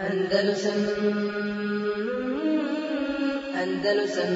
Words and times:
Andalusam 0.00 0.80
Andalusam 3.62 4.32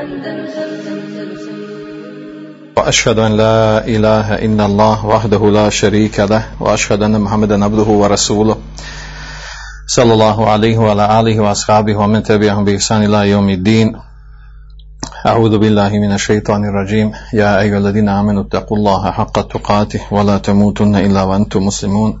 Andalusam 0.00 0.70
وأشهد 2.76 3.18
أن 3.18 3.36
لا 3.36 3.86
إله 3.86 4.34
إلا 4.34 4.66
الله 4.66 5.06
وحده 5.06 5.50
لا 5.50 5.68
شريك 5.70 6.20
له 6.20 6.44
وأشهد 6.60 7.02
أن 7.02 7.20
محمدا 7.20 7.64
عبده 7.64 7.82
ورسوله. 7.82 8.56
صلى 9.86 10.12
الله 10.12 10.50
عليه 10.50 10.78
وعلى 10.78 11.20
آله 11.20 11.40
وأصحابه 11.40 11.96
ومن 11.96 12.22
تبعهم 12.22 12.64
بإحسان 12.64 13.04
إلى 13.04 13.30
يوم 13.30 13.48
الدين. 13.48 13.96
أعوذ 15.26 15.58
بالله 15.58 15.88
من 15.88 16.12
الشيطان 16.12 16.64
الرجيم. 16.64 17.12
يا 17.32 17.60
أيها 17.60 17.78
الذين 17.78 18.08
آمنوا 18.08 18.42
اتقوا 18.42 18.76
الله 18.76 19.10
حق 19.10 19.48
تقاته 19.48 20.00
ولا 20.10 20.38
تموتن 20.38 20.96
إلا 20.96 21.22
وأنتم 21.22 21.66
مسلمون. 21.66 22.20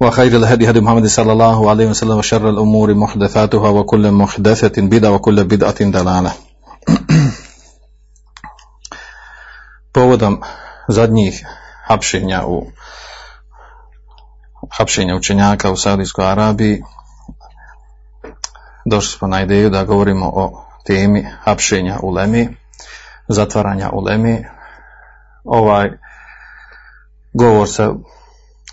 وخير 0.00 0.36
الهدي 0.36 0.70
هدي 0.70 0.80
محمد 0.80 1.06
صلى 1.06 1.32
الله 1.32 1.70
عليه 1.70 1.86
وسلم 1.86 2.16
وشر 2.18 2.48
الأمور 2.50 2.94
محدثاتها 2.94 3.68
وكل 3.68 4.10
محدثة 4.10 4.82
بدعة 4.82 5.10
وكل 5.10 5.44
بدعة 5.44 5.80
ضلالة 5.80 6.32
Povodom 9.94 10.42
zadnjih 10.88 11.46
hapšenja 11.86 12.46
u 12.46 12.66
hapšenja 14.70 15.16
učenjaka 15.16 15.70
u 15.70 15.76
Saudijskoj 15.76 16.26
Arabiji 16.26 16.82
došli 18.84 19.18
smo 19.18 19.28
na 19.28 19.42
ideju 19.42 19.70
da 19.70 19.84
govorimo 19.84 20.30
o 20.34 20.64
temi 20.86 21.26
hapšenja 21.44 21.98
u 22.02 22.10
Lemi, 22.10 22.56
zatvaranja 23.28 23.90
u 23.92 24.00
Lemi. 24.00 24.44
Ovaj 25.44 25.90
govor 27.32 27.68
se 27.68 27.88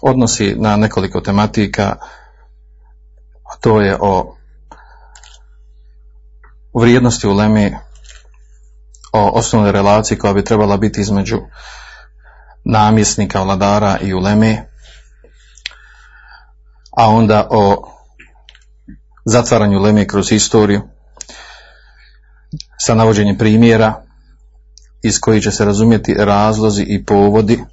odnosi 0.06 0.54
na 0.58 0.76
nekoliko 0.76 1.20
tematika, 1.20 1.96
a 3.44 3.56
to 3.60 3.80
je 3.80 3.96
o 4.00 4.36
vrijednosti 6.74 7.26
u 7.26 7.32
Lemi, 7.32 7.76
o 9.12 9.30
osnovnoj 9.38 9.72
relaciji 9.72 10.18
koja 10.18 10.32
bi 10.32 10.44
trebala 10.44 10.76
biti 10.76 11.00
između 11.00 11.38
namjesnika, 12.64 13.42
vladara 13.42 13.98
i 13.98 14.14
ulemi, 14.14 14.58
a 16.96 17.08
onda 17.08 17.46
o 17.50 17.92
zatvaranju 19.24 19.80
Leme 19.80 20.06
kroz 20.06 20.28
historiju 20.28 20.82
sa 22.78 22.94
navođenjem 22.94 23.38
primjera 23.38 24.02
iz 25.02 25.20
kojih 25.20 25.42
će 25.42 25.50
se 25.50 25.64
razumjeti 25.64 26.14
razlozi 26.18 26.82
i 26.82 27.04
povodi 27.04 27.64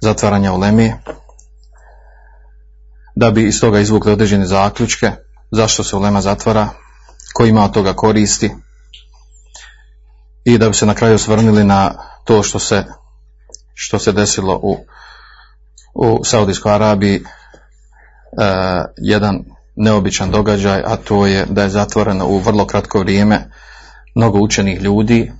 zatvaranja 0.00 0.52
u 0.52 0.58
Leme 0.58 0.92
da 3.14 3.30
bi 3.30 3.48
iz 3.48 3.60
toga 3.60 3.80
izvukli 3.80 4.12
određene 4.12 4.46
zaključke 4.46 5.10
zašto 5.50 5.84
se 5.84 5.96
Ulema 5.96 6.20
zatvara, 6.20 6.68
ko 7.34 7.44
ima 7.44 7.64
od 7.64 7.72
toga 7.72 7.92
koristi 7.92 8.50
i 10.44 10.58
da 10.58 10.68
bi 10.68 10.74
se 10.74 10.86
na 10.86 10.94
kraju 10.94 11.14
osvrnili 11.14 11.64
na 11.64 11.94
to 12.24 12.42
što 12.42 12.58
se, 12.58 12.84
što 13.74 13.98
se 13.98 14.12
desilo 14.12 14.60
u, 14.62 14.76
u 15.94 16.24
Saudijskoj 16.24 16.72
Arabiji 16.72 17.16
e, 17.16 17.22
jedan 18.96 19.44
neobičan 19.76 20.30
događaj, 20.30 20.82
a 20.86 20.96
to 20.96 21.26
je 21.26 21.46
da 21.48 21.62
je 21.62 21.68
zatvoreno 21.68 22.26
u 22.26 22.38
vrlo 22.38 22.66
kratko 22.66 22.98
vrijeme 22.98 23.50
mnogo 24.14 24.38
učenih 24.38 24.80
ljudi. 24.80 25.32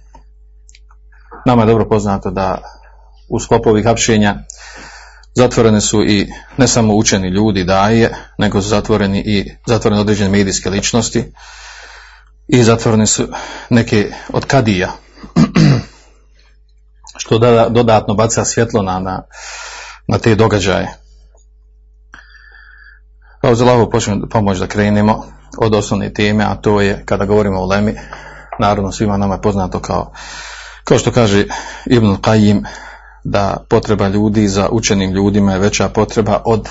Nama 1.47 1.63
je 1.63 1.67
dobro 1.67 1.89
poznato 1.89 2.31
da 2.31 2.59
u 3.29 3.41
sklopu 3.41 3.71
ovih 3.71 3.85
hapšenja 3.85 4.35
zatvorene 5.35 5.81
su 5.81 6.05
i 6.05 6.33
ne 6.57 6.69
samo 6.69 6.95
učeni 6.95 7.29
ljudi 7.29 7.65
daje, 7.65 8.15
nego 8.39 8.63
su 8.63 8.69
zatvoreni 8.69 9.23
i 9.27 9.51
zatvorene 9.67 10.01
određene 10.01 10.31
medijske 10.31 10.71
ličnosti 10.71 11.33
i 12.49 12.63
zatvorene 12.63 13.07
su 13.07 13.29
neke 13.71 14.13
od 14.33 14.45
kadija 14.45 14.93
što 17.21 17.39
dodatno 17.69 18.15
baca 18.15 18.45
svjetlo 18.45 18.83
na, 18.83 18.99
na, 18.99 19.23
na 20.09 20.19
te 20.19 20.35
događaje. 20.35 20.89
Pa 23.43 23.51
uz 23.51 23.61
Allahovu 23.61 23.91
počnemo 23.91 24.27
pomoć 24.31 24.59
da 24.59 24.67
krenemo 24.67 25.25
od 25.59 25.75
osnovne 25.75 26.13
teme, 26.13 26.45
a 26.45 26.55
to 26.55 26.81
je 26.81 27.03
kada 27.07 27.25
govorimo 27.25 27.61
o 27.61 27.67
Lemi, 27.67 27.95
naravno 28.61 28.93
svima 28.93 29.17
nama 29.17 29.35
je 29.35 29.43
poznato 29.43 29.81
kao, 29.81 30.13
kao 30.85 30.99
što 30.99 31.13
kaže 31.13 31.45
Ibn 31.87 32.07
Qajim, 32.07 32.65
da 33.25 33.65
potreba 33.69 34.09
ljudi 34.09 34.49
za 34.49 34.69
učenim 34.73 35.13
ljudima 35.13 35.53
je 35.53 35.59
veća 35.59 35.89
potreba 35.89 36.43
od, 36.45 36.69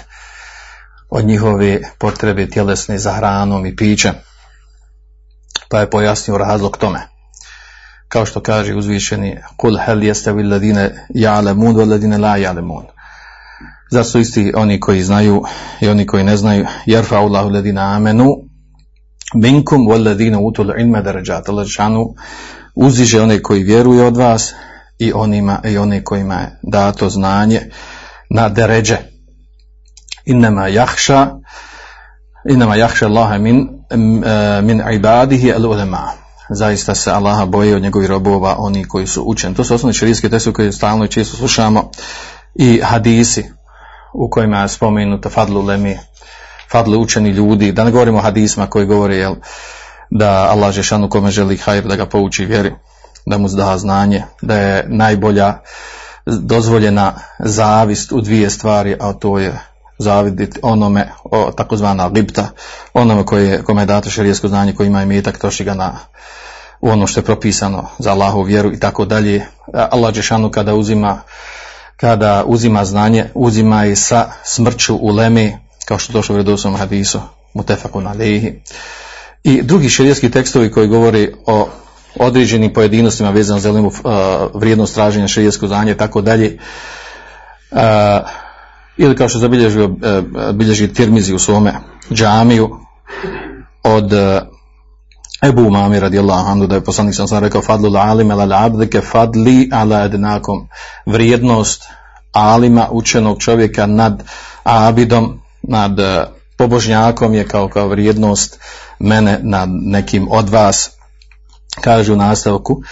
od 1.10 1.26
njihove 1.26 1.80
potrebe 2.00 2.50
tjelesne 2.50 2.98
za 2.98 3.12
hranom 3.12 3.66
i 3.66 3.76
pićem. 3.76 4.14
Pa 5.70 5.80
je 5.80 5.90
pojasnio 5.90 6.38
razlog 6.38 6.78
tome. 6.78 7.00
Kao 8.08 8.26
što 8.26 8.42
kaže 8.42 8.76
uzvišeni 8.76 9.38
Kul 9.58 9.78
hel 9.86 10.04
jeste 10.04 10.34
vi 10.34 10.44
ladine 10.44 11.08
ja'lemun 11.16 11.76
wa 11.76 11.90
ladine 11.90 12.18
la 12.18 12.38
ja'lemun. 12.38 12.84
Zar 13.92 14.06
su 14.06 14.20
isti 14.20 14.54
oni 14.56 14.80
koji 14.80 15.04
znaju 15.04 15.44
i 15.82 15.88
oni 15.90 16.06
koji 16.06 16.24
ne 16.24 16.38
znaju? 16.38 16.66
Jerfa 16.86 17.18
Allahu 17.18 17.50
ladina 17.50 17.96
amenu 17.96 18.28
minkum 19.36 19.82
wal 19.82 20.06
ladina 20.06 20.40
utul 20.40 20.72
darajat. 21.04 21.50
Allah 21.50 21.68
uziže 22.76 23.22
one 23.22 23.42
koji 23.42 23.64
vjeruju 23.64 24.06
od 24.06 24.18
vas 24.18 24.54
i 25.00 25.12
onima 25.16 25.60
i 25.66 25.78
one 25.78 26.04
kojima 26.04 26.36
je 26.36 26.60
dato 26.64 27.10
znanje 27.10 27.62
na 28.30 28.50
deređe. 28.50 28.98
Innama 30.26 30.68
jahša 30.68 31.28
innama 32.50 32.76
jahša 32.76 33.08
Allaha 33.08 33.38
min, 33.38 33.68
min 34.64 34.82
ibadihi 34.94 35.54
al 35.54 35.66
ulema. 35.66 36.12
Zaista 36.50 36.96
se 36.96 37.12
Allaha 37.12 37.46
boje 37.46 37.76
od 37.76 37.82
njegovih 37.82 38.10
robova 38.10 38.56
oni 38.58 38.86
koji 38.86 39.08
su 39.08 39.24
učeni. 39.24 39.56
To 39.56 39.64
su 39.64 39.76
osnovni 39.76 39.94
šerijski 39.94 40.30
tekstovi 40.30 40.54
koje 40.54 40.72
stalno 40.72 41.06
i 41.06 41.08
često 41.08 41.38
slušamo 41.38 41.92
i 42.56 42.82
hadisi 42.84 43.52
u 44.14 44.30
kojima 44.30 44.62
je 44.62 44.68
spomenuto 44.68 45.30
fadlu 45.30 45.62
lemi, 45.62 46.00
fadlu 46.72 47.02
učeni 47.02 47.30
ljudi, 47.30 47.72
da 47.72 47.84
ne 47.84 47.92
govorimo 47.92 48.18
o 48.18 48.22
hadisma 48.22 48.68
koji 48.68 48.86
govore 48.86 49.16
jel, 49.16 49.36
da 50.10 50.48
Allah 50.52 50.72
Žešanu 50.72 51.10
kome 51.10 51.32
želi 51.32 51.58
hajr 51.58 51.84
da 51.84 51.96
ga 51.96 52.06
pouči 52.06 52.46
vjeri, 52.46 52.74
da 53.26 53.38
mu 53.38 53.48
da 53.48 53.78
znanje, 53.78 54.24
da 54.42 54.56
je 54.58 54.86
najbolja 54.88 55.54
dozvoljena 56.26 57.14
zavist 57.40 58.12
u 58.12 58.22
dvije 58.22 58.50
stvari, 58.50 58.98
a 59.00 59.14
to 59.14 59.40
je 59.40 59.60
zaviditi 60.00 60.60
onome, 60.62 61.10
o, 61.24 61.52
takozvana 61.52 62.06
lipta, 62.08 62.50
onome 62.94 63.26
koje, 63.26 63.64
kome 63.64 63.82
je 63.82 63.86
dato 63.86 64.10
šerijesko 64.10 64.48
znanje, 64.48 64.74
koji 64.74 64.88
ima 64.88 65.04
imetak, 65.04 65.38
troši 65.38 65.64
ga 65.64 65.74
na 65.74 66.00
u 66.82 66.90
ono 66.90 67.08
što 67.08 67.20
je 67.20 67.26
propisano 67.26 67.86
za 68.00 68.12
Allahu 68.12 68.42
vjeru 68.42 68.74
i 68.74 68.80
tako 68.80 69.06
dalje. 69.06 69.46
Allah 69.74 70.14
Žešanu 70.14 70.52
kada 70.52 70.74
uzima 70.74 71.22
kada 71.98 72.44
uzima 72.48 72.86
znanje, 72.86 73.26
uzima 73.34 73.86
i 73.86 73.96
sa 73.96 74.32
smrću 74.44 74.96
u 74.96 75.10
lemi, 75.10 75.58
kao 75.86 75.98
što 75.98 76.14
došlo 76.14 76.36
u 76.36 76.38
redosnom 76.38 76.76
hadisu, 76.76 77.20
mutefakun 77.54 78.08
alehi. 78.08 78.62
I 79.44 79.62
drugi 79.62 79.90
širijetski 79.90 80.32
tekstovi 80.32 80.72
koji 80.72 80.88
govori 80.88 81.34
o 81.46 81.68
određenim 82.20 82.74
pojedinostima 82.74 83.30
vezano 83.30 83.60
za 83.60 83.72
uh, 83.72 83.94
vrijednost 84.54 84.94
traženja 84.94 85.28
širijetskog 85.28 85.68
znanja 85.70 85.92
i 85.92 85.98
tako 85.98 86.22
dalje. 86.22 86.58
Ili 88.98 89.16
kao 89.16 89.30
što 89.30 89.40
zabilježio 89.40 89.96
bilježi 90.54 90.94
Tirmizi 90.94 91.34
u 91.34 91.40
svome 91.40 91.74
džamiju 92.12 92.70
od 93.84 94.12
Ebu 95.44 95.62
Umami 95.62 96.00
radijallahu 96.00 96.52
anhu 96.52 96.68
da 96.68 96.76
je 96.76 96.84
poslanik 96.84 97.16
sam 97.16 97.28
sam 97.28 97.44
rekao 97.44 97.62
fadlu 97.62 97.96
alim 97.98 98.32
ala 98.32 98.66
abdike 98.66 99.02
fadli 99.02 99.70
ala 99.72 100.04
ednakom 100.04 100.68
vrijednost 101.06 101.84
alima 102.32 102.88
učenog 102.92 103.40
čovjeka 103.40 103.86
nad 103.86 104.24
abidom 104.64 105.40
nad 105.62 105.98
pobožnjakom 106.58 107.34
je 107.34 107.48
kao 107.48 107.68
kao 107.68 107.88
vrijednost 107.88 108.60
mene 109.00 109.40
nad 109.44 109.70
nekim 109.72 110.28
od 110.32 110.50
vas 110.50 110.92
kaže 111.82 112.14
u 112.14 112.16
nastavku 112.16 112.84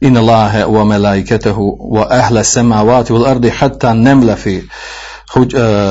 in 0.00 0.16
Allahe 0.16 0.64
wa 0.64 0.84
melaiketehu 0.84 1.78
wa 1.80 2.06
ahle 2.10 2.44
semavati 2.44 3.12
wal 3.12 3.26
ardi 3.26 3.50
hatta 3.50 3.94
nemla 3.94 4.36
fi 4.36 4.62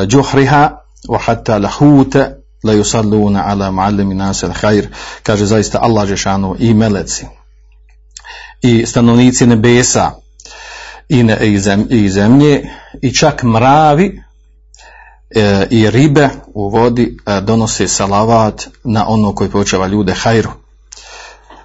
juhriha 0.08 0.78
wa 1.10 1.20
hatta 1.20 1.60
lahute 1.60 2.44
la 2.64 2.74
yusalluna 2.74 3.46
ala 3.46 3.72
muallimi 3.72 4.16
nas 4.16 4.44
al 4.44 4.54
khair. 4.54 4.88
Kaže 5.24 5.46
zaista 5.46 5.80
Allah 5.82 6.08
džeshanu 6.08 6.56
i 6.60 6.74
meleci. 6.74 7.26
I 8.62 8.86
stanovnici 8.86 9.46
nebesa 9.46 10.12
i, 11.10 11.24
ne, 11.24 11.38
i, 11.42 11.60
i 11.90 12.10
zemlje 12.10 12.70
i 13.02 13.14
čak 13.14 13.44
mravi 13.44 14.22
e, 15.36 15.68
i 15.70 15.90
ribe 15.90 16.30
u 16.54 16.70
vodi 16.70 17.18
e, 17.26 17.42
donose 17.42 17.88
salavat 17.88 18.68
na 18.84 19.08
ono 19.08 19.36
koji 19.36 19.50
počeva 19.50 19.88
ljude 19.88 20.14
hajru 20.14 20.63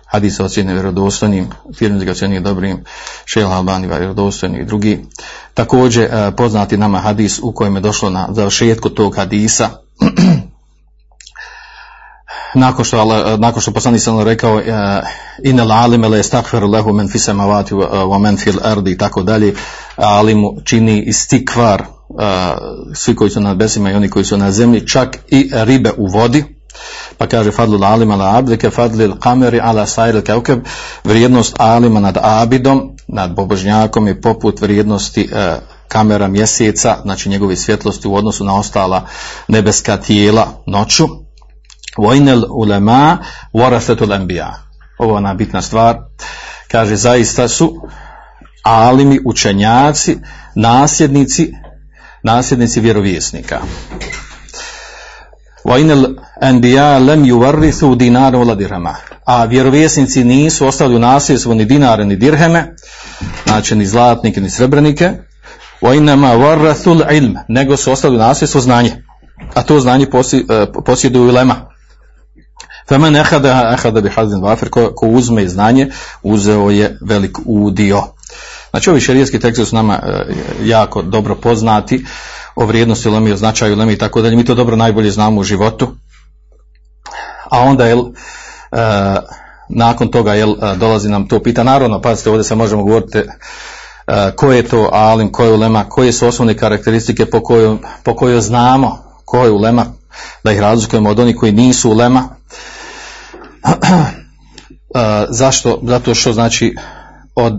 hadis 0.08 0.40
ocjene 0.40 0.72
vjerodostojnim, 0.72 1.46
firmi 1.78 2.04
ga 2.04 2.10
ocjenije 2.10 2.40
dobrim, 2.40 2.84
Šejl 3.24 3.52
Albani 3.52 3.86
vjerodostojni 3.86 4.58
i 4.58 4.64
drugi. 4.64 5.04
Također 5.54 6.04
e, 6.04 6.32
poznati 6.36 6.76
nama 6.76 6.98
hadis 6.98 7.38
u 7.42 7.52
kojem 7.52 7.74
je 7.74 7.80
došlo 7.80 8.10
na 8.10 8.28
završetku 8.30 8.88
tog 8.88 9.16
hadisa, 9.16 9.68
nakon 12.54 12.84
što, 12.84 12.98
Allah, 12.98 13.38
nakon 13.38 13.62
što 13.62 13.72
poslanik 13.72 14.02
sam 14.02 14.20
rekao 14.20 14.62
in 15.44 15.60
al 15.60 15.72
alime 15.72 16.08
le 16.08 16.22
stakfer 16.22 16.64
lehu 16.64 16.92
men 16.92 17.08
fi 17.08 17.18
samavati 17.18 17.74
wa 17.74 18.18
men 18.18 18.36
fil 18.36 18.58
ardi 18.64 18.90
i 18.90 18.98
tako 18.98 19.22
dalje 19.22 19.54
alimu 19.96 20.56
čini 20.64 21.02
istikvar 21.06 21.84
svi 22.94 23.16
koji 23.16 23.30
su 23.30 23.40
na 23.40 23.54
besima 23.54 23.90
i 23.90 23.94
oni 23.94 24.10
koji 24.10 24.24
su 24.24 24.36
na 24.36 24.52
zemlji 24.52 24.86
čak 24.86 25.18
i 25.28 25.50
ribe 25.52 25.92
u 25.96 26.06
vodi 26.06 26.57
pa 27.18 27.26
kaže 27.26 27.52
fadlul 27.52 27.84
alima 27.84 28.14
ala 28.14 28.38
abdike 28.38 28.70
fadlil 28.70 29.18
kameri 29.18 29.60
ala 29.60 29.86
sajril 29.86 30.22
kaukeb 30.22 30.60
vrijednost 31.04 31.56
alima 31.58 32.00
nad 32.00 32.18
abidom 32.22 32.96
nad 33.08 33.34
bobožnjakom 33.34 34.06
je 34.06 34.20
poput 34.20 34.60
vrijednosti 34.60 35.30
e, 35.32 35.56
kamera 35.88 36.28
mjeseca 36.28 36.96
znači 37.02 37.28
njegove 37.28 37.56
svjetlosti 37.56 38.08
u 38.08 38.14
odnosu 38.14 38.44
na 38.44 38.54
ostala 38.54 39.06
nebeska 39.48 39.96
tijela 39.96 40.62
noću. 40.66 41.08
Vojnel 41.98 42.44
ulema 42.50 43.18
warasatul 43.54 44.12
anbiya. 44.12 44.52
Ovo 44.98 45.12
je 45.12 45.16
ona 45.16 45.34
bitna 45.34 45.62
stvar. 45.62 45.96
Kaže 46.70 46.96
zaista 46.96 47.48
su 47.48 47.82
alimi 48.62 49.20
učenjaci 49.24 50.18
nasljednici 50.54 51.52
nasljednici 52.22 52.80
vjerovjesnika 52.80 53.60
a 59.24 59.44
vjerovjesnici 59.44 60.24
nisu 60.24 60.66
ostali 60.66 60.96
u 60.96 60.98
nasljedstvu 60.98 61.54
ni 61.54 61.64
dinare 61.64 62.04
ni 62.04 62.16
dirheme, 62.16 62.74
znači 63.46 63.76
ni 63.76 63.86
zlatnike 63.86 64.40
ni 64.40 64.50
srebrenike, 64.50 65.12
ilm, 67.12 67.36
nego 67.48 67.76
su 67.76 67.92
ostali 67.92 68.16
u 68.16 68.18
nasljedstvu 68.18 68.60
znanje. 68.60 69.02
A 69.54 69.62
to 69.62 69.80
znanje 69.80 70.04
e, 70.04 70.66
posjeduju 70.84 71.32
lema. 71.32 71.54
Femen 72.88 73.16
ehada, 73.16 73.70
ehada 73.72 74.00
bi 74.00 74.10
vafir, 74.42 74.70
ko, 74.70 74.92
ko 74.94 75.06
uzme 75.06 75.48
znanje, 75.48 75.90
uzeo 76.22 76.70
je 76.70 76.98
velik 77.06 77.38
udio. 77.44 78.02
Znači 78.70 78.90
ovi 78.90 79.00
šerijski 79.00 79.40
tekst 79.40 79.68
su 79.68 79.76
nama 79.76 79.94
e, 79.94 80.24
jako 80.64 81.02
dobro 81.02 81.34
poznati 81.34 82.04
o 82.58 82.66
vrijednosti 82.66 83.08
lemi, 83.08 83.32
o 83.32 83.36
značaju 83.36 83.76
lemi 83.76 83.92
i 83.92 83.98
tako 83.98 84.22
dalje. 84.22 84.36
Mi 84.36 84.44
to 84.44 84.54
dobro 84.54 84.76
najbolje 84.76 85.10
znamo 85.10 85.40
u 85.40 85.44
životu. 85.44 85.88
A 87.50 87.60
onda 87.60 87.86
je, 87.86 87.94
e, 87.94 88.02
nakon 89.68 90.08
toga 90.08 90.34
jel, 90.34 90.54
dolazi 90.76 91.08
nam 91.08 91.28
to 91.28 91.42
pita. 91.42 91.62
Naravno, 91.62 92.00
pazite, 92.00 92.30
ovdje 92.30 92.44
se 92.44 92.54
možemo 92.54 92.82
govoriti 92.82 93.18
e, 93.18 93.24
ko 94.36 94.52
je 94.52 94.62
to 94.62 94.88
alim, 94.92 95.32
ko 95.32 95.44
je 95.44 95.52
ulema, 95.52 95.84
koje 95.88 96.12
su 96.12 96.26
osnovne 96.26 96.56
karakteristike 96.56 97.26
po 97.26 97.42
kojoj, 97.42 97.76
po 98.02 98.16
kojoj 98.16 98.40
znamo 98.40 98.98
ko 99.24 99.44
je 99.44 99.50
ulema, 99.50 99.86
da 100.44 100.52
ih 100.52 100.60
razlikujemo 100.60 101.10
od 101.10 101.18
onih 101.18 101.36
koji 101.36 101.52
nisu 101.52 101.90
ulema. 101.90 102.28
E, 104.94 105.26
zašto? 105.30 105.80
Zato 105.82 106.14
što 106.14 106.32
znači 106.32 106.76
od 107.34 107.52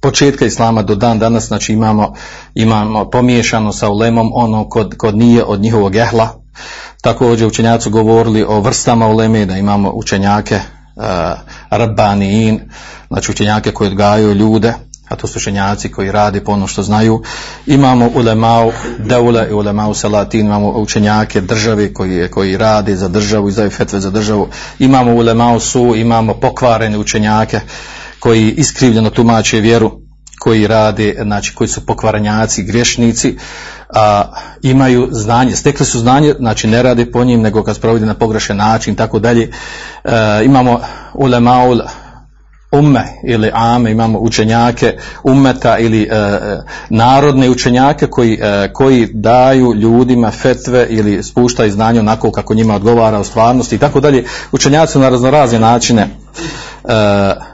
početka 0.00 0.46
islama 0.46 0.82
do 0.82 0.94
dan 0.94 1.18
danas 1.18 1.46
znači 1.46 1.72
imamo, 1.72 2.14
imamo 2.54 3.10
pomiješano 3.10 3.72
sa 3.72 3.88
ulemom 3.88 4.30
ono 4.34 4.68
kod, 4.68 4.94
kod 4.96 5.16
nije 5.16 5.44
od 5.44 5.60
njihovog 5.60 5.96
ehla 5.96 6.28
također 7.02 7.46
učenjaci 7.46 7.90
govorili 7.90 8.44
o 8.48 8.60
vrstama 8.60 9.06
uleme 9.06 9.46
da 9.46 9.56
imamo 9.56 9.90
učenjake 9.94 10.60
uh, 10.96 11.04
znači 13.08 13.30
učenjake 13.30 13.72
koji 13.72 13.90
odgajaju 13.90 14.34
ljude 14.34 14.74
a 15.08 15.16
to 15.16 15.26
su 15.26 15.38
učenjaci 15.38 15.90
koji 15.90 16.12
rade 16.12 16.44
po 16.44 16.52
ono 16.52 16.66
što 16.66 16.82
znaju. 16.82 17.22
Imamo 17.66 18.10
ulemau 18.14 18.72
deule 18.98 19.46
i 19.50 19.52
ulemau 19.52 19.94
salatin 19.94 20.46
imamo 20.46 20.68
učenjake 20.68 21.40
države 21.40 21.94
koji, 21.94 22.30
koji 22.30 22.56
rade 22.56 22.96
za 22.96 23.08
državu 23.08 23.48
izdaju 23.48 23.70
fetve 23.70 24.00
za 24.00 24.10
državu. 24.10 24.48
Imamo 24.78 25.14
ulemau 25.14 25.60
su 25.60 25.94
imamo 25.96 26.34
pokvarene 26.34 26.98
učenjake 26.98 27.60
koji 28.24 28.50
iskrivljeno 28.50 29.10
tumače 29.10 29.60
vjeru, 29.60 29.90
koji 30.38 30.66
rade, 30.66 31.16
znači 31.22 31.54
koji 31.54 31.68
su 31.68 31.86
pokvaranjaci, 31.86 32.62
grešnici, 32.62 33.36
a, 33.94 34.22
imaju 34.62 35.08
znanje, 35.10 35.56
stekli 35.56 35.86
su 35.86 35.98
znanje, 35.98 36.34
znači 36.38 36.66
ne 36.66 36.82
rade 36.82 37.10
po 37.10 37.24
njim, 37.24 37.40
nego 37.40 37.62
kad 37.62 37.76
sprovode 37.76 38.06
na 38.06 38.14
pogrešan 38.14 38.56
način, 38.56 38.94
tako 38.94 39.18
dalje. 39.18 39.50
E, 40.04 40.10
imamo 40.44 40.80
ulemaul 41.14 41.80
umme 42.72 43.04
ili 43.24 43.50
ame, 43.54 43.90
imamo 43.90 44.18
učenjake 44.18 44.96
ummeta 45.24 45.78
ili 45.78 46.02
e, 46.02 46.08
narodne 46.88 47.50
učenjake 47.50 48.06
koji, 48.06 48.38
e, 48.42 48.72
koji 48.72 49.08
daju 49.12 49.74
ljudima 49.74 50.30
fetve 50.30 50.86
ili 50.90 51.22
spuštaju 51.22 51.72
znanje 51.72 52.00
onako 52.00 52.30
kako 52.30 52.54
njima 52.54 52.74
odgovara 52.74 53.20
u 53.20 53.24
stvarnosti 53.24 53.74
i 53.74 53.78
tako 53.78 54.00
dalje. 54.00 54.24
Učenjaci 54.52 54.98
na 54.98 55.08
raznorazne 55.08 55.58
načine 55.58 56.08
e, 56.84 57.53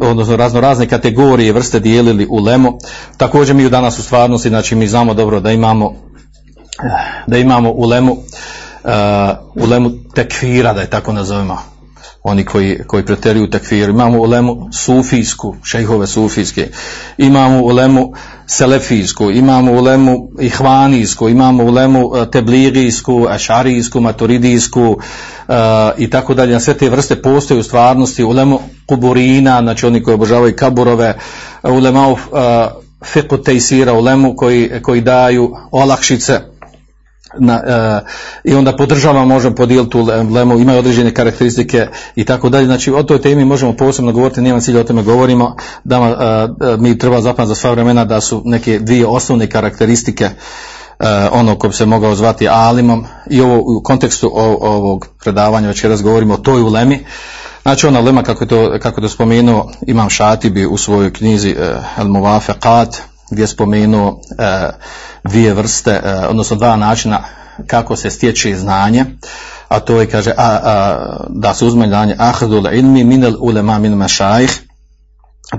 odnosno 0.00 0.36
razno 0.36 0.60
razne 0.60 0.88
kategorije 0.88 1.52
vrste 1.52 1.80
dijelili 1.80 2.26
u 2.30 2.38
lemu. 2.38 2.78
Također 3.16 3.56
mi 3.56 3.66
u 3.66 3.70
danas 3.70 3.98
u 3.98 4.02
stvarnosti, 4.02 4.48
znači 4.48 4.74
mi 4.74 4.88
znamo 4.88 5.14
dobro 5.14 5.40
da 5.40 5.52
imamo 5.52 5.94
da 7.26 7.38
imamo 7.38 7.70
u 7.70 7.86
lemu 7.86 8.12
uh, 8.12 8.90
u 9.54 9.66
lemu 9.66 9.90
tekfira, 10.14 10.72
da 10.72 10.80
je 10.80 10.90
tako 10.90 11.12
nazovemo 11.12 11.58
oni 12.22 12.44
koji, 12.44 12.78
koji 12.86 13.06
preteruju 13.06 13.50
tekfir. 13.50 13.88
Imamo 13.88 14.18
u 14.18 14.24
lemu 14.24 14.68
sufijsku, 14.72 15.56
šejhove 15.64 16.06
sufijske. 16.06 16.68
Imamo 17.18 17.62
u 17.62 17.68
lemu 17.68 18.12
selefijsku, 18.46 19.30
imamo 19.30 19.72
u 19.72 19.80
lemu 19.80 20.30
ihvanijsku, 20.40 21.28
imamo 21.28 21.64
u 21.64 21.70
lemu 21.70 22.10
e, 22.16 22.30
tebligijsku, 22.30 23.26
ašarijsku, 23.28 24.00
maturidijsku 24.00 24.82
uh, 25.48 25.54
i 25.98 26.10
tako 26.10 26.34
dalje. 26.34 26.60
Sve 26.60 26.74
te 26.74 26.88
vrste 26.88 27.22
postoje 27.22 27.60
u 27.60 27.62
stvarnosti 27.62 28.24
u 28.24 28.30
lemu 28.30 28.60
kuburina, 28.86 29.60
znači 29.62 29.86
oni 29.86 30.02
koji 30.02 30.14
obožavaju 30.14 30.56
kaburove, 30.56 31.18
u 31.62 31.78
lemu 31.78 32.12
uh, 32.12 32.18
fiqu 33.14 33.44
tejsira, 33.44 33.92
u 33.92 34.00
lemu 34.00 34.36
koji, 34.36 34.70
koji 34.82 35.00
daju 35.00 35.52
olakšice 35.70 36.40
na, 37.38 37.60
e, 37.66 38.00
i 38.44 38.54
onda 38.54 38.76
podržava 38.76 39.24
možemo 39.24 39.54
podijeliti 39.54 39.90
tu 39.90 40.08
lemu, 40.34 40.58
imaju 40.58 40.78
određene 40.78 41.14
karakteristike 41.14 41.86
i 42.16 42.24
tako 42.24 42.48
dalje. 42.48 42.66
Znači 42.66 42.92
o 42.92 43.02
toj 43.02 43.20
temi 43.20 43.44
možemo 43.44 43.72
posebno 43.72 44.12
govoriti, 44.12 44.40
nema 44.40 44.60
cilja 44.60 44.80
o 44.80 44.84
tome 44.84 45.02
govorimo, 45.02 45.56
da 45.84 45.96
e, 45.96 46.76
mi 46.76 46.98
treba 46.98 47.20
zapamati 47.20 47.48
za 47.48 47.54
sva 47.54 47.70
vremena 47.70 48.04
da 48.04 48.20
su 48.20 48.42
neke 48.44 48.78
dvije 48.78 49.06
osnovne 49.06 49.46
karakteristike 49.46 50.24
e, 50.24 50.30
ono 51.32 51.58
ko 51.58 51.68
bi 51.68 51.74
se 51.74 51.86
mogao 51.86 52.14
zvati 52.14 52.48
alimom 52.48 53.04
i 53.30 53.40
ovo 53.40 53.58
u 53.58 53.82
kontekstu 53.82 54.30
ovog 54.60 55.06
predavanja 55.22 55.68
večeras 55.68 56.02
govorimo 56.02 56.34
o 56.34 56.36
toj 56.36 56.62
ulemi. 56.62 57.04
Znači 57.62 57.86
ona 57.86 58.00
lema 58.00 58.22
kako 58.22 58.44
je 58.44 58.48
to, 58.48 58.78
kako 58.82 59.00
je 59.00 59.02
to 59.02 59.08
spomenuo 59.08 59.70
imam 59.86 60.10
Šatibi 60.10 60.66
u 60.66 60.76
svojoj 60.76 61.12
knjizi 61.12 61.50
e, 61.50 61.74
El 61.98 62.06
Muvafeqat 62.06 62.96
gdje 63.30 63.42
je 63.42 63.46
spomenuo 63.46 64.20
e, 64.38 64.70
dvije 65.24 65.54
vrste, 65.54 65.90
e, 65.90 66.26
odnosno 66.28 66.56
dva 66.56 66.76
načina 66.76 67.22
kako 67.66 67.96
se 67.96 68.10
stječe 68.10 68.56
znanje, 68.56 69.04
a 69.68 69.80
to 69.80 70.00
je, 70.00 70.06
kaže, 70.06 70.30
a, 70.30 70.58
a, 70.62 71.16
da 71.28 71.54
se 71.54 71.64
uzme 71.64 71.88
znanje 71.88 72.16
ahdul 72.18 72.66
ilmi 72.72 73.04
minel 73.04 73.34
ulema 73.40 73.78
min 73.78 73.94
mašajih, 73.94 74.62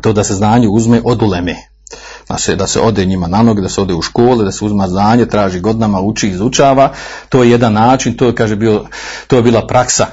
to 0.01 0.13
da 0.13 0.23
se 0.23 0.33
znanje 0.33 0.67
uzme 0.67 1.01
od 1.05 1.21
uleme. 1.21 1.55
Znači, 2.27 2.55
da 2.55 2.67
se 2.67 2.79
ode 2.81 3.05
njima 3.05 3.27
na 3.27 3.43
noge, 3.43 3.61
da 3.61 3.69
se 3.69 3.81
ode 3.81 3.93
u 3.93 4.01
škole, 4.01 4.45
da 4.45 4.51
se 4.51 4.65
uzma 4.65 4.87
znanje, 4.87 5.25
traži 5.25 5.59
godinama, 5.59 6.01
uči, 6.01 6.29
izučava. 6.29 6.93
To 7.29 7.43
je 7.43 7.49
jedan 7.49 7.73
način, 7.73 8.17
to 8.17 8.25
je, 8.25 8.35
kaže, 8.35 8.55
bio, 8.55 8.85
to 9.27 9.35
je 9.35 9.41
bila 9.41 9.67
praksa 9.67 10.05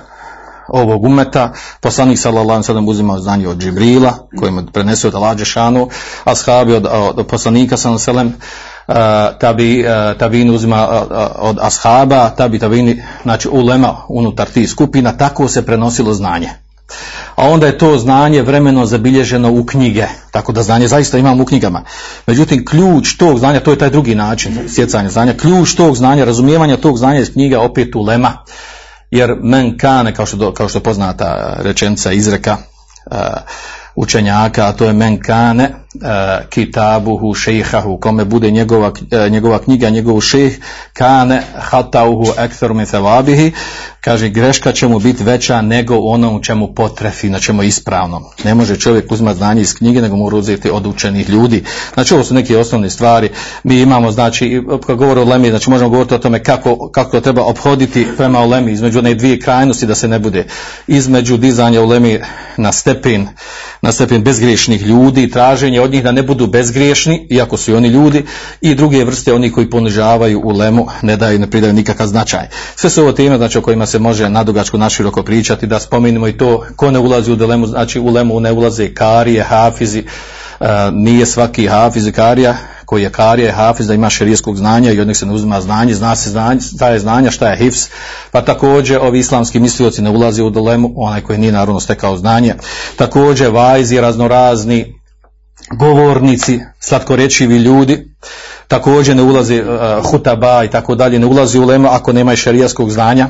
ovog 0.69 1.05
umeta, 1.05 1.53
poslanik 1.81 2.19
sallallahu 2.19 2.63
alejhi 2.69 2.91
uzimao 2.91 3.19
znanje 3.19 3.49
od 3.49 3.59
Džibrila, 3.59 4.29
kojim 4.39 4.67
prenesio 4.73 5.11
od 5.15 5.45
šanu, 5.45 5.89
ashabi 6.25 6.75
od, 6.75 6.87
od, 6.91 7.19
od 7.19 7.27
poslanika 7.27 7.77
sallallahu 7.77 8.31
tabi, 9.41 9.85
tabini 10.19 10.51
uzima 10.51 10.89
od 11.39 11.59
ashaba, 11.61 12.31
tabi 12.31 12.59
tabini, 12.59 13.03
znači 13.23 13.49
ulema 13.49 13.97
unutar 14.09 14.49
tih 14.49 14.71
skupina, 14.71 15.17
tako 15.17 15.49
se 15.49 15.67
prenosilo 15.67 16.15
znanje. 16.15 16.49
A 17.37 17.49
onda 17.49 17.67
je 17.67 17.79
to 17.79 17.99
znanje 17.99 18.43
vremeno 18.43 18.87
zabilježeno 18.87 19.53
u 19.53 19.65
knjige, 19.67 20.07
tako 20.31 20.53
da 20.53 20.63
znanje 20.63 20.89
zaista 20.89 21.19
imamo 21.19 21.43
u 21.43 21.47
knjigama. 21.47 21.83
Međutim, 22.27 22.65
ključ 22.67 23.17
tog 23.17 23.39
znanja, 23.39 23.61
to 23.61 23.71
je 23.71 23.79
taj 23.79 23.91
drugi 23.91 24.15
način 24.15 24.59
stjecanja 24.69 25.11
znanja, 25.11 25.35
ključ 25.35 25.75
tog 25.75 25.97
znanja, 25.97 26.25
razumijevanja 26.25 26.77
tog 26.77 26.99
znanja 26.99 27.21
iz 27.21 27.33
knjiga 27.33 27.61
opet 27.61 27.95
ulema. 27.95 28.33
jer 29.11 29.35
men 29.43 29.79
kane, 29.79 30.15
kao 30.15 30.27
što, 30.27 30.55
kao 30.55 30.69
što 30.69 30.81
poznata 30.81 31.57
rečenica 31.59 32.13
izreka 32.13 32.57
učenjaka, 33.95 34.67
a 34.67 34.73
to 34.73 34.85
je 34.85 34.93
men 34.93 35.23
kane 35.23 35.75
kitabuhu 36.49 37.35
šejhahu, 37.35 37.97
kome 38.01 38.25
bude 38.25 38.51
njegova, 38.51 38.89
uh, 38.89 39.33
njegova 39.33 39.59
knjiga, 39.59 39.91
njegov 39.91 40.21
šejh, 40.21 40.59
kane 40.93 41.43
hatauhu 41.59 42.27
ektheru 42.39 42.75
min 42.75 42.87
kaže 44.01 44.29
greška 44.29 44.73
će 44.73 44.89
mu 44.89 44.99
biti 44.99 45.25
veća 45.25 45.63
nego 45.63 45.97
ono 45.99 46.37
u 46.37 46.43
čemu 46.43 46.75
potrefi, 46.75 47.31
na 47.31 47.39
čemu 47.39 47.63
je 47.63 47.69
ispravno. 47.69 48.31
Ne 48.45 48.55
može 48.55 48.77
čovjek 48.77 49.13
uzmati 49.13 49.39
znanje 49.39 49.63
iz 49.63 49.75
knjige, 49.75 50.01
nego 50.01 50.17
mora 50.17 50.37
uzeti 50.37 50.71
od 50.71 50.87
učenih 50.87 51.31
ljudi. 51.31 51.65
Znači 51.95 52.15
ovo 52.15 52.25
su 52.25 52.35
neke 52.35 52.59
osnovne 52.59 52.91
stvari. 52.91 53.29
Mi 53.65 53.81
imamo, 53.81 54.13
znači, 54.13 54.63
kad 54.87 54.97
govore 54.97 55.21
o 55.21 55.25
lemi, 55.25 55.51
znači 55.51 55.71
možemo 55.71 55.91
govoriti 55.91 56.15
o 56.15 56.19
tome 56.19 56.43
kako, 56.43 56.91
kako 56.91 57.21
treba 57.21 57.45
obhoditi 57.45 58.07
prema 58.17 58.41
ulemi, 58.41 58.73
između 58.73 58.99
one 58.99 59.15
dvije 59.15 59.41
krajnosti 59.41 59.87
da 59.87 59.95
se 59.95 60.09
ne 60.09 60.19
bude 60.19 60.47
između 60.87 61.37
dizanja 61.37 61.83
ulemi 61.83 62.21
na 62.57 62.73
stepen, 62.73 63.29
na 63.83 63.93
stepen 63.93 64.23
bezgriješnih 64.23 64.83
ljudi, 64.83 65.31
traženje 65.31 65.78
od 65.81 65.93
njih 65.93 66.05
da 66.05 66.13
ne 66.13 66.23
budu 66.23 66.47
bezgriješni, 66.47 67.27
iako 67.31 67.57
su 67.57 67.71
i 67.71 67.75
oni 67.75 67.89
ljudi, 67.89 68.25
i 68.61 68.75
druge 68.75 69.05
vrste 69.05 69.35
oni 69.35 69.53
koji 69.53 69.71
ponižavaju 69.71 70.41
ulemu, 70.45 70.87
ne 71.03 71.17
daju, 71.17 71.39
ne 71.39 71.51
pridaju 71.51 71.73
nikakav 71.73 72.07
značaj. 72.07 72.49
Sve 72.77 72.91
su 72.91 73.03
ovo 73.03 73.13
teme, 73.13 73.37
znači 73.37 73.59
o 73.59 73.63
kojima 73.63 73.87
se 73.87 73.99
može 73.99 74.29
nadugačko 74.29 74.79
naširoko 74.79 75.23
pričati, 75.23 75.67
da 75.67 75.81
spomenemo 75.81 76.29
i 76.29 76.37
to 76.37 76.65
ko 76.77 76.91
ne 76.91 76.99
ulazi 76.99 77.33
u 77.33 77.37
dilemu, 77.37 77.67
znači 77.67 78.01
u 78.01 78.09
lemu 78.09 78.41
ne 78.41 78.53
ulaze 78.53 78.95
karije, 78.95 79.43
hafizi, 79.43 80.05
nije 80.93 81.27
svaki 81.27 81.67
hafiz 81.67 82.07
i 82.07 82.13
karija 82.13 82.57
koji 82.89 83.03
je 83.03 83.11
karija, 83.13 83.53
hafiz 83.53 83.87
da 83.87 83.95
ima 83.95 84.11
šerijskog 84.11 84.57
znanja 84.57 84.93
i 84.93 85.01
od 85.01 85.17
se 85.17 85.27
ne 85.27 85.33
uzima 85.33 85.61
znanje, 85.61 85.95
zna 85.95 86.17
se 86.17 86.31
znanje, 86.31 86.61
šta 86.61 86.89
je 86.89 86.99
znanja, 86.99 87.31
šta 87.31 87.51
je 87.51 87.57
hifz, 87.57 87.89
pa 88.31 88.45
također 88.45 88.99
ovi 88.99 89.19
islamski 89.19 89.61
mislioci 89.61 90.03
ne 90.03 90.11
ulaze 90.11 90.43
u 90.43 90.51
dilemu, 90.51 90.93
onaj 90.97 91.21
koji 91.21 91.39
nije 91.39 91.53
naravno 91.53 91.81
stekao 91.81 92.17
znanje, 92.17 92.55
također 92.97 93.51
vajzi 93.51 94.01
raznorazni, 94.01 94.98
govornici, 95.71 96.61
slatkorečivi 96.81 97.57
ljudi, 97.57 98.09
također 98.69 99.17
ne 99.17 99.23
ulazi 99.23 99.61
uh, 99.61 100.11
hutaba 100.11 100.65
i 100.65 100.71
tako 100.71 100.95
dalje, 100.95 101.19
ne 101.19 101.27
ulazi 101.27 101.59
u 101.59 101.65
lema 101.65 101.89
ako 101.93 102.13
nema 102.13 102.37
šerijaskog 102.37 102.91
znanja, 102.91 103.29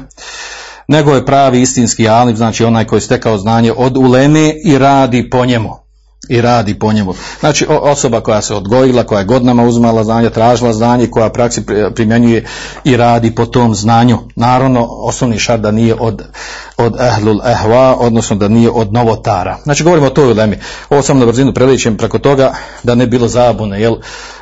nego 0.88 1.14
je 1.14 1.26
pravi 1.26 1.60
istinski 1.60 2.08
alim, 2.08 2.36
znači 2.36 2.64
onaj 2.64 2.84
koji 2.84 2.96
je 2.96 3.00
stekao 3.00 3.38
znanje 3.38 3.72
od 3.76 3.96
uleme 3.96 4.52
i 4.64 4.78
radi 4.78 5.30
po 5.30 5.44
njemu. 5.44 5.87
I 6.28 6.40
radi 6.40 6.78
po 6.78 6.92
njemu. 6.92 7.14
Znači 7.40 7.66
osoba 7.68 8.20
koja 8.20 8.42
se 8.42 8.54
odgojila, 8.54 9.04
koja 9.04 9.18
je 9.18 9.24
godinama 9.24 9.62
uzmala 9.62 10.04
znanje, 10.04 10.30
tražila 10.30 10.72
znanje, 10.72 11.06
koja 11.06 11.28
praksi 11.28 11.66
pri- 11.66 11.94
primjenjuje 11.94 12.46
i 12.84 12.96
radi 12.96 13.34
po 13.34 13.46
tom 13.46 13.74
znanju. 13.74 14.18
Naravno, 14.36 14.86
osnovni 14.90 15.38
šart 15.38 15.62
da 15.62 15.70
nije 15.70 15.94
od, 15.94 16.22
od 16.76 16.96
ehlul 17.00 17.40
ehva, 17.46 17.96
odnosno 17.98 18.36
da 18.36 18.48
nije 18.48 18.70
od 18.70 18.92
novotara. 18.92 19.58
Znači 19.62 19.84
govorimo 19.84 20.06
o 20.06 20.10
toj 20.10 20.30
ulemi. 20.30 20.58
Ovo 20.90 21.02
samo 21.02 21.20
na 21.20 21.26
brzinu 21.26 21.54
preličem 21.54 21.96
preko 21.96 22.18
toga 22.18 22.54
da 22.82 22.94
ne 22.94 23.06
bi 23.06 23.10
bilo 23.10 23.28
zabune, 23.28 23.80
jel 23.80 23.96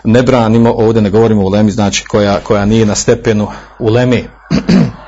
ne 0.04 0.22
branimo, 0.22 0.72
ovdje 0.72 1.02
ne 1.02 1.10
govorimo 1.10 1.42
o 1.42 1.46
ulemi, 1.46 1.70
znači 1.70 2.04
koja, 2.04 2.40
koja 2.40 2.64
nije 2.64 2.86
na 2.86 2.94
stepenu 2.94 3.48
ulemi. 3.78 4.28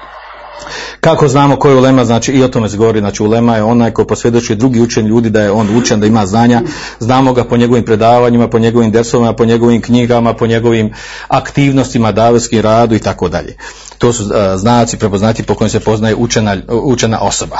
Kako 1.01 1.29
znamo 1.29 1.57
ko 1.57 1.69
je 1.69 1.77
ulema, 1.77 2.05
znači 2.05 2.33
i 2.33 2.43
o 2.43 2.49
tome 2.49 2.69
se 2.69 2.77
govori, 2.77 3.01
znači 3.01 3.23
ulema 3.23 3.57
je 3.57 3.63
onaj 3.63 3.91
ko 3.91 4.05
posvjedočuje 4.05 4.57
drugi 4.57 4.81
učen 4.81 5.07
ljudi 5.07 5.31
da 5.31 5.41
je 5.41 5.51
on 5.51 5.77
učen, 5.77 6.01
da 6.01 6.07
ima 6.07 6.27
znanja, 6.27 6.63
znamo 7.01 7.33
ga 7.33 7.45
po 7.45 7.57
njegovim 7.57 7.85
predavanjima, 7.85 8.49
po 8.49 8.59
njegovim 8.59 8.91
dersovima, 8.91 9.33
po 9.33 9.45
njegovim 9.45 9.83
knjigama, 9.83 10.35
po 10.35 10.47
njegovim 10.47 10.93
aktivnostima, 11.29 12.13
davetskim 12.13 12.61
radu 12.61 12.95
i 12.95 12.99
tako 12.99 13.29
dalje. 13.29 13.57
To 13.99 14.13
su 14.13 14.25
a, 14.35 14.57
znaci 14.57 14.97
prepoznati 14.97 15.43
po 15.43 15.55
kojim 15.55 15.71
se 15.71 15.81
poznaje 15.81 16.15
učena, 16.15 16.57
učena 16.69 17.21
osoba. 17.21 17.59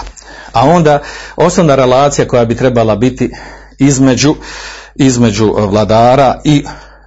A 0.53 0.69
onda 0.69 0.99
osnovna 1.37 1.75
relacija 1.75 2.29
koja 2.29 2.45
bi 2.45 2.57
trebala 2.57 2.97
biti 2.97 3.31
između 3.79 4.35
između 4.95 5.55
vladara 5.57 6.41
i 6.45 6.65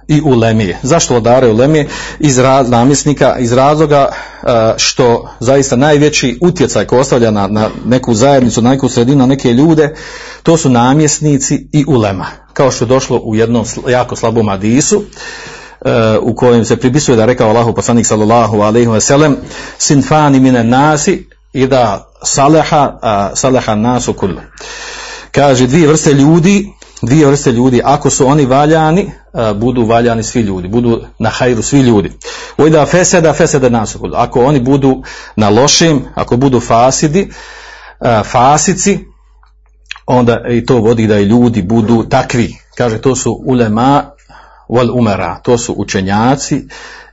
i 0.08 0.20
ulemije. 0.24 0.78
Zašto 0.82 1.14
vladare 1.14 1.48
ulemije? 1.48 1.88
Iz 2.18 2.38
raz, 2.38 2.70
namjesnika, 2.70 3.38
iz 3.38 3.52
razloga 3.52 4.08
uh, 4.08 4.48
što 4.76 5.28
zaista 5.40 5.76
najveći 5.76 6.38
utjecaj 6.40 6.84
koji 6.84 7.00
ostavlja 7.00 7.30
na, 7.30 7.46
na 7.46 7.70
neku 7.86 8.14
zajednicu, 8.14 8.62
na 8.62 8.70
neku 8.70 8.88
sredinu, 8.88 9.18
na 9.18 9.26
neke 9.26 9.52
ljude, 9.52 9.94
to 10.42 10.56
su 10.56 10.70
namjesnici 10.70 11.68
i 11.72 11.84
ulema. 11.88 12.26
Kao 12.52 12.70
što 12.70 12.84
je 12.84 12.88
došlo 12.88 13.18
u 13.18 13.34
jednom 13.34 13.64
jako 13.88 14.16
slabom 14.16 14.48
hadisu, 14.48 14.96
uh, 14.96 15.04
u 16.20 16.34
kojem 16.34 16.64
se 16.64 16.76
pripisuje 16.76 17.16
da 17.16 17.24
rekao 17.24 17.48
Allahu 17.48 17.74
poslanik 17.74 18.06
sallallahu 18.06 18.60
alejhi 18.60 18.88
ve 18.88 19.00
sellem 19.00 19.36
sinfani 19.78 20.40
mine 20.40 20.64
nasi 20.64 21.28
i 21.52 21.66
da 21.66 22.12
saleha 22.24 22.98
saleha 23.34 23.74
nasu 23.74 24.12
kullu. 24.12 24.40
Kaže 25.32 25.66
dvije 25.66 25.88
vrste 25.88 26.12
ljudi, 26.12 26.72
dvije 27.02 27.26
vrste 27.26 27.52
ljudi, 27.52 27.80
ako 27.84 28.10
su 28.10 28.26
oni 28.26 28.46
valjani, 28.46 29.10
a, 29.32 29.52
budu 29.52 29.86
valjani 29.86 30.22
svi 30.22 30.40
ljudi, 30.40 30.68
budu 30.68 31.04
na 31.18 31.30
hajru 31.30 31.62
svi 31.62 31.80
ljudi. 31.80 32.12
Ujda 32.58 32.86
feseda, 32.86 33.32
feseda 33.32 33.68
nasukul. 33.68 34.16
Ako 34.16 34.44
oni 34.44 34.60
budu 34.60 35.02
na 35.36 35.48
lošim, 35.48 36.04
ako 36.14 36.36
budu 36.36 36.60
fasidi, 36.60 37.30
a, 38.00 38.22
fasici, 38.22 38.98
onda 40.06 40.40
i 40.48 40.66
to 40.66 40.78
vodi 40.78 41.06
da 41.06 41.18
i 41.18 41.24
ljudi 41.24 41.62
budu 41.62 42.04
takvi. 42.08 42.56
Kaže, 42.76 42.98
to 42.98 43.16
su 43.16 43.42
ulema 43.44 44.10
wal 44.68 44.90
umara, 44.98 45.40
to 45.42 45.58
su 45.58 45.74
učenjaci 45.76 46.68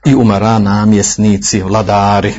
i 0.05 0.15
umara 0.15 0.59
namjesnici, 0.59 1.61
vladari. 1.61 2.33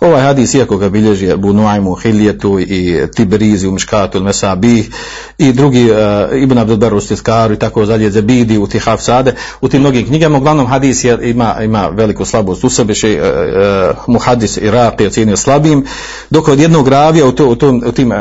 Ovaj 0.00 0.22
hadis, 0.22 0.54
iako 0.54 0.76
ga 0.76 0.88
bilježi 0.88 1.32
Abu 1.32 1.52
Nuaym 1.52 1.86
u 1.86 1.94
Hiljetu 1.94 2.60
i 2.60 3.06
Tiberizi 3.14 3.68
u 3.68 3.72
Miškatu 3.72 4.18
il 4.18 4.24
Mesabih 4.24 4.90
i 5.38 5.52
drugi 5.52 5.90
uh, 5.90 5.96
Ibn 6.42 6.58
Abdul 6.58 6.76
Bar 6.76 6.94
u 6.94 7.00
Stiskaru 7.00 7.54
i 7.54 7.58
tako 7.58 7.86
dalje, 7.86 8.10
Zebidi 8.10 8.58
u 8.58 8.66
Tihaf 8.66 9.00
Sade, 9.02 9.34
u 9.60 9.68
tim 9.68 9.80
mnogim 9.80 10.06
knjigama, 10.06 10.38
uglavnom 10.38 10.66
hadis 10.66 11.04
je, 11.04 11.30
ima, 11.30 11.56
ima 11.62 11.88
veliku 11.88 12.24
slabost 12.24 12.64
u 12.64 12.70
sebi, 12.70 12.94
še, 12.94 13.20
uh, 13.20 14.14
uh, 14.14 14.22
Iraq 14.62 15.00
je 15.00 15.06
ocjenio 15.06 15.36
slabim, 15.36 15.84
dok 16.30 16.48
od 16.48 16.60
jednog 16.60 16.88
ravija 16.88 17.26
u, 17.26 17.32
to, 17.32 17.48
u, 17.48 17.56
tom, 17.56 17.82
u, 17.86 17.92
tim, 17.92 18.12
uh, 18.12 18.16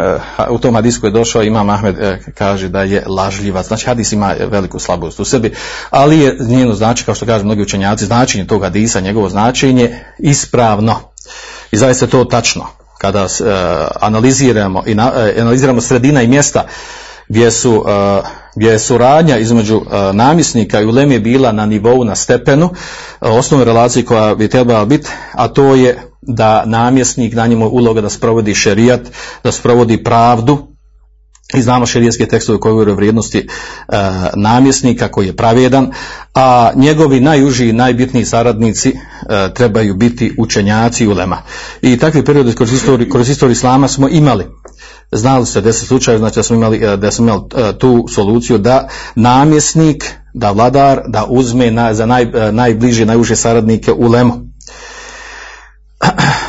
u 0.50 0.60
tom 0.60 0.75
hadisu 0.75 1.01
koji 1.01 1.10
je 1.10 1.13
došao, 1.13 1.44
Imam 1.44 1.70
Ahmed 1.70 1.96
uh, 1.96 2.34
kaže 2.34 2.70
da 2.70 2.84
je 2.84 3.04
lažljivac, 3.08 3.68
znači 3.68 3.86
hadis 3.86 4.12
ima 4.12 4.36
veliku 4.51 4.80
slabost 4.80 5.20
u 5.20 5.25
sebi, 5.25 5.54
ali 5.89 6.20
je 6.20 6.38
njeno 6.39 6.74
znači, 6.74 7.06
kao 7.06 7.16
što 7.16 7.25
kažu 7.25 7.46
mnogi 7.46 7.62
učenjaci, 7.62 8.06
značenje 8.06 8.47
tog 8.48 8.63
hadisa, 8.63 9.00
njegovo 9.00 9.30
značenje 9.30 10.00
ispravno. 10.20 10.96
I 11.72 11.77
zaista 11.77 12.06
je 12.06 12.10
to 12.10 12.24
tačno. 12.25 12.66
Kada 12.98 13.24
uh, 13.24 13.27
analiziramo 14.00 14.84
i 14.86 14.96
na, 14.96 15.12
uh, 15.12 15.42
analiziramo 15.42 15.82
sredina 15.82 16.22
i 16.22 16.27
mjesta 16.27 16.66
gdje 17.30 17.51
su 17.51 17.77
uh, 17.77 17.86
gdje 18.56 18.72
je 18.72 18.80
suradnja 18.80 19.38
između 19.38 19.77
uh, 19.77 19.84
namjesnika 20.13 20.82
i 20.82 20.86
uleme 20.86 21.20
bila 21.20 21.51
na 21.51 21.66
nivou, 21.66 22.04
na 22.04 22.16
stepenu, 22.16 22.66
uh, 22.66 23.30
osnovne 23.32 23.66
relacije 23.66 24.06
koja 24.06 24.36
bi 24.36 24.48
trebala 24.48 24.86
biti, 24.86 25.10
a 25.34 25.48
to 25.48 25.75
je 25.75 26.12
da 26.22 26.63
namjesnik, 26.66 27.34
na 27.34 27.48
njemu 27.48 27.66
je 27.66 27.70
uloga 27.70 28.01
da 28.01 28.10
sprovodi 28.10 28.56
šerijat, 28.56 29.01
da 29.44 29.51
sprovodi 29.51 30.04
pravdu, 30.04 30.68
i 31.54 31.62
znamo 31.62 31.86
šerijetske 31.86 32.25
tekstove 32.25 32.60
koji 32.60 32.72
govore 32.72 32.92
o 32.92 32.96
vrijednosti 32.96 33.38
e, 33.38 33.46
namjesnika 34.36 35.08
koji 35.08 35.27
je 35.27 35.36
pravjedan, 35.36 35.92
a 36.34 36.72
njegovi 36.75 37.20
najuži 37.20 37.70
i 37.70 37.74
najbitniji 37.74 38.25
saradnici 38.25 38.89
e, 38.89 39.54
trebaju 39.54 39.96
biti 39.96 40.36
učenjaci 40.38 41.04
i 41.04 41.08
ulema. 41.08 41.42
I 41.82 41.98
takvi 41.98 42.25
periodi 42.25 42.56
kroz 42.56 42.74
istoriju, 42.74 43.10
kroz 43.10 43.30
istoriju 43.30 43.51
islama 43.51 43.88
smo 43.88 44.10
imali. 44.10 44.46
Znali 45.12 45.46
ste 45.46 45.62
deset 45.62 45.88
slučajeva, 45.88 46.20
znači 46.20 46.36
da 46.36 46.44
smo 46.44 46.56
imali, 46.56 46.77
e, 46.77 46.98
da 46.98 47.12
smo 47.12 47.25
imali 47.25 47.44
e, 47.56 47.77
tu 47.77 48.06
soluciju 48.10 48.58
da 48.58 48.88
namjesnik, 49.16 50.12
da 50.34 50.51
vladar, 50.51 51.01
da 51.08 51.25
uzme 51.30 51.72
na, 51.72 51.94
za 51.94 52.06
naj, 52.06 52.24
e, 52.24 52.51
najbliže, 52.51 53.06
najuže 53.06 53.36
saradnike 53.36 53.92
ulemu 53.92 54.47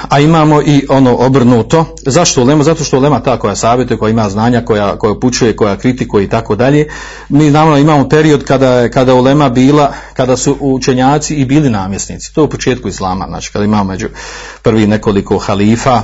a 0.08 0.20
imamo 0.20 0.62
i 0.62 0.86
ono 0.88 1.16
obrnuto. 1.16 1.84
Zašto 2.06 2.42
ulema? 2.42 2.64
Zato 2.64 2.84
što 2.84 2.98
ulema 2.98 3.20
ta 3.20 3.38
koja 3.38 3.56
savjetuje, 3.56 3.98
koja 3.98 4.10
ima 4.10 4.28
znanja, 4.28 4.64
koja, 4.64 4.98
koja 4.98 5.12
upućuje, 5.12 5.56
koja 5.56 5.76
kritikuje 5.76 6.24
i 6.24 6.28
tako 6.28 6.56
dalje. 6.56 6.88
Mi 7.28 7.50
znamo 7.50 7.76
imamo 7.76 8.08
period 8.08 8.44
kada 8.44 8.88
kada 8.88 9.14
ulema 9.14 9.48
bila, 9.48 9.92
kada 10.14 10.36
su 10.36 10.56
učenjaci 10.60 11.34
i 11.34 11.44
bili 11.44 11.70
namjesnici. 11.70 12.34
To 12.34 12.40
je 12.40 12.44
u 12.44 12.50
početku 12.50 12.88
islama, 12.88 13.26
znači 13.28 13.52
kada 13.52 13.64
imamo 13.64 13.84
među 13.84 14.08
prvi 14.62 14.86
nekoliko 14.86 15.38
halifa, 15.38 16.02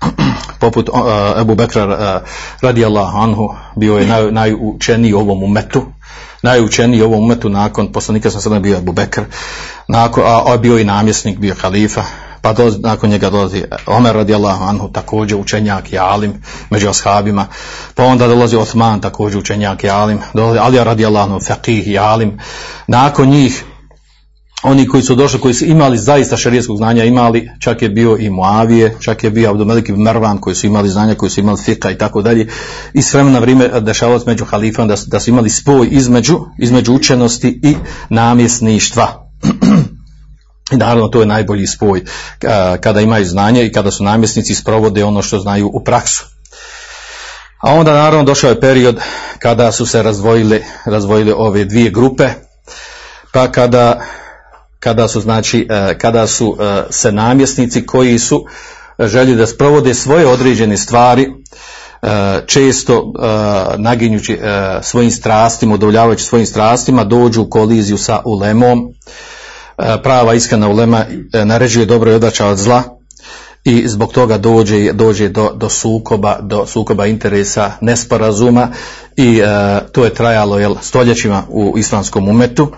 poput 0.60 0.88
uh, 0.88 0.96
Ebu 1.40 1.54
Bekra 1.54 1.84
uh, 1.86 2.28
radijallahu 2.60 3.18
anhu, 3.18 3.54
bio 3.76 3.98
je 3.98 4.06
naj, 4.06 4.30
najučeniji 4.30 5.12
ovom 5.12 5.42
umetu, 5.42 5.82
najučeniji 6.42 7.02
ovom 7.02 7.24
umetu 7.24 7.48
nakon 7.48 7.92
poslanika 7.92 8.30
sam 8.30 8.40
sada 8.40 8.58
bio 8.58 8.78
Ebu 8.78 8.92
Bekr, 8.92 9.22
nakon, 9.88 10.24
a, 10.26 10.42
a 10.46 10.56
bio 10.56 10.78
i 10.78 10.84
namjesnik, 10.84 11.38
bio 11.38 11.54
halifa, 11.60 12.02
pa 12.44 12.52
dolazi, 12.52 12.78
nakon 12.78 13.10
njega 13.10 13.30
dolazi 13.30 13.62
Omer 13.86 14.14
radijallahu 14.14 14.64
anhu, 14.64 14.88
također 14.88 15.38
učenjak 15.38 15.92
i 15.92 15.98
alim 15.98 16.32
među 16.70 16.88
ashabima, 16.88 17.46
pa 17.94 18.04
onda 18.04 18.28
dolazi 18.28 18.56
Osman, 18.56 19.00
također 19.00 19.38
učenjak 19.38 19.84
i 19.84 19.90
alim, 19.90 20.18
dolazi 20.34 20.58
Alija 20.58 20.84
radijallahu 20.84 21.32
anhu, 21.32 21.46
faqih 21.46 21.88
i 21.88 21.98
alim, 21.98 22.38
nakon 22.86 23.28
njih 23.28 23.64
oni 24.62 24.88
koji 24.88 25.02
su 25.02 25.14
došli, 25.14 25.40
koji 25.40 25.54
su 25.54 25.64
imali 25.64 25.98
zaista 25.98 26.36
šarijetskog 26.36 26.76
znanja, 26.76 27.04
imali, 27.04 27.50
čak 27.60 27.82
je 27.82 27.88
bio 27.88 28.16
i 28.16 28.30
Muavije, 28.30 28.96
čak 29.00 29.24
je 29.24 29.30
bio 29.30 29.50
Abdumelik 29.50 29.88
ibn 29.88 30.00
Marwan, 30.00 30.40
koji 30.40 30.56
su 30.56 30.66
imali 30.66 30.88
znanja, 30.88 31.14
koji 31.14 31.30
su 31.30 31.40
imali 31.40 31.58
fika 31.64 31.90
i 31.90 31.98
tako 31.98 32.22
dalje. 32.22 32.48
I 32.94 33.02
s 33.02 33.14
vremena 33.14 33.38
vrijeme 33.38 33.80
dešavalo 33.80 34.20
među 34.26 34.44
halifama 34.44 34.88
da, 34.88 34.94
da 35.06 35.20
su 35.20 35.30
imali 35.30 35.50
spoj 35.50 35.88
između, 35.90 36.40
između 36.58 36.94
učenosti 36.94 37.60
i 37.62 37.76
namjesništva. 38.08 39.23
I 40.70 40.76
naravno 40.76 41.08
to 41.08 41.20
je 41.20 41.26
najbolji 41.26 41.66
spoj 41.66 42.04
kada 42.80 43.00
imaju 43.00 43.24
znanje 43.24 43.66
i 43.66 43.72
kada 43.72 43.90
su 43.90 44.04
namjesnici 44.04 44.54
sprovode 44.54 45.04
ono 45.04 45.22
što 45.22 45.38
znaju 45.38 45.70
u 45.72 45.84
praksu. 45.84 46.24
A 47.64 47.72
onda 47.74 47.92
naravno 47.92 48.24
došao 48.24 48.50
je 48.50 48.60
period 48.60 49.00
kada 49.38 49.72
su 49.72 49.86
se 49.86 50.02
razdvojili, 50.02 50.64
razdvojili 50.84 51.32
ove 51.36 51.64
dvije 51.64 51.90
grupe, 51.90 52.28
pa 53.32 53.52
kada, 53.52 54.00
kada 54.80 55.08
su 55.08 55.20
znači, 55.20 55.66
e, 55.70 55.98
kada 55.98 56.26
su 56.26 56.56
e, 56.60 56.82
se 56.90 57.12
namjesnici 57.12 57.86
koji 57.86 58.18
su 58.18 58.44
želi 58.98 59.36
da 59.36 59.46
sprovode 59.46 59.94
svoje 59.94 60.26
određene 60.26 60.76
stvari, 60.76 61.22
e, 61.22 62.06
često 62.46 63.12
naginjući 63.76 64.38
svojim 64.82 65.10
strastima, 65.10 65.74
udovoljavajući 65.74 66.24
svojim 66.24 66.46
strastima, 66.46 67.04
dođu 67.04 67.42
u 67.42 67.50
koliziju 67.50 67.98
sa 67.98 68.22
ulemom, 68.24 68.94
prava 70.02 70.34
iskrena 70.34 70.68
ulema 70.68 71.04
e, 71.32 71.44
naređuje 71.44 71.86
dobro 71.86 72.10
i 72.10 72.14
odača 72.14 72.46
od 72.46 72.58
zla 72.58 72.82
i 73.64 73.88
zbog 73.88 74.12
toga 74.12 74.38
dođe, 74.38 74.92
dođe 74.92 75.28
do, 75.28 75.52
do 75.54 75.68
sukoba, 75.68 76.38
do 76.40 76.66
sukoba 76.66 77.06
interesa, 77.06 77.72
nesporazuma 77.80 78.68
i 79.16 79.38
e, 79.38 79.80
to 79.92 80.04
je 80.04 80.14
trajalo 80.14 80.58
jel, 80.58 80.74
stoljećima 80.80 81.42
u 81.48 81.78
islamskom 81.78 82.28
umetu 82.28 82.72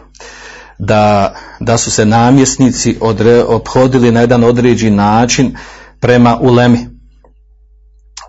da, 0.79 1.35
da 1.61 1.79
su 1.79 1.91
se 1.91 2.05
namjesnici 2.05 2.97
odre, 3.01 3.45
obhodili 3.45 4.13
na 4.13 4.21
jedan 4.21 4.45
određen 4.45 4.95
način 4.95 5.57
prema 6.01 6.39
ulemi 6.41 6.96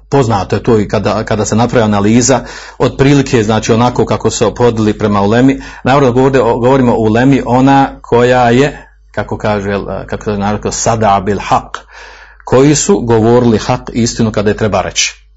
poznato 0.09 0.55
je 0.55 0.63
to 0.63 0.79
i 0.79 0.87
kada, 0.87 1.23
kada 1.23 1.45
se 1.45 1.55
napravi 1.55 1.83
analiza, 1.83 2.39
otprilike 2.77 3.43
znači 3.43 3.73
onako 3.73 4.05
kako 4.05 4.29
se 4.29 4.45
ophodili 4.45 4.97
prema 4.97 5.21
ulemi, 5.21 5.61
naravno 5.83 6.11
govorimo, 6.59 6.93
o 6.93 6.99
ulemi 6.99 7.41
ona 7.45 7.99
koja 8.01 8.49
je, 8.49 8.87
kako 9.11 9.37
kaže, 9.37 9.71
kako 10.07 10.25
kaže 10.25 10.39
narod, 10.39 10.73
sada 10.73 11.21
bil 11.25 11.37
haq, 11.37 11.77
koji 12.45 12.75
su 12.75 13.01
govorili 13.01 13.57
hak 13.57 13.81
istinu 13.93 14.31
kada 14.31 14.49
je 14.49 14.57
treba 14.57 14.81
reći. 14.81 15.27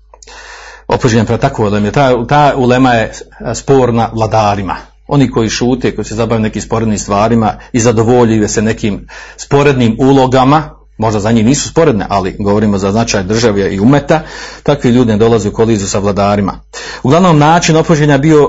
Opođenjem 0.88 1.26
prema 1.26 1.40
takvoj 1.40 1.68
ulemi, 1.68 1.92
ta, 1.92 2.26
ta 2.26 2.54
ulema 2.56 2.92
je 2.92 3.12
sporna 3.54 4.10
vladarima. 4.14 4.76
Oni 5.08 5.30
koji 5.30 5.48
šute, 5.48 5.94
koji 5.94 6.04
se 6.04 6.14
zabavljaju 6.14 6.42
nekim 6.42 6.62
sporednim 6.62 6.98
stvarima 6.98 7.54
i 7.72 7.80
zadovoljuju 7.80 8.48
se 8.48 8.62
nekim 8.62 9.08
sporednim 9.36 9.96
ulogama, 10.00 10.79
možda 11.00 11.20
za 11.20 11.32
njih 11.32 11.44
nisu 11.44 11.68
sporedne, 11.68 12.06
ali 12.08 12.36
govorimo 12.38 12.78
za 12.78 12.92
značaj 12.92 13.22
države 13.22 13.74
i 13.74 13.80
umeta, 13.80 14.20
takvi 14.62 14.90
ljudi 14.90 15.12
ne 15.12 15.18
dolaze 15.18 15.48
u 15.48 15.52
koliziju 15.52 15.88
sa 15.88 15.98
vladarima. 15.98 16.60
Uglavnom, 17.02 17.38
način 17.38 17.76
opođenja 17.76 18.18
bio 18.18 18.48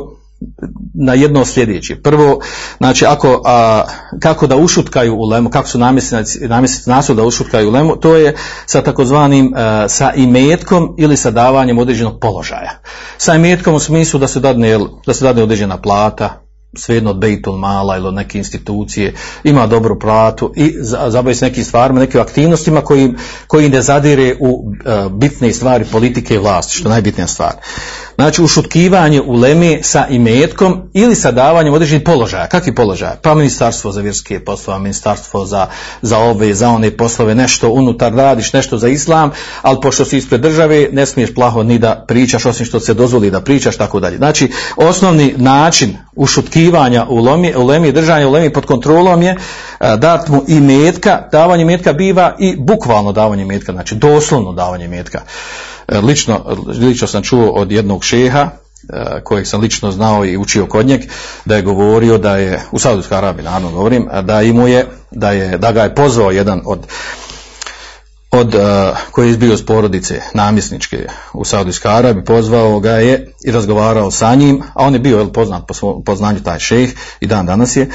na 0.93 1.13
jedno 1.13 1.45
sljedeći. 1.45 1.95
Prvo, 1.95 2.39
znači, 2.77 3.05
ako, 3.05 3.41
a, 3.45 3.83
kako 4.19 4.47
da 4.47 4.55
ušutkaju 4.55 5.15
u 5.15 5.25
lemu, 5.25 5.49
kako 5.49 5.67
su 5.67 5.79
namjesnici, 5.79 6.39
nasu 6.85 7.13
da 7.13 7.23
ušutkaju 7.23 7.69
u 7.69 7.71
lemu, 7.71 7.95
to 7.95 8.15
je 8.15 8.35
sa 8.65 8.81
takozvanim, 8.81 9.53
a, 9.55 9.85
sa 9.89 10.13
imetkom 10.13 10.95
ili 10.97 11.17
sa 11.17 11.31
davanjem 11.31 11.77
određenog 11.77 12.19
položaja. 12.21 12.81
Sa 13.17 13.35
imetkom 13.35 13.75
u 13.75 13.79
smislu 13.79 14.19
da 14.19 14.27
se 14.27 14.39
dadne, 14.39 14.79
da 15.05 15.13
se 15.13 15.25
dadne 15.25 15.43
određena 15.43 15.81
plata, 15.81 16.41
svejedno 16.75 17.09
od 17.09 17.17
Bejtul 17.17 17.57
Mala 17.57 17.97
ili 17.97 18.07
od 18.07 18.13
neke 18.13 18.37
institucije, 18.37 19.13
ima 19.43 19.67
dobru 19.67 19.99
platu 19.99 20.53
i 20.55 20.73
za- 20.79 21.05
zabavi 21.07 21.35
se 21.35 21.45
nekim 21.45 21.63
stvarima, 21.63 21.99
nekim 21.99 22.21
aktivnostima 22.21 22.81
koji, 22.81 23.13
koji 23.47 23.69
ne 23.69 23.81
zadire 23.81 24.35
u 24.39 24.71
e, 24.85 25.09
bitne 25.09 25.53
stvari 25.53 25.85
politike 25.85 26.35
i 26.35 26.37
vlasti, 26.37 26.77
što 26.77 26.89
je 26.89 26.91
najbitnija 26.91 27.27
stvar. 27.27 27.53
Znači, 28.15 28.41
ušutkivanje 28.41 29.21
u 29.21 29.33
leme 29.33 29.79
sa 29.83 30.07
imetkom 30.07 30.81
ili 30.93 31.15
sa 31.15 31.31
davanjem 31.31 31.73
određenih 31.73 32.03
položaja. 32.03 32.47
Kakvi 32.47 32.75
položaja? 32.75 33.15
Pa 33.21 33.35
ministarstvo 33.35 33.91
za 33.91 34.01
vjerske 34.01 34.39
poslove, 34.45 34.79
ministarstvo 34.79 35.45
za, 35.45 35.67
za 36.01 36.17
ove, 36.17 36.53
za 36.53 36.69
one 36.69 36.91
poslove, 36.91 37.35
nešto 37.35 37.69
unutar 37.69 38.13
radiš, 38.13 38.53
nešto 38.53 38.77
za 38.77 38.87
islam, 38.87 39.31
ali 39.61 39.77
pošto 39.81 40.05
si 40.05 40.17
ispred 40.17 40.41
države, 40.41 40.89
ne 40.91 41.05
smiješ 41.05 41.33
plaho 41.33 41.63
ni 41.63 41.79
da 41.79 42.05
pričaš, 42.07 42.45
osim 42.45 42.65
što 42.65 42.79
se 42.79 42.93
dozvoli 42.93 43.31
da 43.31 43.41
pričaš, 43.41 43.77
tako 43.77 43.99
dalje. 43.99 44.17
Znači, 44.17 44.51
osnovni 44.75 45.33
način 45.37 45.97
ušutkivanja 46.15 47.05
u 47.09 47.23
lemi, 47.23 47.53
u 47.55 47.65
lemi 47.65 47.91
držanja 47.91 48.29
lemi 48.29 48.53
pod 48.53 48.65
kontrolom 48.65 49.21
je 49.21 49.37
dat 49.97 50.29
mu 50.29 50.43
i 50.47 50.59
metka, 50.59 51.27
davanje 51.31 51.65
metka 51.65 51.93
biva 51.93 52.35
i 52.39 52.55
bukvalno 52.57 53.11
davanje 53.11 53.45
metka, 53.45 53.71
znači 53.71 53.95
doslovno 53.95 54.53
davanje 54.53 54.87
metka. 54.87 55.21
E, 55.91 55.99
Lično, 55.99 56.45
lično 56.67 57.07
sam 57.07 57.23
čuo 57.23 57.49
od 57.49 57.71
jednog 57.71 58.03
šeha, 58.03 58.39
e, 58.39 59.21
kojeg 59.23 59.47
sam 59.47 59.61
lično 59.61 59.91
znao 59.91 60.25
i 60.25 60.37
učio 60.37 60.65
kod 60.65 60.85
njeg, 60.85 61.01
da 61.45 61.55
je 61.55 61.61
govorio 61.61 62.17
da 62.17 62.37
je, 62.37 62.61
u 62.71 62.79
Saudijskoj 62.79 63.17
Arabiji 63.17 63.45
naravno 63.45 63.71
govorim, 63.71 64.07
da 64.21 64.41
imu 64.41 64.67
je, 64.67 64.87
da 65.11 65.31
je, 65.31 65.57
da 65.57 65.71
ga 65.71 65.83
je 65.83 65.95
pozvao 65.95 66.31
jedan 66.31 66.61
od 66.65 66.87
od, 68.31 68.55
uh, 68.55 68.61
koji 69.11 69.31
je 69.31 69.37
bio 69.37 69.53
iz 69.53 69.65
porodice 69.65 70.21
namjesničke 70.33 71.07
u 71.33 71.45
Saudijskoj 71.45 71.91
Arabiji, 71.91 72.25
pozvao 72.25 72.79
ga 72.79 72.91
je 72.91 73.33
i 73.45 73.51
razgovarao 73.51 74.11
sa 74.11 74.35
njim, 74.35 74.61
a 74.73 74.85
on 74.85 74.93
je 74.93 74.99
bio 74.99 75.17
jel, 75.17 75.29
poznat 75.29 75.67
po, 75.67 75.73
svom, 75.73 76.03
po 76.03 76.15
znanju 76.15 76.39
taj 76.39 76.59
šejh 76.59 76.93
i 77.19 77.27
dan 77.27 77.45
danas 77.45 77.75
je, 77.75 77.89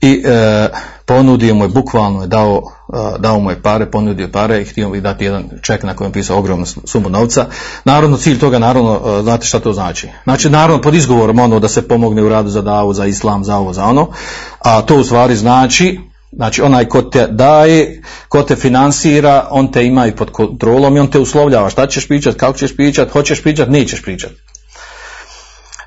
i 0.00 0.24
uh, 0.24 0.78
ponudio 1.06 1.54
mu 1.54 1.64
je, 1.64 1.68
bukvalno 1.68 2.22
je 2.22 2.26
dao, 2.26 2.62
uh, 2.88 2.98
dao 3.18 3.40
mu 3.40 3.50
je 3.50 3.62
pare, 3.62 3.90
ponudio 3.90 4.28
pare 4.32 4.62
i 4.62 4.64
htio 4.64 4.94
je 4.94 5.00
dati 5.00 5.24
jedan 5.24 5.44
ček 5.62 5.82
na 5.82 5.96
kojem 5.96 6.08
je 6.08 6.12
pisao 6.12 6.38
ogromnu 6.38 6.66
sumu 6.66 7.08
novca. 7.08 7.46
Naravno, 7.84 8.16
cilj 8.16 8.38
toga, 8.38 8.58
naravno, 8.58 8.92
uh, 8.92 9.22
znate 9.22 9.46
šta 9.46 9.60
to 9.60 9.72
znači? 9.72 10.08
Znači, 10.24 10.50
naravno, 10.50 10.82
pod 10.82 10.94
izgovorom 10.94 11.38
ono 11.38 11.60
da 11.60 11.68
se 11.68 11.88
pomogne 11.88 12.22
u 12.22 12.28
radu 12.28 12.48
za 12.48 12.62
davu, 12.62 12.94
za 12.94 13.06
islam, 13.06 13.44
za 13.44 13.56
ovo, 13.56 13.72
za 13.72 13.84
ono, 13.84 14.08
a 14.58 14.82
to 14.82 14.96
u 14.96 15.04
stvari 15.04 15.36
znači 15.36 16.07
Znači 16.32 16.62
onaj 16.62 16.84
ko 16.84 17.02
te 17.02 17.26
daje, 17.26 18.02
ko 18.28 18.42
te 18.42 18.56
finansira, 18.56 19.48
on 19.50 19.72
te 19.72 19.86
ima 19.86 20.06
i 20.06 20.16
pod 20.16 20.30
kontrolom 20.30 20.96
i 20.96 21.00
on 21.00 21.10
te 21.10 21.18
uslovljava 21.18 21.70
šta 21.70 21.86
ćeš 21.86 22.08
pričat, 22.08 22.36
kako 22.36 22.58
ćeš 22.58 22.76
pričat, 22.76 23.10
hoćeš 23.10 23.42
pričat, 23.42 23.68
nećeš 23.68 24.02
pričat. 24.02 24.30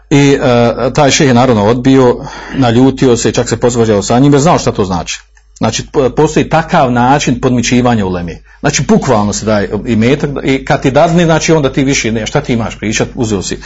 I 0.09 0.37
e, 0.41 0.93
taj 0.93 1.11
šeh 1.11 1.27
je 1.27 1.33
naravno 1.33 1.65
odbio, 1.65 2.17
naljutio 2.53 3.17
se, 3.17 3.31
čak 3.31 3.49
se 3.49 3.57
posvađao 3.57 4.01
sa 4.01 4.19
njim, 4.19 4.33
jer 4.33 4.41
znao 4.41 4.59
šta 4.59 4.71
to 4.71 4.85
znači. 4.85 5.21
Znači, 5.61 5.83
po- 5.91 6.09
postoji 6.09 6.49
takav 6.49 6.91
način 6.91 7.41
podmićivanja 7.41 8.05
u 8.05 8.09
lemi. 8.09 8.37
Znači, 8.59 8.83
bukvalno 8.87 9.33
se 9.33 9.45
daje 9.45 9.69
i 9.85 9.95
metak 9.95 10.29
i 10.43 10.65
kad 10.65 10.81
ti 10.81 10.91
dadne, 10.91 11.25
znači 11.25 11.53
onda 11.53 11.73
ti 11.73 11.83
više 11.83 12.11
ne, 12.11 12.25
šta 12.25 12.41
ti 12.41 12.53
imaš 12.53 12.79
pričat, 12.79 13.07
uzeo 13.15 13.41
si, 13.41 13.57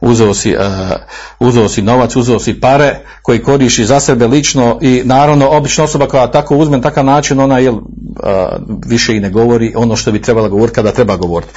uzeo 0.00 0.34
si, 0.34 0.56
uh, 0.56 0.62
uzeo 1.38 1.68
si 1.68 1.82
novac, 1.82 2.16
uzeo 2.16 2.38
si 2.38 2.60
pare 2.60 2.98
koji 3.22 3.42
koriši 3.42 3.84
za 3.84 4.00
sebe 4.00 4.26
lično 4.26 4.78
i 4.82 5.02
naravno 5.04 5.48
obična 5.48 5.84
osoba 5.84 6.08
koja 6.08 6.30
tako 6.30 6.56
uzme 6.56 6.76
na 6.76 6.82
takav 6.82 7.04
način, 7.04 7.40
ona 7.40 7.58
je 7.58 7.72
više 8.86 9.16
i 9.16 9.20
ne 9.20 9.30
govori 9.30 9.72
ono 9.76 9.96
što 9.96 10.12
bi 10.12 10.22
trebala 10.22 10.48
govoriti 10.48 10.74
kada 10.74 10.92
treba 10.92 11.16
govoriti. 11.16 11.52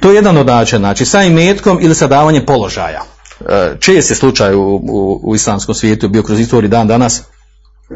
To 0.00 0.10
je 0.10 0.14
jedan 0.14 0.36
od 0.36 0.46
načina, 0.46 0.78
znači 0.78 1.04
sa 1.04 1.22
imetkom 1.22 1.78
ili 1.80 1.94
sa 1.94 2.06
davanjem 2.06 2.46
položaja. 2.46 3.02
Uh, 3.40 3.46
čest 3.80 4.10
je 4.10 4.16
slučaj 4.16 4.54
u, 4.54 4.62
u, 4.62 5.20
u 5.22 5.34
islamskom 5.34 5.74
svijetu 5.74 6.08
bio 6.08 6.22
kroz 6.22 6.40
istoriju 6.40 6.68
dan 6.68 6.88
danas 6.88 7.22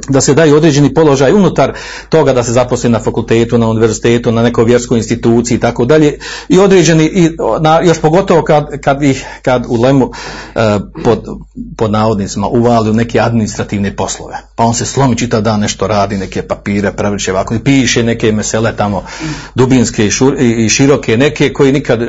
da 0.08 0.20
se 0.20 0.34
daju 0.34 0.56
određeni 0.56 0.94
položaj 0.94 1.32
unutar 1.32 1.72
toga 2.08 2.32
da 2.32 2.42
se 2.42 2.52
zaposli 2.52 2.90
na 2.90 3.00
fakultetu, 3.00 3.58
na 3.58 3.68
univerzitetu, 3.68 4.32
na 4.32 4.42
nekoj 4.42 4.64
vjerskoj 4.64 4.98
instituciji 4.98 5.56
i 5.56 5.60
tako 5.60 5.84
dalje 5.84 6.18
i 6.48 6.58
određeni, 6.58 7.04
i, 7.04 7.30
na, 7.60 7.80
još 7.80 7.98
pogotovo 7.98 8.42
kad, 8.42 8.80
kad, 8.80 9.02
ih, 9.02 9.24
kad 9.42 9.64
u 9.68 9.82
lemu 9.82 10.10
e, 10.54 10.78
pod, 11.04 11.24
pod 11.76 11.90
navodnicima 11.90 12.46
uvali 12.46 12.90
u 12.90 12.92
neke 12.92 13.20
administrativne 13.20 13.96
poslove. 13.96 14.36
Pa 14.56 14.64
on 14.64 14.74
se 14.74 14.86
slomi 14.86 15.16
čitav 15.16 15.42
dan 15.42 15.60
nešto 15.60 15.86
radi, 15.86 16.16
neke 16.16 16.42
papire, 16.42 16.92
prevrće 16.92 17.32
ovako 17.32 17.54
i 17.54 17.64
piše 17.64 18.02
neke 18.02 18.32
mesele 18.32 18.76
tamo 18.76 19.04
dubinske 19.54 20.06
i, 20.06 20.10
šur, 20.10 20.36
i, 20.40 20.68
široke, 20.68 21.16
neke 21.16 21.52
koji 21.52 21.72
nikad 21.72 22.02
e, 22.02 22.06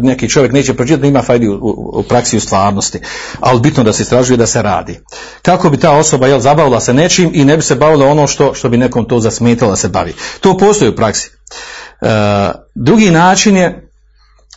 neki 0.00 0.28
čovjek 0.28 0.52
neće 0.52 0.74
pročitati, 0.74 1.08
ima 1.08 1.22
fajdi 1.22 1.48
u, 1.48 1.54
u, 1.54 1.90
u 1.98 2.02
praksi 2.02 2.36
u 2.36 2.40
stvarnosti. 2.40 2.98
Ali 3.40 3.60
bitno 3.60 3.84
da 3.84 3.92
se 3.92 4.02
istražuje 4.02 4.36
da 4.36 4.46
se 4.46 4.62
radi. 4.62 5.00
Kako 5.42 5.70
bi 5.70 5.76
ta 5.76 5.90
osoba 5.90 6.26
jel, 6.26 6.40
zabavila 6.40 6.80
se 6.80 6.94
nečim 7.12 7.30
i 7.34 7.44
ne 7.44 7.56
bi 7.56 7.62
se 7.62 7.74
bavila 7.74 8.06
ono 8.06 8.26
što, 8.26 8.54
što 8.54 8.68
bi 8.68 8.76
nekom 8.76 9.04
to 9.04 9.20
zasmetalo 9.20 9.70
da 9.70 9.76
se 9.76 9.88
bavi. 9.88 10.14
To 10.40 10.56
postoji 10.56 10.90
u 10.90 10.96
praksi. 10.96 11.30
E, 12.00 12.06
drugi 12.74 13.10
način 13.10 13.56
je, 13.56 13.88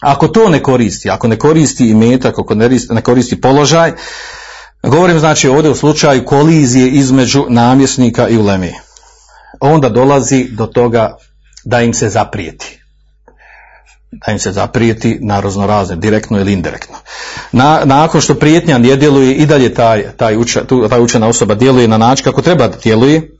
ako 0.01 0.27
to 0.27 0.49
ne 0.49 0.63
koristi, 0.63 1.09
ako 1.09 1.27
ne 1.27 1.37
koristi 1.39 1.89
imetak, 1.89 2.39
ako 2.39 2.55
ne 2.89 3.01
koristi, 3.03 3.41
položaj, 3.41 3.93
govorim 4.83 5.19
znači 5.19 5.47
ovdje 5.47 5.71
u 5.71 5.75
slučaju 5.75 6.25
kolizije 6.25 6.89
između 6.89 7.45
namjesnika 7.49 8.27
i 8.29 8.37
ulemi. 8.37 8.73
Onda 9.59 9.89
dolazi 9.89 10.47
do 10.51 10.65
toga 10.65 11.17
da 11.65 11.81
im 11.81 11.93
se 11.93 12.09
zaprijeti 12.09 12.84
da 14.25 14.31
im 14.31 14.39
se 14.39 14.51
zaprijeti 14.51 15.19
na 15.21 15.39
raznorazne, 15.39 15.95
direktno 15.95 16.39
ili 16.39 16.53
indirektno. 16.53 16.95
Na, 17.51 17.81
nakon 17.85 18.21
što 18.21 18.35
prijetnja 18.35 18.77
ne 18.77 18.95
djeluje 18.95 19.33
i 19.33 19.45
dalje 19.45 19.73
taj, 19.73 20.11
taj, 20.17 20.37
uča, 20.37 20.61
taj 20.89 21.01
učena 21.01 21.27
osoba 21.27 21.55
djeluje 21.55 21.87
na 21.87 21.97
način 21.97 22.23
kako 22.23 22.41
treba 22.41 22.67
da 22.67 22.77
djeluje, 22.83 23.37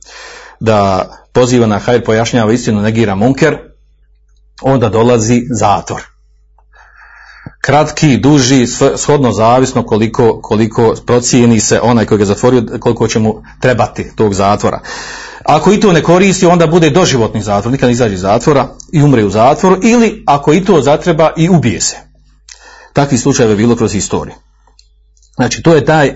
da 0.60 1.08
poziva 1.32 1.66
na 1.66 1.78
hajr, 1.78 2.04
pojašnjava 2.04 2.52
istinu, 2.52 2.82
negira 2.82 3.14
munker, 3.14 3.58
onda 4.62 4.88
dolazi 4.88 5.42
zatvor. 5.50 6.02
Kratki, 7.60 8.16
duži, 8.16 8.66
shodno 8.96 9.32
zavisno 9.32 9.82
koliko, 9.82 10.40
koliko 10.42 10.94
procijeni 11.06 11.60
se 11.60 11.80
onaj 11.80 12.06
koji 12.06 12.18
ga 12.18 12.24
zatvorio, 12.24 12.62
koliko 12.80 13.08
će 13.08 13.18
mu 13.18 13.42
trebati 13.60 14.16
tog 14.16 14.34
zatvora. 14.34 14.80
Ako 15.48 15.72
i 15.72 15.80
to 15.80 15.92
ne 15.92 16.02
koristi, 16.02 16.46
onda 16.46 16.66
bude 16.66 16.90
doživotni 16.90 17.42
zatvor, 17.42 17.72
nikad 17.72 17.86
ne 17.86 17.92
izađe 17.92 18.14
iz 18.14 18.20
zatvora 18.20 18.68
i 18.92 19.02
umre 19.02 19.24
u 19.24 19.30
zatvoru, 19.30 19.78
ili 19.82 20.22
ako 20.26 20.52
i 20.52 20.64
to 20.64 20.80
zatreba 20.80 21.32
i 21.36 21.48
ubije 21.48 21.80
se. 21.80 21.96
Takvi 22.92 23.18
slučajeva 23.18 23.52
je 23.52 23.56
bilo 23.56 23.76
kroz 23.76 23.92
historiju. 23.92 24.34
Znači, 25.36 25.62
to 25.62 25.74
je 25.74 25.84
taj, 25.84 26.06
e, 26.06 26.14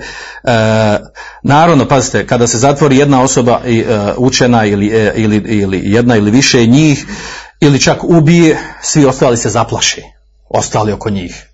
naravno, 1.43 1.89
pazite, 1.89 2.27
kada 2.27 2.47
se 2.47 2.59
zatvori 2.59 2.97
jedna 2.97 3.23
osoba 3.23 3.61
e, 3.65 3.85
učena 4.17 4.65
ili, 4.65 4.87
e, 4.87 5.13
ili, 5.17 5.37
ili 5.37 5.81
jedna 5.85 6.17
ili 6.17 6.31
više 6.31 6.67
njih, 6.67 7.07
ili 7.61 7.81
čak 7.81 8.05
ubije, 8.05 8.59
svi 8.83 9.05
ostali 9.05 9.37
se 9.37 9.49
zaplaše, 9.49 10.03
ostali 10.49 10.93
oko 10.93 11.11
njih. 11.11 11.50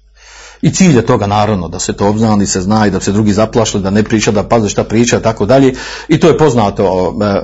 I 0.66 0.70
cilj 0.70 0.96
je 0.96 1.06
toga 1.06 1.26
naravno 1.26 1.68
da 1.68 1.78
se 1.78 1.92
to 1.92 2.08
obznani, 2.08 2.46
se 2.46 2.60
zna 2.60 2.86
i 2.86 2.90
da 2.90 3.00
se 3.00 3.12
drugi 3.12 3.32
zaplašli, 3.32 3.80
da 3.80 3.90
ne 3.90 4.02
priča, 4.02 4.32
da 4.32 4.48
paze 4.48 4.68
šta 4.68 4.84
priča, 4.84 5.20
tako 5.20 5.46
dalje. 5.46 5.74
I 6.08 6.20
to 6.20 6.28
je 6.28 6.38
poznato, 6.38 7.14
e, 7.22 7.24
e, 7.24 7.38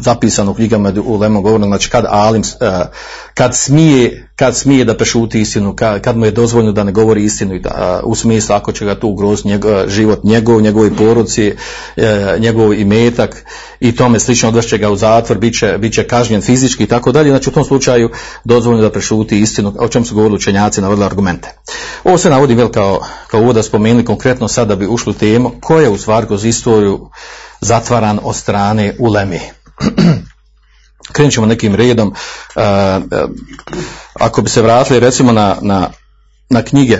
zapisano 0.00 0.50
u 0.50 0.54
knjigama 0.54 0.92
u 1.04 1.16
Lemo 1.16 1.40
govorno, 1.40 1.66
znači 1.66 1.90
kad 1.90 2.04
Alim, 2.08 2.42
e, 2.42 2.84
kad 3.34 3.56
smije 3.56 4.25
kad 4.36 4.56
smije 4.56 4.84
da 4.84 4.96
prešuti 4.96 5.40
istinu, 5.40 5.74
kad, 5.76 6.16
mu 6.16 6.24
je 6.24 6.30
dozvoljeno 6.30 6.72
da 6.72 6.84
ne 6.84 6.92
govori 6.92 7.24
istinu 7.24 7.60
u 8.04 8.14
smislu 8.14 8.56
ako 8.56 8.72
će 8.72 8.84
ga 8.84 9.00
tu 9.00 9.08
ugroziti 9.08 9.58
život 9.86 10.24
njegov, 10.24 10.60
njegovi 10.60 10.96
poruci, 10.96 11.54
e, 11.96 12.36
njegov 12.38 12.74
imetak 12.74 13.44
i 13.80 13.96
tome 13.96 14.20
slično 14.20 14.48
odvešće 14.48 14.78
ga 14.78 14.90
u 14.90 14.96
zatvor, 14.96 15.38
bit 15.38 15.58
će, 15.58 15.78
bit 15.78 15.94
će 15.94 16.08
kažnjen 16.08 16.42
fizički 16.42 16.84
i 16.84 16.86
tako 16.86 17.12
dalje, 17.12 17.30
znači 17.30 17.50
u 17.50 17.52
tom 17.52 17.64
slučaju 17.64 18.10
dozvoljeno 18.44 18.82
da 18.82 18.92
prešuti 18.92 19.40
istinu, 19.40 19.74
o 19.78 19.88
čem 19.88 20.04
su 20.04 20.14
govorili 20.14 20.36
učenjaci, 20.36 20.80
navodili 20.80 21.06
argumente. 21.06 21.48
Ovo 22.04 22.18
se 22.18 22.30
navodi 22.30 22.54
vel 22.54 22.68
kao, 22.68 23.00
kao 23.26 23.40
uvoda 23.40 23.62
spomenuli 23.62 24.04
konkretno 24.04 24.48
sad 24.48 24.68
da 24.68 24.76
bi 24.76 24.86
ušli 24.86 25.10
u 25.10 25.14
temu, 25.14 25.52
ko 25.60 25.80
je 25.80 25.88
u 25.88 25.98
stvar 25.98 26.26
kroz 26.26 26.44
istoriju 26.44 27.10
zatvaran 27.60 28.18
od 28.22 28.36
strane 28.36 28.96
ulemi. 28.98 29.40
Krenut 31.12 31.32
ćemo 31.32 31.46
nekim 31.46 31.74
redom. 31.74 32.14
E, 32.56 32.60
e, 32.60 33.00
ako 34.14 34.42
bi 34.42 34.50
se 34.50 34.62
vratili 34.62 35.00
recimo 35.00 35.32
na, 35.32 35.56
na, 35.62 35.90
na 36.50 36.62
knjige, 36.62 36.98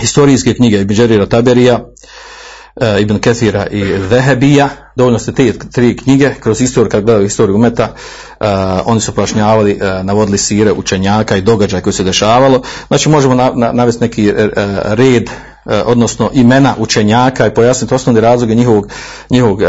historijske 0.00 0.54
knjige 0.54 0.80
Ibn 0.80 0.94
Đerira 0.94 1.26
Taberija, 1.26 1.80
e, 2.76 3.00
Ibn 3.00 3.18
Kethira 3.18 3.66
i 3.66 3.82
Vehebija, 3.82 4.68
dovoljno 4.96 5.18
ste 5.18 5.32
te 5.32 5.52
tri 5.72 5.96
knjige, 5.96 6.34
kroz 6.40 6.60
istoriju, 6.60 6.90
kad 6.90 7.04
gledaju 7.04 7.26
historiju 7.26 7.56
umeta, 7.56 7.94
oni 8.84 9.00
su 9.00 9.14
pojašnjavali, 9.14 9.80
navodili 10.02 10.38
sire 10.38 10.72
učenjaka 10.72 11.36
i 11.36 11.40
događaje 11.40 11.82
koji 11.82 11.92
se 11.92 12.04
dešavalo. 12.04 12.62
Znači 12.88 13.08
možemo 13.08 13.34
navesti 13.72 14.02
neki 14.02 14.32
red 14.84 15.30
E, 15.30 15.49
odnosno 15.64 16.30
imena 16.32 16.74
učenjaka 16.78 17.46
i 17.46 17.54
pojasniti 17.54 17.94
osnovne 17.94 18.20
razloge 18.20 18.54
njihovog, 18.54 18.88
njihovog 19.30 19.62
e, 19.62 19.66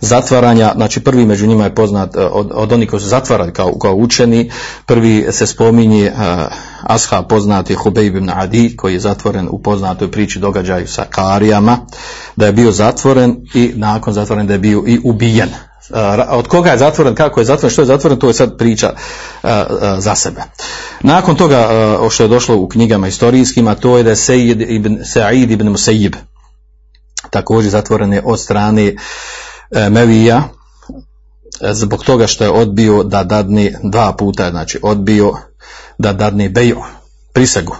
zatvaranja. 0.00 0.72
Znači 0.76 1.00
prvi 1.00 1.26
među 1.26 1.46
njima 1.46 1.64
je 1.64 1.74
poznat 1.74 2.16
e, 2.16 2.20
od, 2.20 2.50
od 2.54 2.72
onih 2.72 2.90
koji 2.90 3.00
su 3.00 3.08
zatvarali 3.08 3.52
kao, 3.52 3.78
kao 3.78 3.94
učeni. 3.94 4.50
Prvi 4.86 5.26
se 5.30 5.46
spominje 5.46 6.12
Asha 6.82 7.22
poznati 7.22 7.74
Hubejb 7.74 8.16
ibn 8.16 8.30
Adi 8.30 8.76
koji 8.76 8.94
je 8.94 9.00
zatvoren 9.00 9.48
u 9.50 9.62
poznatoj 9.62 10.10
priči 10.10 10.38
događaju 10.38 10.88
sa 10.88 11.04
Karijama, 11.10 11.78
da 12.36 12.46
je 12.46 12.52
bio 12.52 12.72
zatvoren 12.72 13.36
i 13.54 13.72
nakon 13.76 14.12
zatvoren 14.12 14.46
da 14.46 14.52
je 14.52 14.58
bio 14.58 14.84
i 14.86 15.00
ubijen 15.04 15.48
od 16.28 16.48
koga 16.48 16.70
je 16.70 16.78
zatvoren, 16.78 17.14
kako 17.14 17.40
je 17.40 17.44
zatvoren, 17.44 17.70
što 17.70 17.82
je 17.82 17.86
zatvoren, 17.86 18.18
to 18.18 18.28
je 18.28 18.34
sad 18.34 18.58
priča 18.58 18.94
za 19.98 20.14
sebe. 20.14 20.42
Nakon 21.02 21.36
toga, 21.36 21.68
što 22.10 22.22
je 22.22 22.28
došlo 22.28 22.56
u 22.56 22.68
knjigama 22.68 23.06
historijskim, 23.06 23.68
a 23.68 23.74
to 23.74 23.96
je 23.96 24.02
da 24.02 24.10
je 24.10 24.16
Sejid 24.16 24.60
ibn, 24.60 24.98
Sa'id 25.04 25.50
ibn 25.50 25.68
Musejib 25.68 26.14
također 27.30 27.70
zatvoren 27.70 28.12
je 28.12 28.22
od 28.24 28.40
strane 28.40 28.94
e, 29.70 29.90
Mevija, 29.90 30.42
e, 31.60 31.74
zbog 31.74 32.04
toga 32.04 32.26
što 32.26 32.44
je 32.44 32.50
odbio 32.50 33.02
da 33.02 33.24
dadne 33.24 33.78
dva 33.82 34.12
puta, 34.12 34.50
znači 34.50 34.78
odbio 34.82 35.32
da 35.98 36.12
dadne 36.12 36.48
beju, 36.48 36.82
prisegu. 37.32 37.76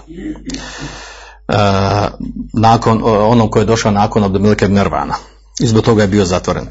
E, 1.47 1.55
nakon 2.53 3.01
onog 3.03 3.51
koji 3.51 3.61
je 3.61 3.65
došao 3.65 3.91
nakon 3.91 4.23
Abdemilke 4.23 4.67
Nervana. 4.67 5.15
I 5.59 5.67
zbog 5.67 5.83
toga 5.83 6.01
je 6.01 6.07
bio 6.07 6.25
zatvoren. 6.25 6.67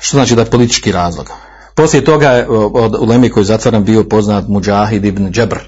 Što 0.00 0.16
znači 0.16 0.34
da 0.34 0.42
je 0.42 0.50
politički 0.50 0.92
razlog. 0.92 1.30
Poslije 1.74 2.04
toga 2.04 2.30
je 2.30 2.48
od 2.72 2.96
ulemi 3.00 3.30
koji 3.30 3.42
je 3.42 3.46
zatvoren 3.46 3.84
bio 3.84 4.04
poznat 4.04 4.48
Mujahid 4.48 5.04
ibn 5.04 5.30
Džebr. 5.30 5.58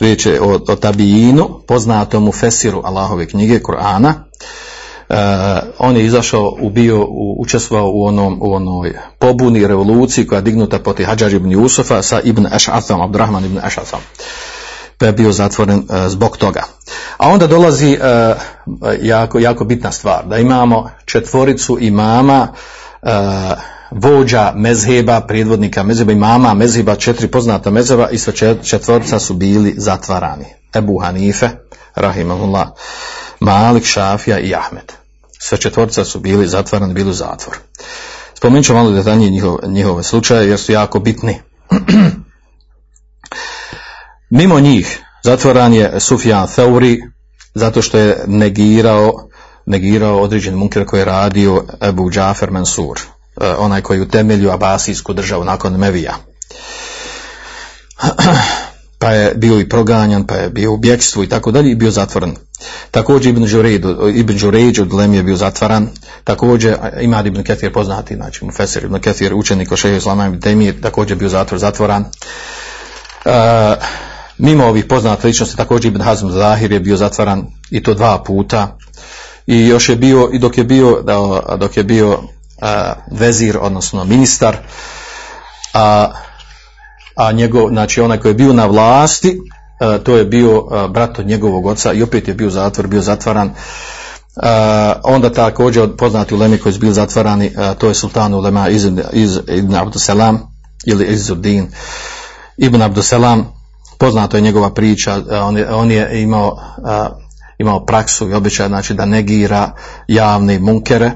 Riječ 0.00 0.26
je 0.26 0.40
o, 0.40 0.60
o 0.68 0.76
Tabijinu, 0.76 1.62
poznatom 1.68 2.28
u 2.28 2.32
Fesiru 2.32 2.82
Allahove 2.84 3.26
knjige, 3.26 3.60
Kur'ana. 3.60 4.12
Uh, 5.08 5.16
on 5.78 5.96
je 5.96 6.04
izašao, 6.04 6.56
ubio, 6.60 7.06
učestvovao 7.38 7.90
u, 7.90 8.04
onom, 8.04 8.38
u 8.42 8.52
onoj 8.52 8.98
pobuni 9.18 9.66
revoluciji 9.66 10.26
koja 10.26 10.36
je 10.36 10.42
dignuta 10.42 10.78
protiv 10.78 11.06
Hadžar 11.06 11.34
ibn 11.34 11.50
Jusufa 11.50 12.02
sa 12.02 12.20
ibn 12.20 12.46
Eš'athom, 12.46 13.04
Abdurrahman 13.04 13.44
ibn 13.44 13.58
Eš'athom. 13.58 13.98
Pa 15.00 15.06
je 15.06 15.12
bio 15.12 15.32
zatvoren 15.32 15.78
uh, 15.78 15.84
zbog 16.08 16.36
toga. 16.36 16.62
A 17.16 17.28
onda 17.28 17.46
dolazi 17.46 17.98
uh, 18.00 18.36
jako, 19.02 19.38
jako 19.38 19.64
bitna 19.64 19.92
stvar, 19.92 20.26
da 20.26 20.38
imamo 20.38 20.90
četvoricu 21.04 21.78
imama 21.80 22.48
uh, 23.02 23.10
vođa 23.90 24.52
mezheba, 24.56 25.20
predvodnika 25.20 25.82
mezheba, 25.82 26.12
imama 26.12 26.54
mezheba, 26.54 26.96
četiri 26.96 27.28
poznata 27.28 27.70
mezheba 27.70 28.08
i 28.10 28.18
sve 28.18 28.32
četvorca 28.62 29.18
su 29.18 29.34
bili 29.34 29.74
zatvarani. 29.76 30.44
Ebu 30.74 30.98
Hanife, 30.98 31.48
Rahimahullah, 31.94 32.68
Malik, 33.40 33.84
Šafija 33.84 34.38
i 34.38 34.54
Ahmed. 34.54 34.92
Sve 35.38 35.58
četvorca 35.58 36.04
su 36.04 36.20
bili 36.20 36.46
zatvarani, 36.48 36.94
bili 36.94 37.10
u 37.10 37.12
zatvor. 37.12 37.56
Spomenut 38.34 38.66
ću 38.66 38.74
malo 38.74 38.90
detaljnije 38.90 39.30
njihove, 39.30 39.68
njihove 39.68 40.02
slučaje 40.02 40.48
jer 40.48 40.58
su 40.58 40.72
jako 40.72 41.00
bitni. 41.00 41.40
Mimo 44.30 44.60
njih 44.60 45.00
zatvoran 45.24 45.74
je 45.74 46.00
Sufjan 46.00 46.46
Theuri 46.46 46.98
zato 47.54 47.82
što 47.82 47.98
je 47.98 48.24
negirao 48.26 49.30
negirao 49.66 50.20
određeni 50.20 50.56
munker 50.56 50.86
koji 50.86 51.00
je 51.00 51.04
radio 51.04 51.64
Ebu 51.82 52.10
Džafer 52.10 52.50
Mansur, 52.50 52.98
e, 53.40 53.46
onaj 53.58 53.80
koji 53.80 54.00
utemelju 54.00 54.50
Abasijsku 54.50 55.12
državu 55.12 55.44
nakon 55.44 55.76
Mevija. 55.76 56.14
Pa 58.98 59.10
je 59.10 59.34
bio 59.34 59.60
i 59.60 59.68
proganjan, 59.68 60.26
pa 60.26 60.34
je 60.34 60.50
bio 60.50 60.72
u 60.72 60.76
bjekstvu 60.76 61.24
i 61.24 61.28
tako 61.28 61.50
dalje 61.50 61.70
i 61.70 61.74
bio 61.74 61.90
zatvoren. 61.90 62.36
Također 62.90 63.30
Ibn 63.30 63.46
Đurejd, 63.46 63.84
Ibn 64.14 64.38
Đurejd 64.38 64.78
od 64.78 64.92
Lem 64.92 65.14
je 65.14 65.22
bio 65.22 65.36
zatvaran. 65.36 65.88
Također 66.24 66.76
Imad 67.00 67.26
Ibn 67.26 67.42
Ketir 67.42 67.72
poznati, 67.72 68.14
znači 68.14 68.44
Mufesir 68.44 68.84
Ibn 68.84 69.00
Ketir, 69.00 69.34
učenik 69.34 69.72
Ošeju 69.72 69.96
Islama 69.96 70.26
Ibn 70.26 70.82
također 70.82 71.16
bio 71.16 71.28
zatvor, 71.28 71.58
zatvoran. 71.58 72.04
Uh, 73.24 73.32
mimo 74.40 74.64
ovih 74.64 74.84
poznatih 74.84 75.24
ličnosti, 75.24 75.56
također 75.56 75.92
Ibn 75.92 76.02
Hazm 76.02 76.28
Zahir 76.30 76.72
je 76.72 76.80
bio 76.80 76.96
zatvaran 76.96 77.46
i 77.70 77.82
to 77.82 77.94
dva 77.94 78.22
puta. 78.22 78.76
I 79.46 79.66
još 79.66 79.88
je 79.88 79.96
bio 79.96 80.30
i 80.32 80.38
dok 80.38 80.58
je 80.58 80.64
bio 80.64 81.02
dok 81.56 81.76
je 81.76 81.84
bio 81.84 82.18
vezir 83.10 83.58
odnosno 83.60 84.04
ministar 84.04 84.56
a, 85.74 86.12
a 87.16 87.32
njegov 87.32 87.68
znači 87.68 88.00
onaj 88.00 88.18
koji 88.18 88.30
je 88.30 88.34
bio 88.34 88.52
na 88.52 88.66
vlasti 88.66 89.40
to 90.04 90.16
je 90.16 90.24
bio 90.24 90.62
brat 90.88 91.18
od 91.18 91.26
njegovog 91.26 91.66
oca 91.66 91.92
i 91.92 92.02
opet 92.02 92.28
je 92.28 92.34
bio 92.34 92.50
zatvor 92.50 92.86
bio 92.86 93.02
zatvaran. 93.02 93.50
Onda 95.02 95.32
također 95.32 95.96
poznati 95.96 96.34
ulemi 96.34 96.58
koji 96.58 96.72
su 96.72 96.80
bili 96.80 96.94
zatvarani 96.94 97.52
to 97.78 97.88
je 97.88 97.94
sultan 97.94 98.34
ulema 98.34 98.68
iz, 98.68 98.88
iz 99.12 99.38
Ibn 99.48 99.74
Abduselam 99.74 100.40
ili 100.86 101.06
Izuddin. 101.06 101.72
Ibn 102.56 102.82
Abduselam 102.82 103.59
poznato 104.00 104.36
je 104.36 104.40
njegova 104.40 104.74
priča 104.74 105.22
on 105.42 105.56
je, 105.56 105.74
on 105.74 105.90
je 105.90 106.22
imao 106.22 106.58
imao 107.60 107.84
praksu 107.84 108.30
i 108.30 108.34
običaj 108.34 108.68
znači 108.68 108.94
da 108.94 109.04
negira 109.04 109.72
javne 110.08 110.58
munkere. 110.58 111.10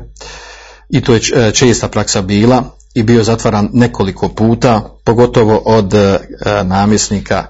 I 0.89 1.01
to 1.01 1.15
je 1.15 1.21
e, 1.35 1.53
česta 1.53 1.89
praksa 1.89 2.23
bila 2.23 2.63
i 2.95 3.03
bio 3.03 3.25
zatvaran 3.25 3.69
nekoliko 3.73 4.29
puta, 4.29 4.81
pogotovo 5.05 5.63
od 5.65 5.95
e, 5.95 6.19
namjesnika 6.65 7.47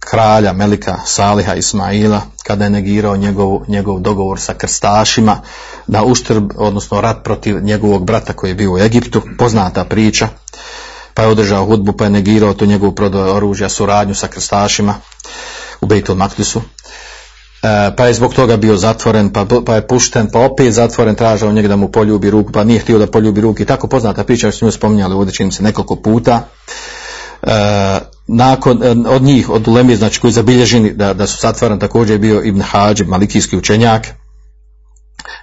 kralja 0.00 0.52
Melika 0.52 0.96
Saliha 1.04 1.54
Ismaila 1.54 2.20
kada 2.42 2.64
je 2.64 2.70
negirao 2.70 3.16
njegov, 3.16 3.60
njegov 3.68 4.00
dogovor 4.00 4.40
sa 4.40 4.54
krstašima 4.54 5.40
na 5.86 6.04
uštrb, 6.04 6.52
odnosno 6.56 7.00
rat 7.00 7.24
protiv 7.24 7.62
njegovog 7.62 8.04
brata 8.04 8.32
koji 8.32 8.50
je 8.50 8.54
bio 8.54 8.72
u 8.72 8.78
Egiptu, 8.78 9.22
poznata 9.38 9.84
priča, 9.84 10.28
pa 11.18 11.22
je 11.22 11.28
održao 11.28 11.64
hudbu, 11.66 11.92
pa 11.92 12.04
je 12.04 12.10
negirao 12.10 12.54
to 12.54 12.66
njegovu 12.66 12.92
prodaju 12.94 13.34
oružja, 13.34 13.68
suradnju 13.68 14.14
sa 14.14 14.28
krstašima 14.28 14.94
u 15.80 15.86
Bejtul 15.86 16.14
Maktisu 16.14 16.62
E, 17.62 17.90
pa 17.96 18.06
je 18.06 18.14
zbog 18.14 18.34
toga 18.34 18.56
bio 18.56 18.76
zatvoren, 18.76 19.30
pa, 19.30 19.46
pa 19.66 19.74
je 19.74 19.86
pušten, 19.86 20.28
pa 20.32 20.40
opet 20.40 20.72
zatvoren, 20.72 21.14
tražao 21.14 21.52
njega 21.52 21.68
da 21.68 21.76
mu 21.76 21.88
poljubi 21.88 22.30
ruku, 22.30 22.52
pa 22.52 22.64
nije 22.64 22.80
htio 22.80 22.98
da 22.98 23.06
poljubi 23.06 23.40
ruku 23.40 23.62
i 23.62 23.64
tako 23.64 23.86
poznata 23.86 24.24
priča, 24.24 24.50
što 24.50 24.58
smo 24.58 24.70
spominjali 24.70 25.14
ovdje 25.14 25.34
čini 25.34 25.52
se 25.52 25.62
nekoliko 25.62 25.96
puta. 25.96 26.48
E, 27.42 27.50
nakon, 28.26 28.82
e, 28.82 28.94
od 29.08 29.22
njih, 29.22 29.50
od 29.50 29.68
Ulemi, 29.68 29.96
znači 29.96 30.20
koji 30.20 30.32
zabilježeni 30.32 30.92
da, 30.92 31.14
da 31.14 31.26
su 31.26 31.38
zatvoren, 31.40 31.78
također 31.78 32.14
je 32.14 32.18
bio 32.18 32.42
Ibn 32.42 32.60
Hađ, 32.60 33.02
malikijski 33.02 33.56
učenjak, 33.56 34.06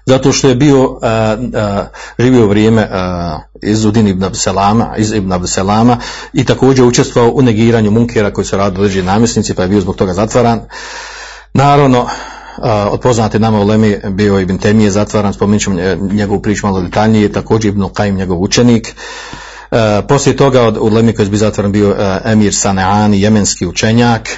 zato 0.05 0.31
što 0.31 0.49
je 0.49 0.55
bio 0.55 0.83
uh, 0.83 0.99
uh, 0.99 1.85
živio 2.19 2.47
vrijeme 2.47 2.81
uh, 2.81 3.41
iz 3.63 3.85
Udin 3.85 4.07
ibn 4.07 4.23
Abdelama, 4.23 4.95
iz 4.97 5.11
ibn 5.11 5.31
Abdelama 5.31 5.97
i 6.33 6.45
također 6.45 6.85
učestvovao 6.85 7.31
u 7.31 7.41
negiranju 7.41 7.91
munkera 7.91 8.33
koji 8.33 8.45
su 8.45 8.57
radili 8.57 8.85
određeni 8.85 9.05
namjesnici 9.05 9.53
pa 9.53 9.61
je 9.61 9.67
bio 9.67 9.81
zbog 9.81 9.95
toga 9.95 10.13
zatvaran. 10.13 10.61
Naravno, 11.53 12.07
od 12.91 12.99
poznate 12.99 13.39
nama 13.39 13.59
u 13.59 13.63
Lemi 13.63 13.97
bio 14.09 14.39
Ibn 14.39 14.57
Temije 14.57 14.91
zatvaran, 14.91 15.33
spominut 15.33 15.61
ćemo 15.61 15.79
njegovu 16.11 16.41
priču 16.41 16.67
malo 16.67 16.81
detaljnije, 16.81 17.31
također 17.31 17.69
Ibn 17.69 17.81
Qaim 17.81 18.15
njegov 18.15 18.41
učenik. 18.41 18.95
Poslije 20.07 20.37
toga 20.37 20.61
od, 20.61 20.93
Lemi 20.93 21.13
koji 21.13 21.25
je 21.25 21.29
bio 21.29 21.39
zatvaran 21.39 21.71
bio 21.71 21.95
Emir 22.25 22.55
Saneani, 22.55 23.21
jemenski 23.21 23.67
učenjak, 23.67 24.29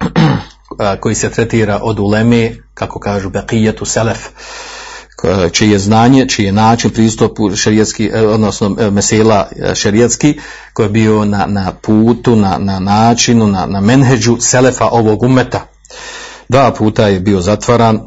koji 1.00 1.14
se 1.14 1.30
tretira 1.30 1.80
od 1.82 1.98
uleme, 1.98 2.52
kako 2.74 3.00
kažu 3.00 3.30
beqijetu 3.30 3.84
selef, 3.84 4.28
čije 5.52 5.78
znanje, 5.78 6.28
čiji 6.28 6.46
je 6.46 6.52
način 6.52 6.90
pristupu 6.90 7.56
šerijetski, 7.56 8.10
e, 8.14 8.26
odnosno 8.26 8.76
e, 8.80 8.90
mesela 8.90 9.48
e, 9.56 9.74
šerijetski, 9.74 10.38
koji 10.72 10.86
je 10.86 10.90
bio 10.90 11.24
na, 11.24 11.46
na 11.46 11.72
putu, 11.82 12.36
na, 12.36 12.58
na 12.58 12.80
načinu, 12.80 13.46
na, 13.46 13.66
na 13.66 13.80
menheđu 13.80 14.36
selefa 14.40 14.88
ovog 14.92 15.22
umeta. 15.22 15.66
Dva 16.48 16.72
puta 16.72 17.08
je 17.08 17.20
bio 17.20 17.40
zatvaran, 17.40 18.00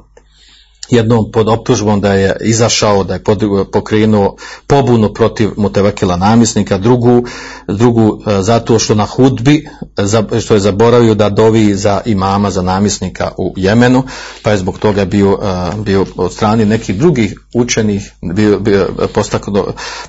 jednom 0.89 1.31
pod 1.31 1.49
optužbom 1.49 2.01
da 2.01 2.13
je 2.13 2.35
izašao, 2.41 3.03
da 3.03 3.13
je 3.13 3.23
pokrenuo 3.71 4.35
pobunu 4.67 5.13
protiv 5.13 5.49
Mutevakila 5.57 6.17
namjesnika, 6.17 6.77
drugu, 6.77 7.23
drugu 7.67 8.21
e, 8.27 8.41
zato 8.41 8.79
što 8.79 8.95
na 8.95 9.05
hudbi, 9.05 9.67
što 10.41 10.53
je 10.53 10.59
zaboravio 10.59 11.15
da 11.15 11.29
dovi 11.29 11.75
za 11.75 12.01
imama, 12.05 12.51
za 12.51 12.61
namjesnika 12.61 13.31
u 13.37 13.53
Jemenu, 13.57 14.03
pa 14.43 14.51
je 14.51 14.57
zbog 14.57 14.79
toga 14.79 15.05
bio, 15.05 15.39
e, 15.43 15.81
bio 15.81 16.05
od 16.15 16.33
strani 16.33 16.65
nekih 16.65 16.97
drugih 16.97 17.39
učenih, 17.53 18.11
bio, 18.33 18.59
bio 18.59 18.87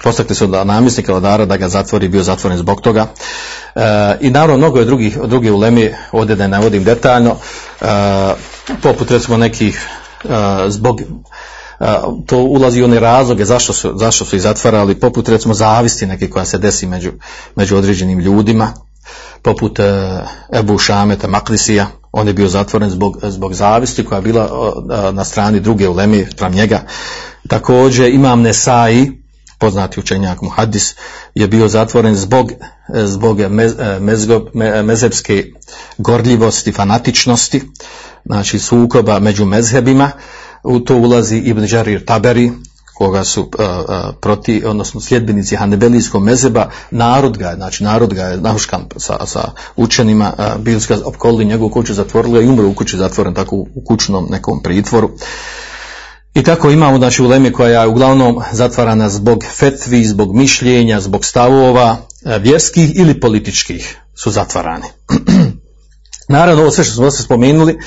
postakli 0.02 0.34
su 0.34 0.46
da 0.46 0.64
namjesnika 0.64 1.12
vladara 1.12 1.44
da 1.44 1.56
ga 1.56 1.68
zatvori, 1.68 2.08
bio 2.08 2.22
zatvoren 2.22 2.58
zbog 2.58 2.80
toga. 2.80 3.06
E, 3.74 3.80
I 4.20 4.30
naravno 4.30 4.56
mnogo 4.56 4.78
je 4.78 4.84
drugih, 4.84 5.18
drugih 5.24 5.52
ulemi, 5.52 5.94
ovdje 6.12 6.36
da 6.36 6.46
ne 6.46 6.56
navodim 6.56 6.84
detaljno, 6.84 7.36
poput 8.82 9.10
recimo 9.10 9.36
nekih 9.36 9.88
zbog 10.68 11.00
to 12.26 12.38
ulazi 12.38 12.82
u 12.82 12.84
one 12.84 13.00
razloge 13.00 13.44
zašto 13.44 13.72
su, 13.72 13.92
zašto 13.96 14.24
su 14.24 14.36
ih 14.36 14.42
zatvarali, 14.42 15.00
poput 15.00 15.28
recimo 15.28 15.54
zavisti 15.54 16.06
neke 16.06 16.30
koja 16.30 16.44
se 16.44 16.58
desi 16.58 16.86
među, 16.86 17.12
među 17.56 17.76
određenim 17.76 18.18
ljudima, 18.18 18.72
poput 19.42 19.78
Ebu 20.52 20.78
Šameta 20.78 21.28
Maklisija, 21.28 21.86
on 22.12 22.26
je 22.26 22.32
bio 22.32 22.48
zatvoren 22.48 22.90
zbog, 22.90 23.18
zbog 23.22 23.54
zavisti 23.54 24.04
koja 24.04 24.16
je 24.16 24.22
bila 24.22 24.72
na 25.12 25.24
strani 25.24 25.60
druge 25.60 25.88
ulemi 25.88 26.26
pram 26.36 26.52
njega. 26.52 26.80
Također 27.48 28.14
imam 28.14 28.40
Nesai, 28.42 29.10
poznati 29.58 30.00
učenjak 30.00 30.42
Muhaddis, 30.42 30.94
je 31.34 31.48
bio 31.48 31.68
zatvoren 31.68 32.16
zbog, 32.16 32.52
zbog 32.88 33.38
mezgo, 34.00 34.46
mezepske 34.84 35.44
gorljivosti, 35.98 36.72
fanatičnosti, 36.72 37.62
znači 38.26 38.58
sukoba 38.58 39.18
među 39.18 39.44
mezhebima, 39.44 40.10
u 40.64 40.80
to 40.80 40.96
ulazi 40.96 41.36
Ibn 41.36 41.66
Đarir 41.66 42.04
Taberi, 42.04 42.52
koga 42.94 43.24
su 43.24 43.40
uh, 43.40 43.48
uh, 43.48 44.14
proti, 44.20 44.62
odnosno 44.64 45.00
sljedbenici 45.00 45.56
Hanebelijskog 45.56 46.22
mezeba, 46.22 46.70
narod 46.90 47.38
ga 47.38 47.48
je, 47.48 47.56
znači 47.56 47.84
narod 47.84 48.14
ga 48.14 48.22
je 48.22 48.36
nahuškan 48.36 48.84
sa, 48.96 49.26
sa 49.26 49.50
učenima, 49.76 50.32
bili 50.58 50.80
su 50.80 50.94
ga 50.94 51.00
opkolili 51.04 51.44
njegovu 51.44 51.70
kuću, 51.70 51.94
zatvorili 51.94 52.44
i 52.44 52.48
umro 52.48 52.68
u 52.68 52.74
kući 52.74 52.96
zatvoren 52.96 53.34
tako 53.34 53.56
u 53.56 53.84
kućnom 53.86 54.26
nekom 54.30 54.62
pritvoru. 54.62 55.10
I 56.34 56.42
tako 56.42 56.70
imamo 56.70 56.98
znači 56.98 57.22
uleme 57.22 57.52
koja 57.52 57.80
je 57.80 57.88
uglavnom 57.88 58.40
zatvarana 58.52 59.08
zbog 59.08 59.44
fetvi, 59.58 60.04
zbog 60.04 60.36
mišljenja, 60.36 61.00
zbog 61.00 61.24
stavova 61.24 61.96
vjerskih 62.40 62.98
ili 62.98 63.20
političkih 63.20 63.96
su 64.14 64.30
zatvarani. 64.30 64.84
Naravno, 66.28 66.62
ovo 66.62 66.70
sve 66.70 66.84
što 66.84 66.94
smo 66.94 67.10
se 67.10 67.22
spomenuli, 67.22 67.78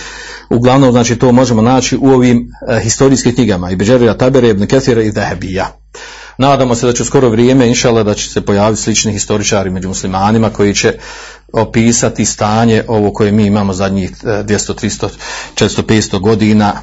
uglavnom, 0.50 0.92
znači, 0.92 1.16
to 1.16 1.32
možemo 1.32 1.62
naći 1.62 1.98
u 2.02 2.10
ovim 2.10 2.48
e, 2.70 2.80
historijskim 2.80 3.36
knjigama, 3.36 3.72
i 3.72 3.76
Beđerija 3.76 4.18
Tabere, 4.18 4.50
Ibn 4.50 4.68
Kethira 4.68 5.02
i 5.02 5.12
Dehebija. 5.12 5.80
Nadamo 6.38 6.76
se 6.76 6.86
da 6.86 6.94
će 6.94 7.06
skoro 7.06 7.30
vrijeme, 7.30 7.68
inšala, 7.68 8.04
da 8.04 8.14
će 8.14 8.30
se 8.30 8.42
pojaviti 8.42 8.82
slični 8.82 9.14
historičari 9.14 9.70
među 9.70 9.88
muslimanima 9.88 10.50
koji 10.50 10.76
će 10.76 10.94
opisati 11.54 12.26
stanje 12.26 12.84
ovo 12.88 13.14
koje 13.14 13.32
mi 13.32 13.46
imamo 13.46 13.74
zadnjih 13.74 14.12
200, 14.24 14.44
300, 14.46 15.10
400, 15.56 15.82
500 15.84 16.20
godina, 16.20 16.74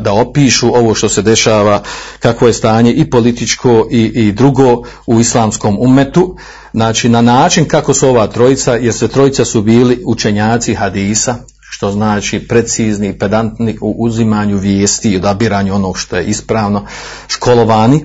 da 0.00 0.12
opišu 0.12 0.68
ovo 0.74 0.94
što 0.94 1.08
se 1.08 1.22
dešava, 1.22 1.82
kakvo 2.20 2.46
je 2.46 2.52
stanje 2.52 2.92
i 2.92 3.10
političko 3.10 3.88
i, 3.90 4.02
i 4.02 4.32
drugo 4.32 4.82
u 5.06 5.20
islamskom 5.20 5.76
umetu, 5.80 6.36
znači 6.72 7.08
na 7.08 7.20
način 7.20 7.64
kako 7.64 7.94
su 7.94 8.08
ova 8.08 8.26
trojica, 8.26 8.74
jer 8.74 8.94
sve 8.94 9.08
trojica 9.08 9.44
su 9.44 9.62
bili 9.62 10.02
učenjaci 10.06 10.74
hadisa, 10.74 11.34
što 11.70 11.92
znači 11.92 12.48
precizni, 12.48 13.18
pedantni 13.18 13.78
u 13.80 13.94
uzimanju 13.98 14.58
vijesti 14.58 15.10
i 15.10 15.16
odabiranju 15.16 15.74
onog 15.74 15.98
što 15.98 16.16
je 16.16 16.24
ispravno, 16.24 16.86
školovani, 17.28 18.04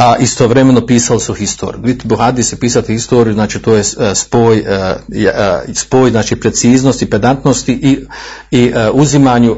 a 0.00 0.16
istovremeno 0.16 0.86
pisali 0.86 1.20
su 1.20 1.34
historiju. 1.34 1.82
Vidite, 1.82 2.08
Buhadi 2.08 2.42
se 2.42 2.60
pisati 2.60 2.92
historiju, 2.92 3.34
znači 3.34 3.58
to 3.58 3.74
je 3.74 3.80
e, 3.80 3.84
spoj, 4.14 4.58
e, 4.58 4.96
e, 5.26 5.74
spoj 5.74 6.10
znači 6.10 6.36
preciznosti, 6.36 7.10
pedantnosti 7.10 7.72
i, 7.72 8.06
i 8.50 8.72
uzimanju 8.92 9.56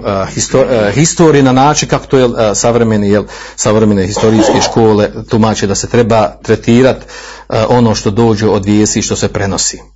historije 0.95 1.43
na 1.43 1.53
način 1.53 1.89
kako 1.89 2.07
to 2.07 2.19
je 2.19 2.55
savremene, 2.55 3.09
jel, 3.09 3.25
savremene 3.57 4.07
historijske 4.07 4.61
škole 4.71 5.11
tumače 5.29 5.67
da 5.67 5.75
se 5.75 5.89
treba 5.89 6.29
tretirati 6.43 7.07
ono 7.69 7.95
što 7.95 8.11
dođe 8.11 8.49
od 8.49 8.65
vijesti 8.65 9.03
što 9.03 9.17
se 9.17 9.29
prenosi. 9.29 9.81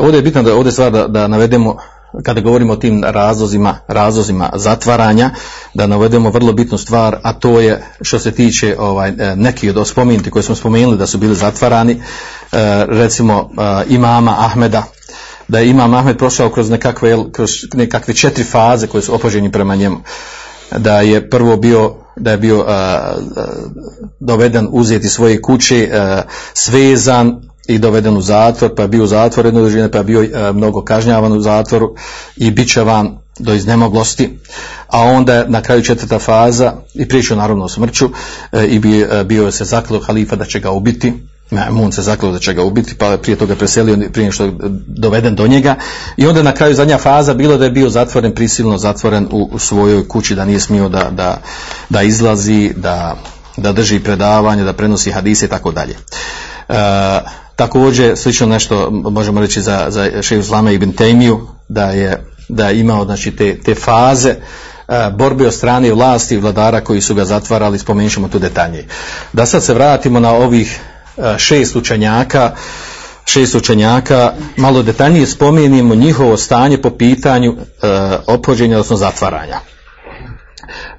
ovdje 0.00 0.18
je 0.18 0.22
bitno 0.22 0.42
da 0.42 0.54
ovdje 0.54 0.72
stvar 0.72 0.92
da, 0.92 1.08
da 1.08 1.28
navedemo 1.28 1.76
kada 2.22 2.40
govorimo 2.40 2.72
o 2.72 2.76
tim 2.76 3.04
razlozima, 3.04 3.78
razlozima 3.88 4.50
zatvaranja, 4.54 5.30
da 5.74 5.86
navedemo 5.86 6.30
vrlo 6.30 6.52
bitnu 6.52 6.78
stvar, 6.78 7.16
a 7.22 7.32
to 7.32 7.60
je 7.60 7.82
što 8.02 8.18
se 8.18 8.32
tiče 8.32 8.76
ovaj, 8.78 9.08
e, 9.08 9.36
neki 9.36 9.70
od 9.70 9.88
spomenuti 9.88 10.30
koje 10.30 10.42
smo 10.42 10.54
spomenuli 10.54 10.96
da 10.96 11.06
su 11.06 11.18
bili 11.18 11.34
zatvarani, 11.34 11.92
e, 11.92 11.98
recimo 12.88 13.50
e, 13.58 13.84
imama 13.88 14.34
Ahmeda, 14.38 14.84
da 15.48 15.58
je 15.58 15.70
imam 15.70 15.94
Ahmed 15.94 16.18
prošao 16.18 16.50
kroz 16.50 16.70
nekakve, 16.70 17.16
kroz 17.32 17.50
nekakve 17.74 18.14
četiri 18.14 18.44
faze 18.44 18.86
koje 18.86 19.02
su 19.02 19.14
opođeni 19.14 19.52
prema 19.52 19.76
njemu. 19.76 19.96
Da 20.76 21.00
je 21.00 21.30
prvo 21.30 21.56
bio 21.56 21.94
da 22.16 22.30
je 22.30 22.36
bio 22.38 22.64
doveden 24.20 24.68
uzeti 24.70 25.08
svoje 25.08 25.42
kuće, 25.42 25.90
svezan, 26.54 27.47
i 27.68 27.78
doveden 27.78 28.16
u 28.16 28.20
zatvor, 28.20 28.74
pa 28.74 28.82
je 28.82 28.88
bio 28.88 29.04
u 29.04 29.06
zatvor 29.06 29.46
jedno 29.46 29.60
određenje, 29.60 29.88
pa 29.88 29.98
je 29.98 30.04
bio 30.04 30.22
e, 30.22 30.52
mnogo 30.52 30.84
kažnjavan 30.84 31.32
u 31.32 31.40
zatvoru 31.40 31.94
i 32.36 32.50
bit 32.50 32.72
će 32.72 32.82
vam 32.82 33.18
do 33.38 33.54
iznemoglosti. 33.54 34.38
A 34.88 35.02
onda 35.02 35.44
na 35.48 35.62
kraju 35.62 35.82
četvrta 35.82 36.18
faza 36.18 36.72
i 36.94 37.08
pričao 37.08 37.36
naravno 37.36 37.64
o 37.64 37.68
smrću 37.68 38.10
e, 38.52 38.66
i 38.66 38.78
bio, 38.78 39.08
e, 39.10 39.24
bio 39.24 39.50
se 39.50 39.64
zaklao 39.64 40.00
halifa 40.00 40.36
da 40.36 40.44
će 40.44 40.60
ga 40.60 40.70
ubiti. 40.70 41.12
Mun 41.70 41.92
se 41.92 42.02
zaklao 42.02 42.32
da 42.32 42.38
će 42.38 42.54
ga 42.54 42.62
ubiti, 42.62 42.94
pa 42.94 43.16
prije 43.16 43.36
toga 43.36 43.54
preselio 43.54 44.10
prije 44.12 44.32
što 44.32 44.44
je 44.44 44.52
doveden 44.86 45.34
do 45.34 45.46
njega. 45.46 45.74
I 46.16 46.26
onda 46.26 46.42
na 46.42 46.52
kraju 46.52 46.74
zadnja 46.74 46.98
faza 46.98 47.34
bilo 47.34 47.56
da 47.56 47.64
je 47.64 47.70
bio 47.70 47.90
zatvoren, 47.90 48.34
prisilno 48.34 48.78
zatvoren 48.78 49.28
u, 49.30 49.48
u 49.52 49.58
svojoj 49.58 50.08
kući, 50.08 50.34
da 50.34 50.44
nije 50.44 50.60
smio 50.60 50.88
da, 50.88 51.10
da, 51.10 51.40
da 51.88 52.02
izlazi, 52.02 52.72
da, 52.76 53.16
da 53.56 53.72
drži 53.72 54.00
predavanje, 54.00 54.64
da 54.64 54.72
prenosi 54.72 55.10
hadise 55.10 55.46
i 55.46 55.48
tako 55.48 55.72
dalje. 55.72 55.96
Također, 57.58 58.16
slično 58.16 58.46
nešto 58.46 58.90
možemo 58.90 59.40
reći 59.40 59.62
za, 59.62 59.86
za 59.88 60.22
šeju 60.22 60.42
Slama 60.42 60.70
ibn 60.70 60.92
Tejmiju, 60.92 61.40
da 61.68 61.84
je, 61.84 62.24
da 62.48 62.68
je 62.68 62.80
imao 62.80 63.04
znači, 63.04 63.30
te, 63.30 63.60
te 63.60 63.74
faze 63.74 64.28
e, 64.28 64.36
borbe 65.18 65.46
od 65.46 65.54
strane 65.54 65.92
vlasti 65.92 66.34
i 66.34 66.38
vladara 66.38 66.80
koji 66.80 67.00
su 67.00 67.14
ga 67.14 67.24
zatvarali, 67.24 67.78
spomenut 67.78 68.12
ćemo 68.12 68.28
tu 68.28 68.38
detaljnije. 68.38 68.86
Da 69.32 69.46
sad 69.46 69.64
se 69.64 69.74
vratimo 69.74 70.20
na 70.20 70.32
ovih 70.32 70.80
e, 71.16 71.38
šest 71.38 71.76
učenjaka, 71.76 72.54
šest 73.24 73.54
učenjaka, 73.54 74.32
malo 74.56 74.82
detaljnije 74.82 75.26
spomenimo 75.26 75.94
njihovo 75.94 76.36
stanje 76.36 76.82
po 76.82 76.90
pitanju 76.90 77.56
e, 77.56 77.88
opođenja, 78.26 78.76
odnosno 78.76 78.96
zatvaranja. 78.96 79.60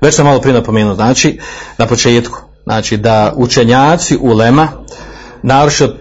Već 0.02 0.16
sam 0.16 0.26
malo 0.26 0.42
prije 0.42 0.54
napomenuo, 0.54 0.96
znači, 0.96 1.40
na 1.78 1.88
početku, 1.88 2.40
znači 2.64 2.98
da 2.98 3.34
učenjaci 3.36 4.18
ulema, 4.22 4.68
naročito 5.44 5.94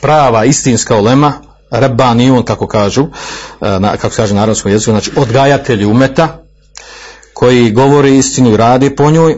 prava 0.00 0.44
istinska 0.44 0.96
ulema 0.96 1.32
Rabbanijun, 1.70 2.42
kako 2.42 2.66
kažu, 2.66 3.06
na, 3.60 3.96
kako 3.96 4.16
kaže 4.16 4.34
na 4.34 4.46
jeziku, 4.64 4.90
znači 4.90 5.10
odgajatelji 5.16 5.84
umeta, 5.84 6.42
koji 7.34 7.70
govori 7.70 8.18
istinu 8.18 8.52
i 8.52 8.56
radi 8.56 8.96
po 8.96 9.10
njoj, 9.10 9.36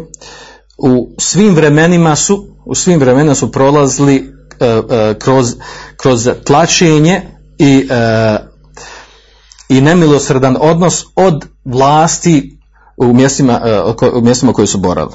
u 0.78 1.14
svim 1.18 1.54
vremenima 1.54 2.16
su, 2.16 2.46
u 2.64 2.74
svim 2.74 3.00
vremenima 3.00 3.34
su 3.34 3.52
prolazili 3.52 4.32
kroz, 5.18 5.54
kroz 5.96 6.28
tlačenje 6.44 7.22
i, 7.58 7.88
i 9.68 9.80
nemilosrdan 9.80 10.56
odnos 10.60 11.04
od 11.14 11.46
vlasti 11.64 12.58
u 12.96 13.12
mjestima, 13.12 13.60
u 14.12 14.20
mjestima 14.20 14.52
koji 14.52 14.66
su 14.66 14.78
borali. 14.78 15.12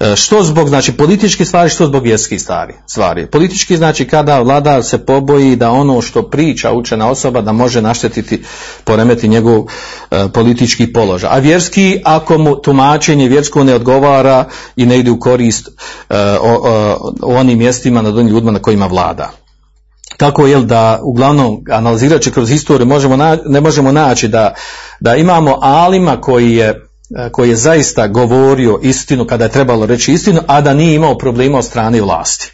E, 0.00 0.16
što 0.16 0.42
zbog 0.42 0.68
znači 0.68 0.92
političkih 0.92 1.48
stvari, 1.48 1.70
što 1.70 1.86
zbog 1.86 2.02
vjerskih 2.02 2.40
stvari. 2.42 2.74
stvari. 2.86 3.26
Politički 3.26 3.76
znači 3.76 4.08
kada 4.08 4.40
vlada 4.40 4.82
se 4.82 4.98
poboji 4.98 5.56
da 5.56 5.70
ono 5.70 6.00
što 6.00 6.22
priča 6.22 6.72
učena 6.72 7.10
osoba 7.10 7.40
da 7.40 7.52
može 7.52 7.82
naštetiti, 7.82 8.42
poremeti 8.84 9.28
njegov 9.28 9.64
e, 10.10 10.28
politički 10.34 10.92
položaj. 10.92 11.30
A 11.32 11.38
vjerski 11.38 12.00
ako 12.04 12.38
mu 12.38 12.56
tumačenje 12.56 13.28
vjersko 13.28 13.64
ne 13.64 13.74
odgovara 13.74 14.44
i 14.76 14.86
ne 14.86 14.98
ide 14.98 15.10
u 15.10 15.18
korist 15.18 15.68
e, 15.68 15.72
o, 16.40 17.12
onim 17.22 17.58
mjestima 17.58 18.02
nad 18.02 18.18
onim 18.18 18.28
ljudima 18.28 18.52
na 18.52 18.58
kojima 18.58 18.86
vlada. 18.86 19.30
Tako 20.16 20.46
je 20.46 20.60
da 20.60 21.00
uglavnom 21.02 21.64
analizirajući 21.70 22.30
kroz 22.30 22.50
historiju 22.50 22.86
možemo 22.86 23.16
ne 23.46 23.60
možemo 23.60 23.92
naći 23.92 24.28
da, 24.28 24.54
da 25.00 25.16
imamo 25.16 25.58
alima 25.60 26.20
koji 26.20 26.54
je 26.54 26.89
koji 27.32 27.48
je 27.48 27.56
zaista 27.56 28.06
govorio 28.06 28.78
istinu 28.82 29.26
kada 29.26 29.44
je 29.44 29.50
trebalo 29.50 29.86
reći 29.86 30.12
istinu, 30.12 30.40
a 30.46 30.60
da 30.60 30.74
nije 30.74 30.94
imao 30.94 31.18
problema 31.18 31.58
od 31.58 31.64
strane 31.64 32.00
vlasti. 32.00 32.52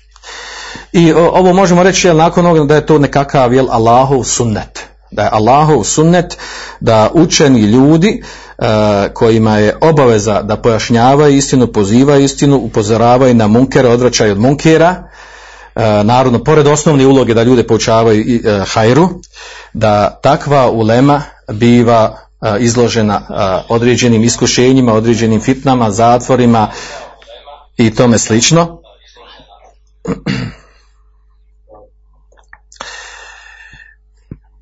I 0.92 1.12
ovo 1.12 1.52
možemo 1.52 1.82
reći 1.82 2.06
jel, 2.06 2.16
nakon 2.16 2.46
ovoga 2.46 2.64
da 2.64 2.74
je 2.74 2.86
to 2.86 2.98
nekakav 2.98 3.54
jel, 3.54 3.66
Allahov 3.70 4.22
sunnet. 4.24 4.84
Da 5.10 5.22
je 5.22 5.28
Allahov 5.32 5.84
sunnet 5.84 6.38
da 6.80 7.10
učeni 7.14 7.60
ljudi 7.60 8.22
e, 8.58 8.64
kojima 9.14 9.58
je 9.58 9.76
obaveza 9.80 10.42
da 10.42 10.56
pojašnjavaju 10.56 11.36
istinu, 11.36 11.66
pozivaju 11.66 12.24
istinu, 12.24 12.56
upozoravaju 12.56 13.34
na 13.34 13.46
munkere, 13.46 13.88
odvraćaju 13.88 14.32
od 14.32 14.38
munkera, 14.38 15.08
e, 15.74 16.04
naravno, 16.04 16.44
pored 16.44 16.66
osnovne 16.66 17.06
uloge 17.06 17.34
da 17.34 17.42
ljude 17.42 17.66
poučavaju 17.66 18.20
e, 18.20 18.64
hajru, 18.66 19.08
da 19.72 20.20
takva 20.22 20.70
ulema 20.70 21.22
biva 21.52 22.25
izložena 22.60 23.22
određenim 23.68 24.24
iskušenjima, 24.24 24.92
određenim 24.92 25.40
fitnama, 25.40 25.90
zatvorima 25.90 26.70
i 27.76 27.94
tome 27.94 28.18
slično. 28.18 28.82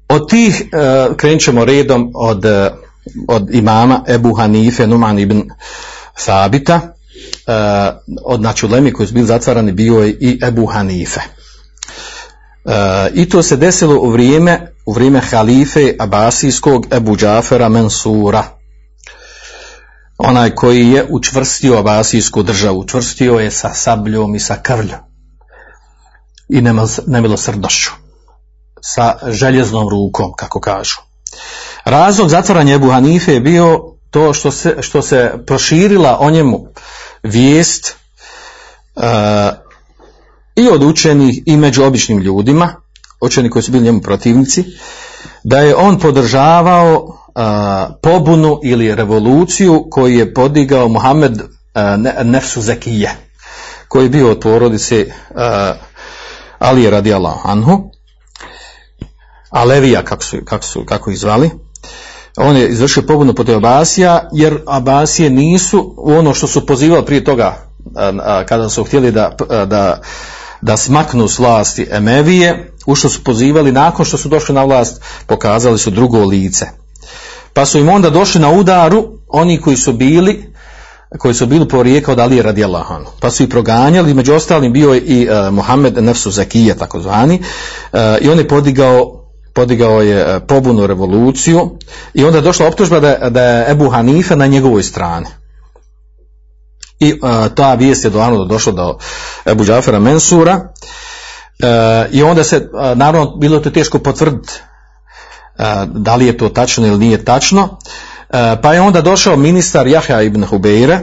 Od 0.08 0.30
tih, 0.30 0.64
krenut 1.16 1.42
ćemo 1.42 1.64
redom 1.64 2.12
od, 2.14 2.44
od 3.28 3.54
imama 3.54 4.04
Ebu 4.08 4.34
Hanife, 4.34 4.86
Numan 4.86 5.18
ibn 5.18 5.42
Sabita, 6.16 6.80
od 8.24 8.40
načulemi 8.40 8.92
koji 8.92 9.06
su 9.06 9.14
bili 9.14 9.26
zatvarani 9.26 9.72
bio 9.72 9.98
je 9.98 10.10
i 10.10 10.40
Ebu 10.42 10.66
Hanife. 10.66 11.20
I 13.14 13.28
to 13.28 13.42
se 13.42 13.56
desilo 13.56 14.00
u 14.00 14.10
vrijeme, 14.10 14.73
u 14.86 14.92
vrijeme 14.92 15.20
halife 15.20 15.94
Abasijskog 15.98 16.86
Ebu 16.90 17.16
Džafera 17.16 17.68
Mensura. 17.68 18.44
Onaj 20.18 20.50
koji 20.50 20.90
je 20.90 21.06
učvrstio 21.10 21.78
Abasijsku 21.78 22.42
državu, 22.42 22.80
učvrstio 22.80 23.34
je 23.34 23.50
sa 23.50 23.74
sabljom 23.74 24.34
i 24.34 24.40
sa 24.40 24.56
krvljom 24.62 25.00
i 26.48 26.62
nemilosrdnošću, 27.06 27.90
sa 28.80 29.18
željeznom 29.26 29.88
rukom, 29.88 30.32
kako 30.36 30.60
kažu. 30.60 30.96
Razlog 31.84 32.28
zatvaranja 32.28 32.74
Ebu 32.74 32.90
Hanife 32.90 33.32
je 33.32 33.40
bio 33.40 33.80
to 34.10 34.32
što 34.32 34.50
se, 34.50 34.76
što 34.80 35.02
se 35.02 35.32
proširila 35.46 36.18
o 36.20 36.30
njemu 36.30 36.66
vijest 37.22 37.96
i 40.56 40.68
od 40.68 40.82
učenih 40.82 41.42
i 41.46 41.56
među 41.56 41.84
običnim 41.84 42.18
ljudima, 42.18 42.83
učeni 43.24 43.50
koji 43.50 43.62
su 43.62 43.72
bili 43.72 43.84
njemu 43.84 44.00
protivnici, 44.00 44.64
da 45.44 45.58
je 45.60 45.76
on 45.76 45.98
podržavao 45.98 47.18
pobunu 48.02 48.60
ili 48.64 48.94
revoluciju 48.94 49.86
koju 49.90 50.18
je 50.18 50.34
podigao 50.34 50.88
Muhammed 50.88 51.42
Nefsu 52.24 52.62
Zekije, 52.62 53.10
koji 53.88 54.04
je 54.04 54.08
bio 54.08 54.30
od 54.30 54.40
porodice 54.40 55.06
Ali 56.58 56.90
radi 56.90 57.14
anhu, 57.44 57.90
Alevija, 59.50 60.02
kako, 60.02 60.22
su, 60.22 60.36
kako, 60.44 60.64
su, 60.64 60.84
kako 60.86 61.10
ih 61.10 61.18
zvali, 61.18 61.50
on 62.36 62.56
je 62.56 62.68
izvršio 62.68 63.02
pobunu 63.02 63.34
protiv 63.34 63.56
Abasija, 63.56 64.28
jer 64.32 64.58
Abasije 64.66 65.30
nisu 65.30 65.94
u 65.96 66.12
ono 66.12 66.34
što 66.34 66.46
su 66.46 66.66
pozivali 66.66 67.06
prije 67.06 67.24
toga, 67.24 67.56
kada 68.48 68.68
su 68.68 68.84
htjeli 68.84 69.12
da, 69.12 69.36
da 69.48 70.00
da 70.64 70.76
smaknu 70.76 71.28
s 71.28 71.38
Emevije, 71.90 72.73
u 72.86 72.94
što 72.94 73.08
su 73.08 73.24
pozivali 73.24 73.72
nakon 73.72 74.04
što 74.04 74.16
su 74.16 74.28
došli 74.28 74.54
na 74.54 74.64
vlast, 74.64 75.02
pokazali 75.26 75.78
su 75.78 75.90
drugo 75.90 76.24
lice. 76.24 76.66
Pa 77.52 77.66
su 77.66 77.78
im 77.78 77.88
onda 77.88 78.10
došli 78.10 78.40
na 78.40 78.50
udaru 78.50 79.04
oni 79.28 79.60
koji 79.60 79.76
su 79.76 79.92
bili 79.92 80.54
koji 81.18 81.34
su 81.34 81.46
bili 81.46 81.68
porijeka 81.68 82.12
od 82.12 82.18
Alije 82.18 82.42
radi 82.42 82.64
Allahanu. 82.64 83.06
Pa 83.20 83.30
su 83.30 83.42
ih 83.42 83.48
proganjali, 83.48 84.14
među 84.14 84.34
ostalim 84.34 84.72
bio 84.72 84.92
je 84.92 85.00
i 85.00 85.28
uh, 85.28 85.54
Mohamed 85.54 86.02
Nefsu 86.02 86.30
Zakije, 86.30 86.76
takozvani, 86.76 87.40
uh, 87.92 87.98
i 88.20 88.28
on 88.28 88.38
je 88.38 88.48
podigao, 88.48 89.24
podigao 89.54 90.02
je 90.02 90.36
uh, 90.36 90.42
pobunu 90.48 90.86
revoluciju 90.86 91.78
i 92.14 92.24
onda 92.24 92.38
je 92.38 92.42
došla 92.42 92.66
optužba 92.66 93.00
da, 93.00 93.30
da 93.30 93.42
je 93.42 93.70
Ebu 93.70 93.90
Hanife 93.90 94.36
na 94.36 94.46
njegovoj 94.46 94.82
strani. 94.82 95.26
I 97.00 97.12
uh, 97.12 97.54
ta 97.54 97.74
vijest 97.74 98.04
je 98.04 98.10
do 98.10 98.44
došla 98.48 98.72
do 98.72 98.98
Ebu 99.46 99.64
Džafera 99.64 99.98
Mensura 99.98 100.72
i 102.10 102.22
onda 102.22 102.44
se, 102.44 102.56
uh, 102.56 102.98
naravno, 102.98 103.36
bilo 103.36 103.60
to 103.60 103.70
teško 103.70 103.98
potvrditi 103.98 104.52
da 105.86 106.16
li 106.16 106.26
je 106.26 106.38
to 106.38 106.48
tačno 106.48 106.86
ili 106.86 106.98
nije 106.98 107.24
tačno. 107.24 107.78
Pa 108.62 108.74
je 108.74 108.80
onda 108.80 109.00
došao 109.00 109.36
ministar 109.36 109.86
Jahja 109.86 110.22
ibn 110.22 110.44
Hubeire, 110.44 110.98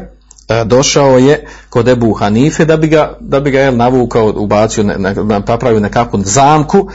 došao 0.65 1.17
je 1.17 1.47
kod 1.69 1.87
Ebu 1.87 2.13
Hanife 2.13 2.65
da 2.65 2.77
bi 2.77 2.87
ga, 2.87 3.17
da 3.19 3.39
bi 3.39 3.51
ga 3.51 3.59
jel, 3.59 3.77
navukao, 3.77 4.33
ubacio, 4.35 4.83
napravio 5.47 5.79
nekakvu 5.79 6.19
zamku 6.23 6.89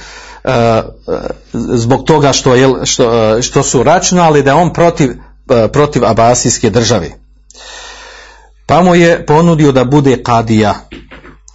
zbog 1.52 2.04
toga 2.04 2.32
što, 2.32 2.54
jel, 2.54 2.74
što, 2.84 3.42
što 3.42 3.62
su 3.62 3.82
računali 3.82 4.42
da 4.42 4.50
je 4.50 4.54
on 4.54 4.72
protiv, 4.72 5.10
protiv 5.72 6.04
Abasijske 6.04 6.70
države. 6.70 7.10
Pa 8.66 8.82
mu 8.82 8.94
je 8.94 9.26
ponudio 9.26 9.72
da 9.72 9.84
bude 9.84 10.22
kadija. 10.22 10.74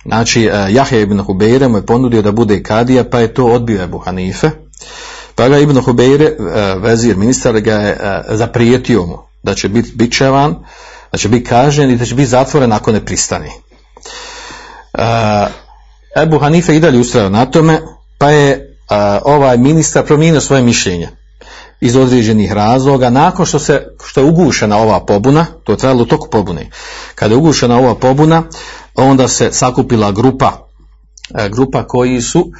Znači, 0.06 0.46
e, 0.46 0.68
Jahja 0.70 1.00
ibn 1.00 1.20
Hubeire 1.20 1.68
mu 1.68 1.78
je 1.78 1.86
ponudio 1.86 2.22
da 2.22 2.32
bude 2.32 2.64
kadija, 2.64 3.04
pa 3.04 3.20
je 3.20 3.34
to 3.34 3.46
odbio 3.46 3.84
Ebu 3.84 3.98
Hanife. 3.98 4.50
Pa 5.36 5.50
ga 5.50 5.60
ibn 5.60 5.82
Hubeire, 5.82 6.26
e, 6.26 6.36
vezir 6.78 7.18
ministar, 7.18 7.60
ga 7.60 7.74
je 7.74 7.92
e, 7.92 8.24
zaprijetio 8.30 9.06
mu 9.06 9.18
da 9.44 9.56
će 9.56 9.70
biti 9.70 9.92
bičevan, 9.96 10.56
da 11.12 11.18
će 11.18 11.30
biti 11.30 11.46
kažen 11.46 11.92
i 11.92 11.96
da 11.96 12.06
će 12.06 12.16
biti 12.16 12.28
zatvoren 12.28 12.72
ako 12.72 12.92
ne 12.92 13.06
pristani. 13.06 13.50
Ebu 16.18 16.40
Hanife 16.40 16.76
i 16.76 16.80
dalje 16.80 17.00
ustrajao 17.00 17.30
na 17.30 17.46
tome, 17.46 17.82
pa 18.18 18.30
je 18.30 18.78
ovaj 19.24 19.58
ministar 19.58 20.06
promijenio 20.06 20.42
svoje 20.42 20.62
mišljenje 20.62 21.10
iz 21.82 21.96
određenih 21.96 22.52
razloga, 22.52 23.10
nakon 23.10 23.46
što, 23.46 23.60
se, 23.60 23.88
što 24.06 24.22
je 24.22 24.26
ugušena 24.26 24.78
ova 24.78 25.06
pobuna, 25.06 25.46
to 25.64 25.72
je 25.72 25.78
trajalo 25.78 26.02
u 26.02 26.06
toku 26.06 26.30
pobune, 26.30 26.70
kada 27.16 27.34
je 27.34 27.38
ugušena 27.38 27.78
ova 27.78 27.96
pobuna, 27.96 28.44
onda 28.96 29.28
se 29.28 29.52
sakupila 29.52 30.12
grupa, 30.12 30.68
e, 31.36 31.50
grupa 31.50 31.88
koji 31.88 32.22
su 32.22 32.52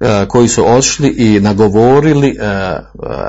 e, 0.00 0.26
koji 0.28 0.48
su 0.48 0.72
odšli 0.72 1.08
i 1.08 1.40
nagovorili 1.40 2.28
e, 2.28 2.34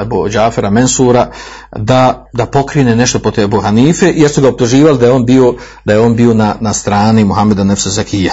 Ebu 0.02 0.30
Džafera 0.30 0.70
Mensura 0.70 1.32
da, 1.76 2.28
da 2.34 2.46
pokrine 2.46 2.96
nešto 2.96 3.20
po 3.20 3.32
Ebu 3.38 3.62
Hanife 3.62 4.14
jer 4.16 4.32
su 4.32 4.42
ga 4.42 4.50
optuživali 4.50 4.98
da 4.98 5.06
je 5.06 5.12
on 5.12 5.26
bio, 5.26 5.56
da 5.86 5.94
je 5.94 6.00
on 6.00 6.16
bio 6.16 6.34
na, 6.34 6.56
na 6.62 6.74
strani 6.74 7.24
Muhameda 7.24 7.64
Nefsa 7.64 7.90
Zakije. 7.90 8.32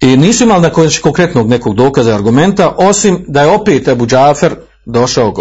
I 0.00 0.16
nisu 0.16 0.44
imali 0.44 0.62
na 0.62 0.70
konkretnog 1.02 1.48
nekog 1.48 1.74
dokaza 1.74 2.10
i 2.10 2.14
argumenta, 2.14 2.74
osim 2.76 3.24
da 3.28 3.42
je 3.42 3.48
opet 3.48 3.88
Ebu 3.88 4.06
Džafer 4.06 4.56
došao, 4.86 5.34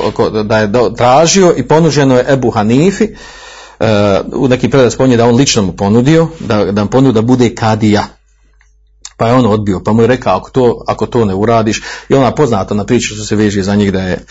da 0.43 0.57
je 0.57 0.71
tražio 0.97 1.53
i 1.57 1.67
ponuđeno 1.67 2.17
je 2.17 2.25
Ebu 2.29 2.49
Hanifi, 2.49 3.07
u 4.33 4.47
nekim 4.47 4.71
predaj 4.71 4.91
spominje 4.91 5.17
da 5.17 5.25
on 5.25 5.35
lično 5.35 5.61
mu 5.61 5.71
ponudio, 5.71 6.27
da, 6.39 6.71
da 6.71 6.83
mu 6.83 6.89
ponudio 6.89 7.11
da 7.11 7.21
bude 7.21 7.55
kadija. 7.55 8.03
Pa 9.17 9.27
je 9.27 9.33
on 9.33 9.45
odbio, 9.45 9.81
pa 9.85 9.93
mu 9.93 10.01
je 10.01 10.07
rekao 10.07 10.37
ako 10.37 10.49
to, 10.49 10.83
ako 10.87 11.05
to 11.05 11.25
ne 11.25 11.35
uradiš, 11.35 11.81
i 12.09 12.13
ona 12.13 12.35
poznata 12.35 12.73
na 12.73 12.85
priču 12.85 13.15
što 13.15 13.25
se 13.25 13.35
veže 13.35 13.63
za 13.63 13.75
njih 13.75 13.91
da 13.93 14.01
je 14.01 14.25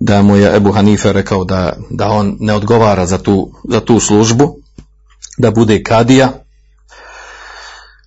da 0.00 0.22
mu 0.22 0.36
je 0.36 0.56
Ebu 0.56 0.72
Hanife 0.72 1.12
rekao 1.12 1.44
da, 1.44 1.72
da 1.90 2.08
on 2.08 2.36
ne 2.40 2.54
odgovara 2.54 3.06
za 3.06 3.18
tu, 3.18 3.50
za 3.68 3.80
tu 3.80 4.00
službu, 4.00 4.56
da 5.38 5.50
bude 5.50 5.82
kadija. 5.82 6.28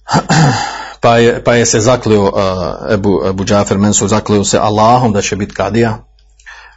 pa 1.01 1.17
je, 1.17 1.43
pa 1.43 1.55
je 1.55 1.65
se 1.65 1.79
zaklio 1.79 2.23
uh, 2.23 2.31
Ebu, 2.93 3.21
Ebu 3.29 3.45
Džafer 3.45 3.77
Mensur 3.77 4.07
zaklio 4.07 4.43
se 4.43 4.57
Allahom 4.57 5.13
da 5.13 5.21
će 5.21 5.35
biti 5.35 5.53
kadija 5.53 6.03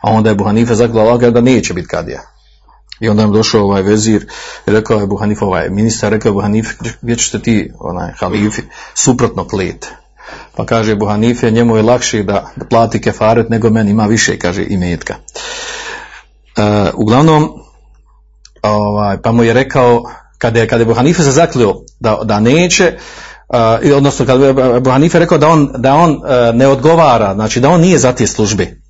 a 0.01 0.11
onda 0.11 0.31
je 0.31 0.33
Ebu 0.33 0.45
Hanife 0.45 0.75
zaklio 0.75 1.03
Allahom 1.03 1.33
da 1.33 1.41
neće 1.41 1.75
biti 1.75 1.89
kadija 1.89 2.38
i 3.01 3.09
onda 3.09 3.23
je 3.23 3.29
došao 3.29 3.63
ovaj 3.63 3.83
vezir 3.83 4.27
i 4.67 4.71
rekao 4.71 4.97
je 4.97 5.05
Ebu 5.05 5.17
Hanife, 5.17 5.45
ovaj 5.45 5.71
ministar 5.71 6.13
rekao 6.13 6.29
je 6.29 6.31
Ebu 6.31 6.41
Hanife, 6.41 6.75
gdje 7.03 7.17
ćete 7.17 7.39
ti 7.39 7.73
onaj 7.79 8.13
halifi 8.21 8.63
suprotno 8.95 9.49
klet 9.49 9.93
pa 10.57 10.67
kaže 10.67 10.93
Ebu 10.93 11.07
Hanife, 11.07 11.51
njemu 11.51 11.77
je 11.77 11.83
lakše 11.83 12.23
da, 12.23 12.51
plati 12.71 13.01
kefaret 13.01 13.49
nego 13.49 13.71
meni 13.71 13.91
ima 13.91 14.07
više, 14.07 14.39
kaže 14.39 14.65
imetka 14.69 15.15
uh, 15.15 16.95
uglavnom 16.95 17.49
ovaj, 18.63 19.23
pa 19.23 19.33
mu 19.33 19.45
je 19.45 19.53
rekao 19.53 20.05
kada 20.39 20.61
je, 20.61 20.69
kada 20.69 20.81
je 20.81 20.85
Ebu 20.85 20.95
Hanife 20.95 21.23
se 21.23 21.31
zaklio 21.31 21.75
da, 22.01 22.21
da 22.25 22.41
neće 22.41 22.97
uh, 23.49 23.97
odnosno 23.97 24.27
kada 24.27 24.47
je 24.47 24.77
Ebu 24.77 24.91
Hanife 24.91 25.19
rekao 25.19 25.39
da 25.39 25.49
on, 25.49 25.71
da 25.77 25.95
on 25.95 26.11
uh, 26.11 26.21
ne 26.55 26.67
odgovara, 26.67 27.35
znači 27.35 27.61
da 27.61 27.69
on 27.69 27.81
nije 27.81 27.99
za 27.99 28.13
te 28.13 28.27
službe. 28.27 28.88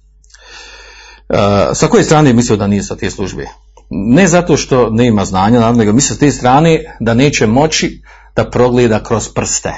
Sa 1.75 1.87
koje 1.87 2.05
strane 2.05 2.31
je 2.31 2.35
mislio 2.35 2.57
da 2.57 2.67
nije 2.67 2.83
za 2.83 2.97
te 2.97 3.11
službe? 3.11 3.47
Ne 3.91 4.27
zato 4.27 4.57
što 4.57 4.91
ne 4.91 5.07
ima 5.07 5.25
znanja, 5.25 5.59
naravno, 5.59 5.79
nego 5.79 5.93
misli 5.93 6.15
sa 6.15 6.21
te 6.21 6.31
strane 6.31 6.97
da 7.01 7.15
neće 7.15 7.47
moći 7.47 8.03
da 8.37 8.51
progleda 8.51 9.03
kroz 9.03 9.29
prste, 9.29 9.75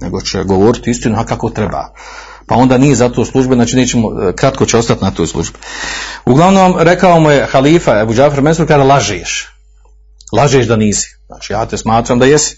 nego 0.00 0.20
će 0.20 0.44
govoriti 0.44 0.90
istinu 0.90 1.18
a 1.18 1.24
kako 1.24 1.50
treba. 1.50 1.94
Pa 2.46 2.54
onda 2.54 2.78
nije 2.78 2.94
za 2.94 3.08
to 3.08 3.24
službe, 3.24 3.54
znači 3.54 3.76
nećemo, 3.76 4.08
kratko 4.36 4.66
će 4.66 4.78
ostati 4.78 5.04
na 5.04 5.10
toj 5.10 5.26
službi. 5.26 5.58
Uglavnom, 6.26 6.74
rekao 6.78 7.20
mu 7.20 7.30
je 7.30 7.46
halifa 7.52 8.00
Ebu 8.00 8.14
Džafar 8.14 8.42
Mensur 8.42 8.66
kada 8.66 8.84
lažeš. 8.84 9.48
Lažeš 10.32 10.66
da 10.66 10.76
nisi. 10.76 11.08
Znači 11.26 11.52
ja 11.52 11.66
te 11.66 11.76
smatram 11.76 12.18
da 12.18 12.26
jesi. 12.26 12.56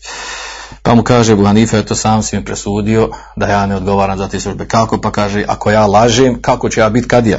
Pa 0.83 0.95
mu 0.95 1.03
kaže 1.03 1.33
Ebu 1.33 1.45
Hanife, 1.45 1.78
eto 1.78 1.95
sam 1.95 2.22
si 2.22 2.37
mi 2.37 2.45
presudio 2.45 3.11
da 3.37 3.47
ja 3.47 3.66
ne 3.66 3.76
odgovaram 3.76 4.18
za 4.18 4.28
te 4.28 4.41
službe. 4.41 4.66
Kako? 4.66 5.01
Pa 5.01 5.11
kaže, 5.11 5.45
ako 5.49 5.70
ja 5.70 5.87
lažem, 5.87 6.43
kako 6.43 6.68
će 6.68 6.80
ja 6.80 6.89
biti 6.89 7.09
kad 7.09 7.26
ja? 7.26 7.39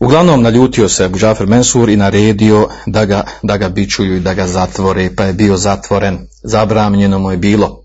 Uglavnom 0.00 0.42
naljutio 0.42 0.88
se 0.88 1.04
Ebu 1.04 1.18
Džafer 1.18 1.46
Mensur 1.46 1.88
i 1.88 1.96
naredio 1.96 2.68
da 2.86 3.04
ga, 3.04 3.24
da 3.42 3.56
ga 3.56 3.68
bičuju 3.68 4.16
i 4.16 4.20
da 4.20 4.34
ga 4.34 4.46
zatvore, 4.46 5.10
pa 5.16 5.24
je 5.24 5.32
bio 5.32 5.56
zatvoren, 5.56 6.18
zabranjeno 6.42 7.18
mu 7.18 7.30
je 7.30 7.36
bilo. 7.36 7.82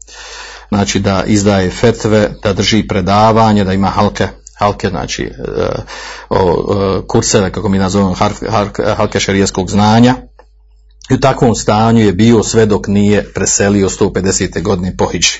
Znači 0.69 0.99
da 0.99 1.23
izdaje 1.25 1.69
fetve, 1.69 2.29
da 2.43 2.53
drži 2.53 2.87
predavanje, 2.87 3.63
da 3.63 3.73
ima 3.73 3.87
halke, 3.87 4.27
halke 4.57 4.89
znači 4.89 5.31
o, 6.29 7.03
kurseve, 7.07 7.51
kako 7.51 7.69
mi 7.69 7.77
nazovemo, 7.77 8.15
halke 8.95 9.19
šarijeskog 9.19 9.69
znanja. 9.69 10.15
I 11.09 11.13
u 11.13 11.19
takvom 11.19 11.55
stanju 11.55 12.05
je 12.05 12.13
bio 12.13 12.43
sve 12.43 12.65
dok 12.65 12.87
nije 12.87 13.33
preselio 13.33 13.89
150. 13.89 14.61
godine 14.61 14.97
po 14.97 15.05
Hidži. 15.05 15.39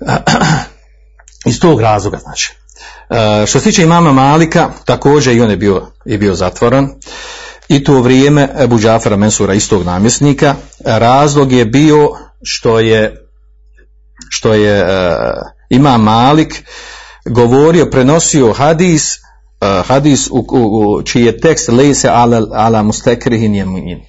Iz 1.50 1.60
tog 1.60 1.80
razloga, 1.80 2.18
znači. 2.18 2.52
Što 3.46 3.60
se 3.60 3.64
tiče 3.64 3.82
imama 3.82 4.12
Malika, 4.12 4.70
također 4.84 5.36
i 5.36 5.40
on 5.40 5.50
je 5.50 5.56
bio, 5.56 5.86
je 6.04 6.18
bio 6.18 6.34
zatvoren. 6.34 6.88
I 7.68 7.84
to 7.84 8.00
vrijeme 8.00 8.48
Ebu 8.58 8.78
Džafara 8.78 9.16
Mensura 9.16 9.54
istog 9.54 9.84
namjesnika. 9.84 10.54
Razlog 10.84 11.52
je 11.52 11.64
bio 11.64 12.08
što 12.42 12.80
je 12.80 13.26
što 14.28 14.54
je 14.54 14.82
uh, 14.82 14.88
imam 15.70 16.02
Malik 16.02 16.64
govorio, 17.24 17.90
prenosio 17.90 18.52
hadis 18.52 19.16
uh, 19.60 19.86
hadis 19.86 20.28
u, 20.30 20.46
u, 20.52 20.58
u, 20.58 21.02
čiji 21.02 21.24
je 21.24 21.40
tekst 21.40 21.68
lejse 21.68 22.08
ala, 22.08 22.46
ala 22.52 22.82
mustekrihin 22.82 23.54
jemin 23.54 24.00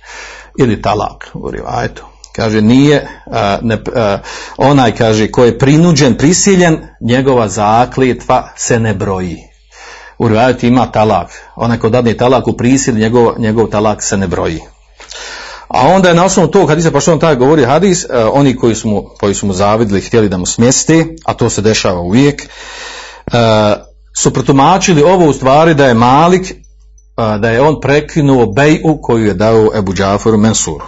ili 0.59 0.81
talak 0.81 1.29
u 1.33 1.51
rivajetu 1.51 2.10
kaže 2.35 2.61
nije 2.61 3.07
uh, 3.25 3.33
ne, 3.61 3.75
uh, 3.75 3.81
onaj 4.57 4.95
kaže 4.95 5.31
ko 5.31 5.45
je 5.45 5.57
prinuđen 5.57 6.17
prisiljen 6.17 6.77
njegova 7.01 7.47
zakljetva 7.47 8.49
se 8.55 8.79
ne 8.79 8.93
broji. 8.93 9.37
U 10.17 10.27
rivajetu 10.27 10.65
ima 10.65 10.91
talak. 10.91 11.29
Onaj 11.55 11.79
ko 11.79 11.89
dadne 11.89 12.17
talak 12.17 12.47
u 12.47 12.57
prisil 12.57 12.95
njegov, 12.95 13.39
njegov 13.39 13.67
talak 13.67 14.03
se 14.03 14.17
ne 14.17 14.27
broji. 14.27 14.59
A 15.67 15.87
onda 15.87 16.09
je 16.09 16.15
na 16.15 16.25
osnovu 16.25 16.47
tog 16.47 16.69
hadisa, 16.69 16.91
pa 16.91 16.99
što 16.99 17.13
on 17.13 17.19
taj 17.19 17.35
govori 17.35 17.65
hadis, 17.65 18.03
uh, 18.05 18.09
oni 18.33 18.55
koji 18.55 18.75
su, 18.75 18.87
mu, 18.87 19.03
koji 19.19 19.33
su 19.33 19.45
mu 19.45 19.53
zavidili, 19.53 20.01
htjeli 20.01 20.29
da 20.29 20.37
mu 20.37 20.45
smjesti, 20.45 21.15
a 21.25 21.33
to 21.33 21.49
se 21.49 21.61
dešava 21.61 21.99
uvijek, 21.99 22.49
su 24.15 24.33
protumačili 24.33 25.03
ovo 25.03 25.25
u 25.25 25.33
stvari 25.33 25.73
da 25.73 25.85
je 25.85 25.93
Malik, 25.93 26.53
da 27.15 27.49
je 27.49 27.61
on 27.61 27.81
prekinuo 27.81 28.45
beju 28.45 28.99
koju 29.01 29.25
je 29.25 29.33
dao 29.33 29.69
Ebu 29.75 29.93
Džaforu 29.93 30.37
Mensuru. 30.37 30.85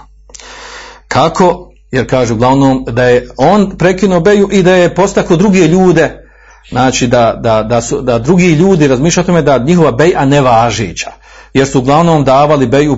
Kako? 1.14 1.70
Jer 1.92 2.10
kaže 2.10 2.34
uglavnom 2.34 2.86
da 2.88 3.04
je 3.04 3.28
on 3.38 3.78
prekinuo 3.78 4.20
beju 4.20 4.50
i 4.52 4.64
da 4.64 4.74
je 4.74 4.96
postakao 4.96 5.38
druge 5.38 5.68
ljude, 5.68 6.30
znači 6.70 7.08
da, 7.08 7.40
da, 7.44 7.64
da, 7.64 7.82
su, 7.82 8.02
da 8.02 8.20
drugi 8.20 8.48
ljudi 8.48 8.88
razmišljaju 8.88 9.24
o 9.24 9.26
tome 9.26 9.42
da 9.42 9.58
njihova 9.58 9.92
beja 9.92 10.26
ne 10.26 10.42
važića, 10.42 11.12
jer 11.54 11.68
su 11.68 11.80
uglavnom 11.80 12.24
davali 12.24 12.68
beju 12.68 12.98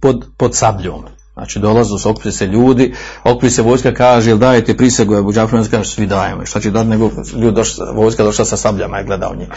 pod, 0.00 0.24
pod 0.38 0.56
sabljom. 0.56 1.04
Znači 1.32 1.58
dolazu 1.58 1.98
se, 1.98 2.08
okupi 2.08 2.32
se 2.32 2.46
ljudi, 2.46 2.94
okupi 3.24 3.50
se 3.50 3.62
vojska, 3.62 3.94
kaže, 3.94 4.30
jel 4.30 4.38
dajete 4.38 4.76
prisegu, 4.76 5.32
Džafar 5.32 5.54
Mensur 5.54 5.70
kaže, 5.70 5.90
svi 5.90 6.06
dajemo. 6.06 6.46
Šta 6.46 6.60
će 6.60 6.70
dati 6.70 6.88
nego 6.88 7.10
ljudi 7.34 7.54
došla, 7.54 7.90
vojska 7.90 8.22
došla 8.22 8.44
sa 8.44 8.56
sabljama 8.56 9.00
i 9.00 9.04
gledao 9.04 9.34
njih. 9.34 9.48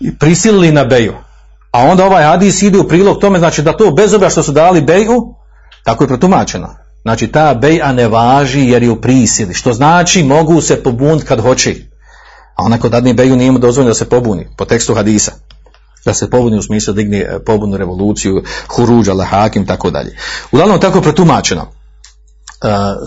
I 0.00 0.18
prisilili 0.18 0.72
na 0.72 0.84
beju. 0.84 1.14
A 1.70 1.80
onda 1.80 2.06
ovaj 2.06 2.24
hadis 2.24 2.62
ide 2.62 2.78
u 2.78 2.88
prilog 2.88 3.18
tome, 3.20 3.38
znači 3.38 3.62
da 3.62 3.76
to 3.76 3.90
bez 3.90 4.14
obja 4.14 4.30
što 4.30 4.42
su 4.42 4.52
dali 4.52 4.80
beju, 4.80 5.34
tako 5.84 6.04
je 6.04 6.08
protumačeno. 6.08 6.81
Znači 7.02 7.28
ta 7.28 7.54
beja 7.54 7.92
ne 7.92 8.08
važi 8.08 8.68
jer 8.68 8.82
je 8.82 8.90
u 8.90 9.00
prisili, 9.00 9.54
što 9.54 9.72
znači 9.72 10.22
mogu 10.22 10.60
se 10.60 10.82
pobuniti 10.82 11.26
kad 11.26 11.40
hoće. 11.40 11.74
A 12.56 12.64
onako 12.64 12.88
dadne 12.88 13.14
beju 13.14 13.36
nije 13.36 13.50
mu 13.50 13.58
dozvoljeno 13.58 13.90
da 13.90 13.94
se 13.94 14.08
pobuni, 14.08 14.48
po 14.56 14.64
tekstu 14.64 14.94
hadisa. 14.94 15.32
Da 16.04 16.14
se 16.14 16.30
pobuni 16.30 16.58
u 16.58 16.62
smislu 16.62 16.94
digne 16.94 17.38
pobunu 17.46 17.76
revoluciju, 17.76 18.42
huruđa, 18.68 19.12
lahakim, 19.12 19.66
tako 19.66 19.90
dalje. 19.90 20.16
Uglavnom 20.52 20.80
tako 20.80 20.98
je 20.98 21.02
protumačeno. 21.02 21.66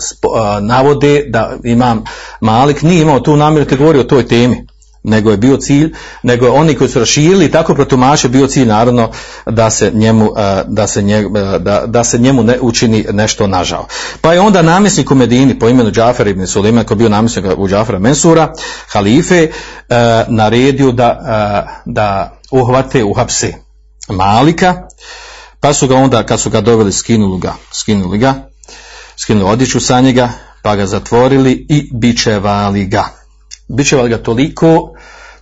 Spo, 0.00 0.28
uh, 0.28 0.62
navode 0.62 1.24
da 1.28 1.56
imam 1.64 2.04
Malik 2.40 2.82
nije 2.82 3.02
imao 3.02 3.20
tu 3.20 3.36
namjeru 3.36 3.66
te 3.66 3.76
govori 3.76 3.98
o 3.98 4.04
toj 4.04 4.26
temi 4.26 4.66
nego 5.06 5.30
je 5.30 5.36
bio 5.36 5.56
cilj, 5.56 5.94
nego 6.22 6.48
oni 6.48 6.74
koji 6.74 6.90
su 6.90 6.98
raširili 6.98 7.50
tako 7.50 7.74
protumače 7.74 8.28
bio 8.28 8.46
cilj 8.46 8.66
naravno 8.66 9.10
da 9.46 9.70
se 9.70 9.90
njemu, 9.94 10.30
da 10.66 10.86
se 10.86 11.02
njemu, 11.02 11.30
da, 11.58 11.82
da 11.86 12.04
se 12.04 12.18
njemu 12.18 12.42
ne 12.42 12.58
učini 12.60 13.06
nešto 13.12 13.46
nažao. 13.46 13.86
Pa 14.20 14.32
je 14.32 14.40
onda 14.40 14.62
namjesnik 14.62 15.10
u 15.10 15.14
Medini 15.14 15.58
po 15.58 15.68
imenu 15.68 15.90
Džafer 15.90 16.26
ibn 16.26 16.46
Suleiman 16.46 16.84
koji 16.84 16.96
je 16.96 16.98
bio 16.98 17.08
namjesnik 17.08 17.44
u 17.56 17.68
Džafera 17.68 17.98
Mensura, 17.98 18.52
halife, 18.88 19.48
naredio 20.28 20.92
da, 20.92 21.82
da 21.84 22.38
uhvate, 22.50 23.04
uhapse 23.04 23.54
Malika, 24.08 24.74
pa 25.60 25.72
su 25.72 25.88
ga 25.88 25.96
onda, 25.96 26.22
kad 26.22 26.40
su 26.40 26.50
ga 26.50 26.60
doveli, 26.60 26.92
skinuli 26.92 27.40
ga, 27.40 27.54
skinuli 27.72 28.18
ga, 28.18 28.34
skinuli 29.16 29.50
odjeću 29.50 29.80
sa 29.80 30.00
njega, 30.00 30.28
pa 30.62 30.76
ga 30.76 30.86
zatvorili 30.86 31.66
i 31.68 31.90
bičevali 31.92 32.84
ga 32.84 33.25
biće 33.68 34.08
ga 34.08 34.18
toliko, 34.18 34.92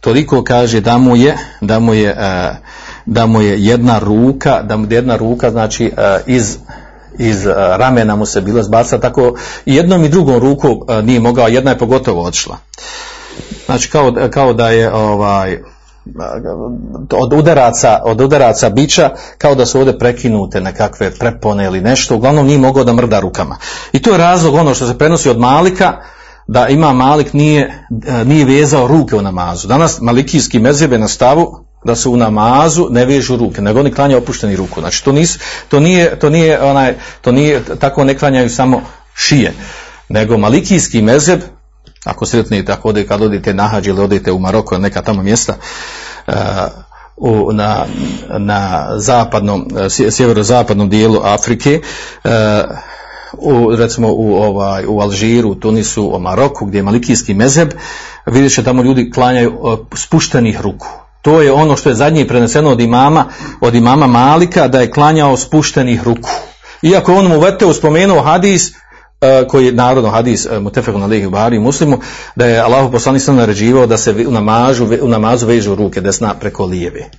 toliko 0.00 0.44
kaže 0.44 0.80
da 0.80 0.98
mu 0.98 1.16
je, 1.16 1.36
da 1.60 1.78
mu 1.78 1.94
je, 1.94 2.12
uh, 2.12 2.56
da 3.06 3.26
mu 3.26 3.42
je 3.42 3.64
jedna 3.64 3.98
ruka, 3.98 4.62
da 4.62 4.76
mu 4.76 4.86
je 4.90 4.94
jedna 4.94 5.16
ruka 5.16 5.50
znači 5.50 5.92
uh, 5.92 6.02
iz 6.26 6.56
iz 7.18 7.46
uh, 7.46 7.52
ramena 7.56 8.16
mu 8.16 8.26
se 8.26 8.40
bila 8.40 8.62
zbaca, 8.62 8.98
tako 8.98 9.34
i 9.66 9.74
jednom 9.74 10.04
i 10.04 10.08
drugom 10.08 10.38
ruku 10.38 10.86
nije 11.02 11.20
mogao, 11.20 11.48
jedna 11.48 11.70
je 11.70 11.78
pogotovo 11.78 12.22
odšla. 12.22 12.56
Znači 13.66 13.90
kao, 13.90 14.12
kao 14.30 14.52
da 14.52 14.70
je 14.70 14.94
ovaj 14.94 15.58
od 17.10 17.32
udaraca, 17.32 18.00
od 18.04 18.20
udaraca 18.20 18.70
bića 18.70 19.10
kao 19.38 19.54
da 19.54 19.66
su 19.66 19.78
ovdje 19.78 19.98
prekinute 19.98 20.60
nekakve 20.60 21.10
prepone 21.10 21.64
ili 21.64 21.80
nešto, 21.80 22.16
uglavnom 22.16 22.46
nije 22.46 22.58
mogao 22.58 22.84
da 22.84 22.92
mrda 22.92 23.20
rukama. 23.20 23.56
I 23.92 24.02
to 24.02 24.12
je 24.12 24.18
razlog 24.18 24.54
ono 24.54 24.74
što 24.74 24.86
se 24.86 24.98
prenosi 24.98 25.30
od 25.30 25.38
Malika, 25.38 25.92
da 26.46 26.68
ima 26.68 26.92
Malik 26.92 27.32
nije, 27.32 27.86
nije 28.24 28.44
vezao 28.44 28.88
ruke 28.88 29.16
u 29.16 29.22
namazu. 29.22 29.68
Danas 29.68 30.00
malikijski 30.00 30.58
mezebe 30.58 30.98
na 30.98 31.08
stavu 31.08 31.64
da 31.84 31.96
se 31.96 32.08
u 32.08 32.16
namazu 32.16 32.86
ne 32.90 33.04
vežu 33.04 33.36
ruke, 33.36 33.62
nego 33.62 33.80
oni 33.80 33.92
klanjaju 33.92 34.22
opušteni 34.22 34.56
ruku. 34.56 34.80
Znači 34.80 35.04
to, 35.04 35.12
nis, 35.12 35.38
to, 35.68 35.80
nije, 35.80 36.18
to, 36.18 36.30
nije, 36.30 36.62
onaj, 36.62 36.94
to 37.20 37.32
nije, 37.32 37.62
tako 37.78 38.04
ne 38.04 38.18
klanjaju 38.18 38.50
samo 38.50 38.82
šije, 39.16 39.52
nego 40.08 40.38
malikijski 40.38 41.02
mezeb, 41.02 41.40
ako 42.04 42.26
sretnete, 42.26 42.72
ako 42.72 42.88
ode, 42.88 43.06
kad 43.06 43.22
odete 43.22 43.54
na 43.54 43.66
hađi 43.66 43.90
ili 43.90 44.00
odete 44.00 44.32
u 44.32 44.38
Maroko, 44.38 44.78
neka 44.78 45.02
tamo 45.02 45.22
mjesta, 45.22 45.54
uh, 46.26 46.34
u, 47.16 47.52
na, 47.52 47.86
na 48.38 48.88
zapadnom, 48.96 49.68
sjeverozapadnom 50.10 50.88
dijelu 50.88 51.20
Afrike, 51.22 51.80
uh, 52.24 52.30
u, 53.38 53.76
recimo 53.76 54.08
u, 54.12 54.34
ovaj, 54.34 54.84
u 54.88 55.00
Alžiru, 55.00 55.50
u 55.50 55.54
Tunisu, 55.54 56.10
u 56.14 56.18
Maroku, 56.18 56.66
gdje 56.66 56.78
je 56.78 56.82
malikijski 56.82 57.34
mezeb, 57.34 57.68
vidjet 58.26 58.54
će 58.54 58.64
tamo 58.64 58.82
ljudi 58.82 59.10
klanjaju 59.10 59.58
uh, 59.60 59.78
spuštenih 59.94 60.60
ruku. 60.60 60.86
To 61.22 61.42
je 61.42 61.52
ono 61.52 61.76
što 61.76 61.88
je 61.88 61.94
zadnje 61.94 62.28
preneseno 62.28 62.70
od 62.70 62.80
imama, 62.80 63.24
od 63.60 63.74
imama 63.74 64.06
Malika, 64.06 64.68
da 64.68 64.80
je 64.80 64.90
klanjao 64.90 65.36
spuštenih 65.36 66.02
ruku. 66.02 66.28
Iako 66.82 67.14
on 67.14 67.26
mu 67.26 67.40
veteo 67.40 67.72
spomenuo 67.72 68.22
hadis, 68.22 68.72
e, 69.20 69.44
koji 69.48 69.66
je 69.66 69.72
narodno 69.72 70.10
hadis 70.10 70.46
uh, 70.46 70.62
Mutefekun 70.62 71.02
alihi 71.02 71.28
Bari 71.28 71.58
muslimu, 71.58 71.98
da 72.36 72.46
je 72.46 72.60
Allah 72.60 72.90
poslanik 72.92 73.22
naređivao 73.26 73.86
da 73.86 73.96
se 73.96 74.26
u, 74.28 74.30
namažu, 74.30 74.86
u 75.02 75.08
namazu 75.08 75.46
vežu 75.46 75.74
ruke 75.74 76.00
desna 76.00 76.34
preko 76.34 76.64
lijeve. 76.64 77.10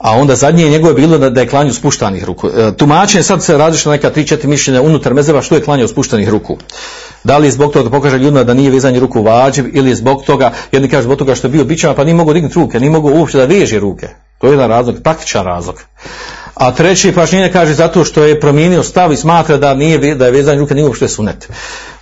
A 0.00 0.12
onda 0.16 0.36
zadnje 0.36 0.68
njegovo 0.68 0.90
je 0.90 0.94
bilo 0.94 1.18
da, 1.18 1.40
je 1.40 1.48
klanju 1.48 1.72
spuštanih 1.72 2.24
ruku. 2.24 2.48
E, 2.48 2.76
tumačenje 2.76 3.22
sad 3.22 3.42
se 3.42 3.58
različno 3.58 3.92
neka 3.92 4.10
3-4 4.10 4.46
mišljenja 4.46 4.82
unutar 4.82 5.14
mezeva 5.14 5.42
što 5.42 5.54
je 5.54 5.62
klanjao 5.62 5.88
spuštanih 5.88 6.28
ruku. 6.28 6.56
Da 7.24 7.38
li 7.38 7.46
je 7.46 7.50
zbog 7.50 7.72
toga 7.72 7.84
da 7.84 7.90
pokaže 7.90 8.18
ljudima 8.18 8.44
da 8.44 8.54
nije 8.54 8.70
vezanje 8.70 9.00
ruku 9.00 9.22
vađiv 9.22 9.76
ili 9.76 9.90
je 9.90 9.96
zbog 9.96 10.22
toga, 10.22 10.52
jedni 10.72 10.88
kažu 10.88 11.02
zbog 11.02 11.18
toga 11.18 11.34
što 11.34 11.46
je 11.46 11.50
bio 11.50 11.64
bićama 11.64 11.94
pa 11.94 12.04
nije 12.04 12.14
mogao 12.14 12.34
dignuti 12.34 12.54
ruke, 12.54 12.80
nije 12.80 12.90
mogao 12.90 13.12
uopće 13.12 13.38
da 13.38 13.44
veže 13.44 13.78
ruke. 13.78 14.08
To 14.38 14.46
je 14.46 14.50
jedan 14.50 14.68
razlog, 14.68 14.96
praktičan 15.04 15.44
razlog. 15.44 15.82
A 16.54 16.74
treći 16.74 17.12
pašnjenje 17.12 17.52
kaže 17.52 17.74
zato 17.74 18.04
što 18.04 18.24
je 18.24 18.40
promijenio 18.40 18.82
stav 18.82 19.12
i 19.12 19.16
smatra 19.16 19.56
da 19.56 19.74
nije 19.74 20.14
da 20.14 20.26
je 20.26 20.32
vezanje 20.32 20.58
ruke 20.58 20.74
nije 20.74 20.86
uopšte 20.86 21.08
sunet. 21.08 21.48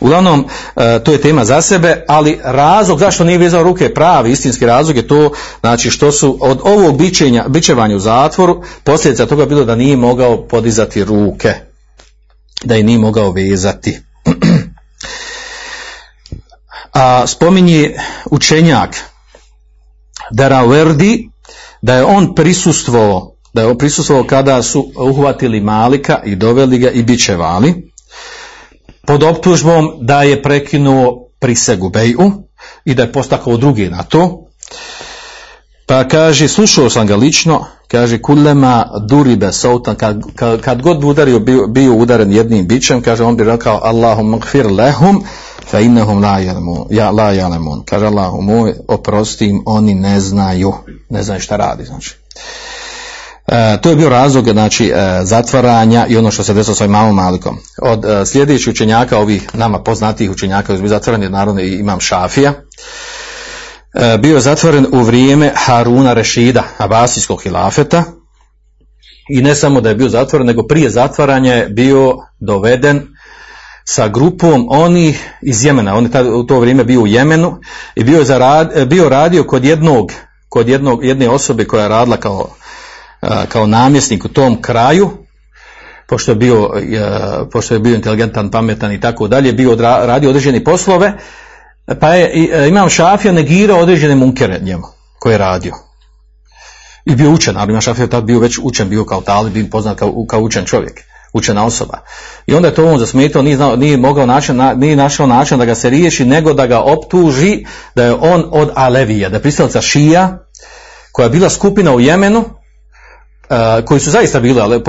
Uglavnom, 0.01 0.47
e, 0.77 1.05
to 1.05 1.13
je 1.13 1.21
tema 1.21 1.45
za 1.45 1.63
sebe, 1.63 2.05
ali 2.09 2.41
razlog 2.45 2.99
zašto 2.99 3.25
nije 3.25 3.39
vezao 3.39 3.63
ruke 3.63 3.95
pravi, 3.95 4.31
istinski 4.31 4.67
razlog 4.67 4.97
je 4.97 5.09
to, 5.09 5.33
znači 5.61 5.91
što 5.91 6.13
su 6.13 6.39
od 6.41 6.61
ovog 6.63 6.99
bićenja, 6.99 7.45
bićevanja 7.49 7.97
u 7.97 7.99
zatvoru, 7.99 8.63
posljedica 8.85 9.27
toga 9.27 9.47
bilo 9.47 9.65
da 9.65 9.75
nije 9.75 9.97
mogao 9.97 10.47
podizati 10.47 11.05
ruke, 11.05 11.55
da 12.65 12.75
je 12.75 12.83
nije 12.83 12.99
mogao 12.99 13.33
vezati. 13.33 13.99
A 16.93 17.27
spominje 17.27 17.95
učenjak 18.31 18.97
Daraverdi 20.31 21.31
da 21.83 21.95
je 21.95 22.05
on 22.05 22.35
prisustvovao 22.35 23.38
da 23.53 23.63
je 23.63 23.79
prisustvovao 23.79 24.25
kada 24.25 24.63
su 24.63 24.93
uhvatili 24.97 25.61
Malika 25.61 26.21
i 26.25 26.37
doveli 26.37 26.79
ga 26.79 26.91
i 26.91 27.03
bićevali 27.03 27.93
pod 29.07 29.23
optužbom 29.23 29.91
da 30.01 30.23
je 30.23 30.43
prekinuo 30.43 31.29
prisegu 31.39 31.89
Beju 31.89 32.33
i 32.85 32.95
da 32.95 33.03
je 33.03 33.13
postakao 33.13 33.57
drugi 33.57 33.89
na 33.89 34.03
to. 34.03 34.45
Pa 35.87 36.09
kaže, 36.09 36.49
slušao 36.49 36.91
sam 36.91 37.07
ga 37.07 37.17
lično, 37.17 37.65
kaže, 37.89 38.23
kullema 38.23 38.85
duribe 39.09 39.53
sautan, 39.53 39.97
kad, 39.97 40.21
kad, 40.35 40.61
kad 40.61 40.83
god 40.83 41.05
udario, 41.05 41.39
bio, 41.39 41.67
bio 41.67 41.95
udaren 41.95 42.33
jednim 42.33 42.67
bićem, 42.67 43.03
kaže, 43.03 43.25
on 43.25 43.37
bi 43.37 43.45
rekao, 43.45 43.81
Allahum 43.83 44.29
magfir 44.29 44.67
lehum, 44.67 45.25
fa 45.71 45.81
innahum 45.81 46.23
la 46.23 46.41
ya'lamun 46.41 46.87
ja 46.91 47.11
la 47.11 47.33
ya'lamun. 47.33 47.85
Kaže 47.85 48.07
Allahu 48.07 48.43
moj 48.43 48.75
oprosti 48.89 49.47
im 49.47 49.63
oni 49.67 49.95
ne 49.95 50.21
znaju 50.21 50.75
ne 51.09 51.23
znaju 51.23 51.41
šta 51.41 51.57
radi 51.57 51.85
znači 51.85 52.17
E, 53.49 53.79
to 53.83 53.91
je 53.91 53.97
bio 53.97 54.09
razlog 54.09 54.51
znači, 54.51 54.93
e, 54.95 55.21
zatvaranja 55.23 56.07
i 56.07 56.17
ono 56.17 56.31
što 56.31 56.45
se 56.45 56.55
desilo 56.55 56.75
s 56.75 56.81
ovim 56.81 56.91
mamom 56.91 57.15
Malikom. 57.15 57.59
Od 57.83 58.05
e, 58.05 58.27
sljedećih 58.27 58.71
učenjaka, 58.71 59.19
ovih 59.19 59.55
nama 59.55 59.83
poznatijih 59.83 60.31
učenjaka 60.31 60.67
koji 60.67 60.79
su 60.79 60.89
zatvoreni, 60.89 61.25
je 61.25 61.31
naravno 61.31 61.61
imam 61.61 62.01
Šafija, 62.01 62.53
e, 63.95 64.19
bio 64.19 64.35
je 64.35 64.41
zatvoren 64.41 64.87
u 64.93 65.03
vrijeme 65.03 65.53
Haruna 65.57 66.13
Rešida, 66.13 66.63
Abasijskog 66.79 67.43
hilafeta, 67.43 68.05
i 69.31 69.43
ne 69.43 69.55
samo 69.55 69.81
da 69.81 69.89
je 69.89 69.95
bio 69.95 70.09
zatvoren, 70.09 70.47
nego 70.47 70.63
prije 70.63 70.91
zatvaranja 70.91 71.55
je 71.55 71.69
bio 71.69 72.17
doveden 72.41 73.07
sa 73.85 74.09
grupom 74.09 74.67
onih 74.71 75.29
iz 75.43 75.65
Jemena, 75.65 75.95
on 75.95 76.05
je 76.05 76.11
tad, 76.11 76.27
u 76.27 76.47
to 76.47 76.61
vrijeme 76.61 76.85
bio 76.85 77.01
u 77.01 77.07
Jemenu 77.07 77.57
i 77.95 78.05
bio, 78.05 78.25
zarad, 78.25 78.89
bio 78.89 79.09
radio 79.09 79.45
kod 79.45 79.65
jednog, 79.65 80.13
kod 80.49 80.69
jednog, 80.69 81.05
jedne 81.05 81.29
osobe 81.29 81.65
koja 81.65 81.83
je 81.83 81.89
radila 81.89 82.17
kao 82.17 82.49
kao 83.49 83.67
namjesnik 83.67 84.25
u 84.25 84.29
tom 84.29 84.63
kraju, 84.63 85.11
pošto 86.09 86.31
je 86.31 86.35
bio, 86.35 86.71
pošto 87.53 87.75
je 87.75 87.81
bio 87.81 87.95
inteligentan, 87.95 88.51
pametan 88.51 88.93
i 88.93 89.01
tako 89.01 89.29
dalje, 89.29 89.53
bio 89.53 89.75
radio 89.81 90.31
određene 90.31 90.65
poslove, 90.65 91.13
pa 92.01 92.15
je 92.15 92.49
e, 92.53 92.69
imam 92.69 92.89
Šafija 92.89 93.33
negirao 93.33 93.79
određene 93.79 94.15
munkere 94.15 94.59
njemu, 94.63 94.87
koje 95.19 95.35
je 95.35 95.39
radio. 95.39 95.75
I 97.05 97.15
bio 97.15 97.31
učen, 97.31 97.57
ali 97.57 97.71
imam 97.71 97.81
Šafija 97.81 98.07
tad 98.07 98.25
bio 98.25 98.39
već 98.39 98.59
učen, 98.63 98.89
bio 98.89 99.05
kao 99.05 99.21
talib, 99.21 99.53
bio 99.53 99.67
poznat 99.71 99.99
kao, 99.99 100.25
kao 100.29 100.41
učen 100.41 100.65
čovjek, 100.65 101.01
učena 101.33 101.65
osoba. 101.65 101.99
I 102.47 102.55
onda 102.55 102.69
je 102.69 102.75
to 102.75 102.87
on 102.87 102.99
zasmetao, 102.99 103.43
nije, 103.43 103.57
znao, 103.57 103.77
nije, 103.77 103.97
mogao 103.97 104.27
način, 104.27 104.61
nije 104.77 104.97
našao 104.97 105.27
način 105.27 105.59
da 105.59 105.65
ga 105.65 105.75
se 105.75 105.91
riješi, 105.91 106.25
nego 106.25 106.53
da 106.53 106.67
ga 106.67 106.81
optuži 106.81 107.65
da 107.95 108.05
je 108.05 108.15
on 108.15 108.45
od 108.51 108.71
Alevija, 108.75 109.29
da 109.29 109.37
je 109.37 109.43
pristalica 109.43 109.81
Šija, 109.81 110.39
koja 111.13 111.25
je 111.25 111.31
bila 111.31 111.51
skupina 111.51 111.95
u 111.95 112.01
Jemenu, 112.01 112.45
koji 113.85 114.01
su 114.01 114.11
zaista 114.11 114.41
bili, 114.41 114.61
ali 114.61 114.83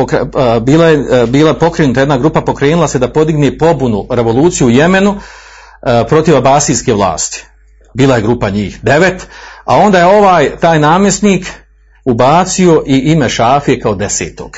bila 0.61 0.85
je, 0.85 1.27
bila 1.27 1.53
pokrenuta 1.53 1.99
jedna 1.99 2.17
grupa 2.17 2.41
pokrenula 2.41 2.87
se 2.87 2.99
da 2.99 3.11
podigne 3.11 3.57
pobunu, 3.57 4.07
revoluciju 4.09 4.67
u 4.67 4.69
Jemenu 4.69 5.15
protiv 6.09 6.37
abasijske 6.37 6.93
vlasti. 6.93 7.45
Bila 7.93 8.15
je 8.15 8.21
grupa 8.21 8.49
njih 8.49 8.79
devet, 8.83 9.27
a 9.65 9.77
onda 9.77 9.99
je 9.99 10.05
ovaj, 10.05 10.57
taj 10.61 10.79
namjesnik 10.79 11.45
ubacio 12.05 12.83
i 12.87 12.97
ime 12.97 13.29
Šafije 13.29 13.79
kao 13.79 13.95
desetog. 13.95 14.57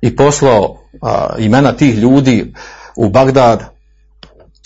I 0.00 0.16
poslao 0.16 0.78
imena 1.38 1.72
tih 1.72 1.94
ljudi 1.94 2.54
u 2.96 3.08
Bagdad 3.08 3.64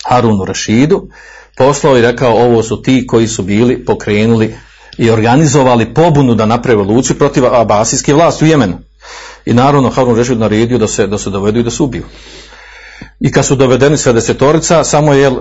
Harunu 0.05 0.45
Rašidu, 0.45 1.09
poslao 1.57 1.99
i 1.99 2.03
rekao 2.03 2.33
ovo 2.33 2.63
su 2.63 2.83
ti 2.83 3.07
koji 3.07 3.29
su 3.29 3.43
bili 3.43 3.85
pokrenuli 3.85 4.55
i 5.01 5.11
organizovali 5.11 5.95
pobunu 5.95 6.35
da 6.35 6.47
naprave 6.47 6.79
revoluciju 6.79 7.19
protiv 7.19 7.47
abasijske 7.47 8.15
vlasti 8.15 8.45
u 8.45 8.49
Jemenu. 8.49 8.79
I 9.45 9.55
naravno 9.55 9.91
Harun 9.91 10.17
Rešid 10.17 10.39
naredio 10.39 10.79
da 10.79 10.89
se, 10.89 11.07
da 11.07 11.19
se 11.19 11.31
dovedu 11.31 11.61
i 11.61 11.63
da 11.63 11.71
se 11.71 11.83
ubiju. 11.83 12.05
I 13.21 13.33
kad 13.33 13.45
su 13.45 13.57
dovedeni 13.57 13.97
sve 13.97 14.13
desetorica, 14.13 14.85
samo 14.85 15.15
je 15.15 15.29
uh, 15.29 15.37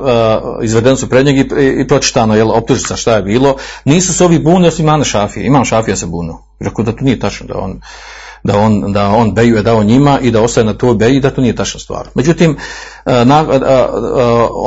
izvedeni 0.63 0.97
su 0.97 1.09
pred 1.09 1.25
njeg 1.25 1.37
i, 1.37 1.47
i, 1.81 1.87
pročitano 1.87 2.35
je 2.35 2.43
optužica 2.43 2.95
šta 2.95 3.15
je 3.15 3.21
bilo. 3.21 3.55
Nisu 3.85 4.13
se 4.13 4.25
ovi 4.25 4.39
buni 4.39 4.67
osim 4.67 4.85
Imam 4.85 5.03
Šafije. 5.03 5.45
Imam 5.45 5.65
Šafija 5.65 5.95
se 5.95 6.05
bunu. 6.05 6.39
Rekao 6.59 6.85
da 6.85 6.91
to 6.91 7.03
nije 7.03 7.19
tačno 7.19 7.47
da 7.47 7.59
on 7.59 7.81
da 8.43 8.57
on, 8.57 8.93
da 8.93 9.07
on 9.07 9.33
beju 9.33 9.55
je 9.55 9.63
dao 9.63 9.83
njima 9.83 10.19
i 10.19 10.31
da 10.31 10.41
ostaje 10.41 10.65
na 10.65 10.73
toj 10.73 10.95
beji 10.95 11.19
da 11.19 11.29
to 11.29 11.41
nije 11.41 11.55
tačna 11.55 11.79
stvar. 11.79 12.07
Međutim, 12.15 12.57
na, 13.05 13.41
uh, 13.41 13.49
uh, 13.49 13.61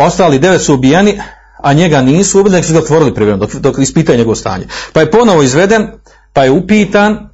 ostali 0.06 0.38
devet 0.38 0.62
su 0.62 0.74
ubijeni, 0.74 1.20
a 1.62 1.72
njega 1.72 2.02
nisu 2.02 2.40
ubili, 2.40 2.56
nek 2.56 2.64
su 2.64 2.72
ga 2.72 2.78
otvorili 2.78 3.14
privremeno, 3.14 3.46
dok, 3.46 3.54
dok 3.54 3.78
ispitaju 3.78 4.18
njegovo 4.18 4.34
stanje. 4.34 4.66
Pa 4.92 5.00
je 5.00 5.10
ponovo 5.10 5.42
izveden, 5.42 5.88
pa 6.32 6.44
je 6.44 6.50
upitan, 6.50 7.28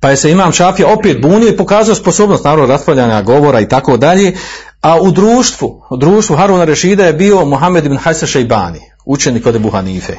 pa 0.00 0.10
je 0.10 0.16
se 0.16 0.30
imam 0.30 0.52
Šafija 0.52 0.88
opet 0.88 1.22
bunio 1.22 1.48
i 1.48 1.56
pokazao 1.56 1.94
sposobnost 1.94 2.44
naravno 2.44 2.66
raspravljanja 2.66 3.22
govora 3.22 3.60
i 3.60 3.68
tako 3.68 3.96
dalje, 3.96 4.36
a 4.80 5.00
u 5.00 5.10
društvu, 5.10 5.82
u 5.90 5.96
društvu 5.96 6.36
Haruna 6.36 6.64
Rešida 6.64 7.06
je 7.06 7.12
bio 7.12 7.44
Mohamed 7.44 7.86
ibn 7.86 7.96
Hajsa 7.96 8.26
Šejbani, 8.26 8.80
učenik 9.04 9.46
od 9.46 9.56
Ebu 9.56 9.70
Hanife. 9.70 10.14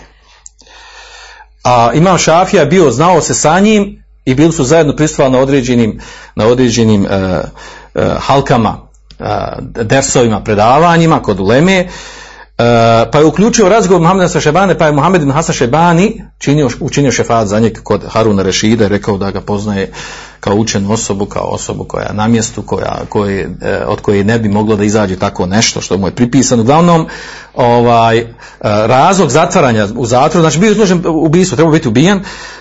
A 1.64 1.92
imam 1.94 2.18
Šafija 2.18 2.60
je 2.60 2.66
bio, 2.66 2.92
znao 2.92 3.22
se 3.22 3.34
sa 3.34 3.60
njim 3.60 4.04
i 4.26 4.36
bili 4.36 4.52
su 4.52 4.64
zajedno 4.64 4.96
pristovali 4.96 5.34
na 5.34 5.40
određenim, 5.40 6.00
na 6.36 6.48
određenim 6.48 7.06
uh, 7.06 7.10
uh, 7.12 8.04
halkama, 8.20 8.90
uh, 9.20 9.26
dersovima, 9.84 10.44
predavanjima 10.44 11.22
kod 11.22 11.40
Uleme, 11.40 11.88
pa 13.12 13.20
je 13.20 13.26
uključio 13.26 13.70
razgovor 13.70 14.02
Muhammeda 14.02 14.30
sa 14.30 14.40
Šebane, 14.40 14.78
pa 14.78 14.86
je 14.86 14.92
Muhammed 14.92 15.22
ibn 15.22 15.32
Hasan 15.32 15.56
Šebani 15.56 16.24
činio, 16.38 16.70
učinio 16.80 17.12
šefat 17.12 17.48
za 17.48 17.60
njeg 17.60 17.84
kod 17.84 18.04
Haruna 18.08 18.44
Rešida 18.44 18.88
rekao 18.88 19.18
da 19.18 19.32
ga 19.32 19.42
poznaje 19.42 19.92
kao 20.40 20.56
učenu 20.56 20.92
osobu, 20.94 21.26
kao 21.26 21.44
osobu 21.44 21.84
koja 21.84 22.04
je 22.04 22.14
na 22.14 22.28
mjestu, 22.28 22.62
koja, 22.62 23.00
koje, 23.10 23.50
od 23.88 24.02
koje 24.02 24.24
ne 24.24 24.40
bi 24.40 24.50
moglo 24.50 24.76
da 24.76 24.84
izađe 24.84 25.16
tako 25.16 25.46
nešto 25.46 25.82
što 25.82 25.98
mu 25.98 26.08
je 26.08 26.16
pripisano. 26.16 26.62
Uglavnom, 26.62 27.08
ovaj, 27.54 28.28
razlog 28.86 29.30
zatvaranja 29.30 29.88
u 29.96 30.06
zatvoru, 30.06 30.42
znači 30.42 30.60
bio 30.60 30.72
izložen 30.72 31.02
ubijstvu, 31.06 31.56
trebao 31.56 31.74
biti 31.74 31.88
ubijen, 31.88 32.20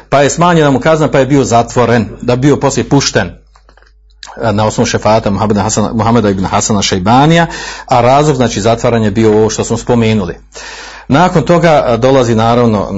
pa 0.09 0.23
je 0.23 0.31
smanjena 0.31 0.71
mu 0.71 0.81
kazna, 0.81 1.09
pa 1.09 1.19
je 1.19 1.27
bio 1.27 1.45
zatvoren, 1.45 2.09
da 2.23 2.37
bio 2.37 2.57
poslije 2.57 2.89
pušten 2.89 3.40
na 4.53 4.67
osnovu 4.67 4.87
šefata 4.87 5.31
Muhameda, 5.31 5.63
Hasana, 5.63 5.93
Muhameda 5.93 6.31
ibn 6.31 6.45
Hasana 6.45 6.83
Šejbanija, 6.83 7.47
a 7.87 8.01
razlog 8.01 8.37
znači 8.37 8.61
zatvaranje 8.61 9.11
bio 9.11 9.39
ovo 9.39 9.51
što 9.51 9.65
smo 9.65 9.77
spomenuli. 9.77 10.37
Nakon 11.09 11.43
toga 11.43 11.97
dolazi 11.99 12.35
naravno 12.35 12.89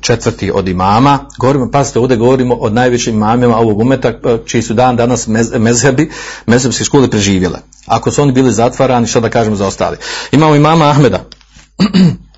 četvrti 0.00 0.50
od 0.54 0.68
imama, 0.68 1.18
govorimo, 1.38 1.70
pazite, 1.70 1.98
ovdje 1.98 2.16
govorimo 2.16 2.56
o 2.60 2.68
najvećim 2.68 3.14
imamima 3.14 3.58
ovog 3.58 3.78
umeta, 3.78 4.12
čiji 4.46 4.62
su 4.62 4.74
dan 4.74 4.96
danas 4.96 5.26
mez, 5.26 5.52
mezhebi, 5.58 6.10
mezhebske 6.46 6.84
škole 6.84 7.10
preživjele. 7.10 7.58
Ako 7.86 8.10
su 8.10 8.22
oni 8.22 8.32
bili 8.32 8.52
zatvarani, 8.52 9.06
što 9.06 9.20
da 9.20 9.28
kažemo 9.28 9.56
za 9.56 9.66
ostali. 9.66 9.96
Imamo 10.32 10.54
imama 10.54 10.90
Ahmeda, 10.90 11.24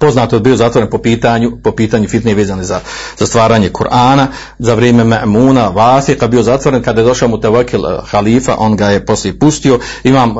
poznato 0.00 0.36
je 0.36 0.40
bio 0.40 0.56
zatvoren 0.56 0.90
po 0.90 0.98
pitanju, 0.98 1.58
po 1.62 1.72
pitanju 1.72 2.08
fitne 2.08 2.34
vezane 2.34 2.64
za, 2.64 2.80
za 3.18 3.26
stvaranje 3.26 3.70
Kur'ana, 3.70 4.26
za 4.58 4.74
vrijeme 4.74 5.04
Ma'muna, 5.04 5.74
Vasika, 5.74 6.28
bio 6.28 6.42
zatvoren, 6.42 6.82
kada 6.82 7.00
je 7.00 7.06
došao 7.06 7.28
mu 7.28 7.40
tevakil 7.40 7.80
uh, 7.80 8.10
halifa, 8.10 8.54
on 8.58 8.76
ga 8.76 8.86
je 8.86 9.06
poslije 9.06 9.38
pustio, 9.38 9.78
imam 10.04 10.34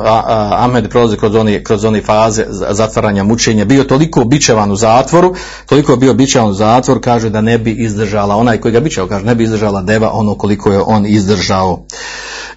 Ahmed 0.51 0.89
prolazi 0.89 1.17
kroz 1.17 1.35
one, 1.35 1.63
kroz 1.63 1.85
one 1.85 2.01
faze 2.01 2.45
zatvaranja 2.49 3.23
mučenja, 3.23 3.65
bio 3.65 3.83
toliko 3.83 4.23
bičevan 4.23 4.71
u 4.71 4.75
zatvoru, 4.75 5.35
toliko 5.65 5.95
bio 5.95 6.13
bičevan 6.13 6.49
u 6.49 6.53
zatvor, 6.53 6.99
kaže 7.01 7.29
da 7.29 7.41
ne 7.41 7.57
bi 7.57 7.71
izdržala, 7.71 8.35
onaj 8.35 8.57
koji 8.57 8.71
ga 8.71 8.79
bičeo, 8.79 9.07
kaže 9.07 9.25
ne 9.25 9.35
bi 9.35 9.43
izdržala 9.43 9.81
deva 9.81 10.11
ono 10.13 10.35
koliko 10.35 10.71
je 10.71 10.81
on 10.85 11.05
izdržao. 11.05 11.85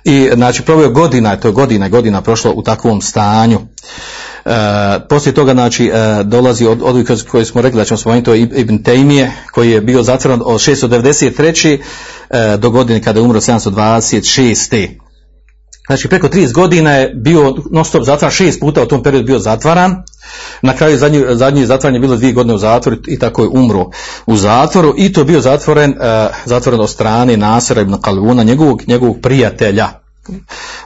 i 0.05 0.31
znači 0.35 0.63
proveo 0.63 0.91
godina, 0.91 1.37
to 1.37 1.49
je 1.49 1.53
godina 1.53 1.89
godina 1.89 2.21
prošlo 2.21 2.53
u 2.53 2.63
takvom 2.63 3.01
stanju. 3.01 3.59
E, 4.45 5.01
poslije 5.09 5.35
toga 5.35 5.53
znači 5.53 5.87
e, 5.87 6.23
dolazi 6.25 6.67
od 6.67 6.83
od 6.83 7.07
koji 7.31 7.45
smo 7.45 7.63
rekli 7.63 7.79
da 7.79 7.85
ćemo 7.85 7.99
spomenuti 7.99 8.25
to 8.25 8.35
je 8.35 8.41
Ibn 8.41 8.79
Taymije 8.79 9.31
koji 9.53 9.71
je 9.71 9.81
bio 9.81 10.03
zatvoren 10.03 10.41
od 10.45 10.61
693. 10.61 11.79
E, 12.31 12.57
do 12.57 12.71
godine 12.71 13.03
kada 13.03 13.21
je 13.21 13.25
umro 13.25 13.41
726. 13.41 14.89
Znači 15.87 16.09
preko 16.09 16.29
30 16.29 16.53
godina 16.53 16.93
je 16.93 17.15
bio 17.15 17.55
non 17.71 17.85
stop 17.85 18.05
zatvaran, 18.05 18.33
šest 18.33 18.61
puta 18.61 18.83
u 18.83 18.87
tom 18.87 19.03
periodu 19.03 19.27
bio 19.27 19.39
zatvaran. 19.39 20.03
Na 20.63 20.77
kraju 20.77 20.99
zadnji, 20.99 21.25
zadnji 21.31 21.67
zatvaran 21.67 21.95
je 21.95 22.01
bilo 22.01 22.17
dvije 22.17 22.33
godine 22.33 22.55
u 22.55 22.59
zatvoru 22.59 22.99
i 23.07 23.19
tako 23.19 23.43
je 23.43 23.49
umro 23.49 23.91
u 24.27 24.37
zatvoru 24.37 24.95
i 24.97 25.13
to 25.13 25.21
je 25.21 25.25
bio 25.25 25.41
zatvoren, 25.41 25.95
zatvoren 26.45 26.81
od 26.81 26.91
strane 26.91 27.37
Nasera 27.37 27.81
ibn 27.81 27.95
Kalvuna, 28.03 28.43
njegovog, 28.43 28.83
njegovog 28.87 29.17
prijatelja. 29.23 30.04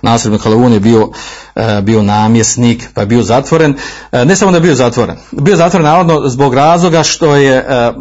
Nasir 0.03 0.39
Kalvun 0.43 0.72
je 0.72 0.80
bio, 0.80 1.11
e, 1.55 1.80
bio 1.82 2.03
namjesnik, 2.03 2.89
pa 2.95 3.01
je 3.01 3.07
bio 3.07 3.22
zatvoren. 3.22 3.74
E, 4.12 4.24
ne 4.24 4.36
samo 4.36 4.51
da 4.51 4.57
je 4.57 4.61
bio 4.61 4.74
zatvoren, 4.74 5.16
bio 5.32 5.57
zatvoren 5.57 5.84
navodno 5.84 6.28
zbog 6.28 6.55
razloga 6.55 7.03
što 7.03 7.36
je 7.36 7.57
e, 7.57 7.93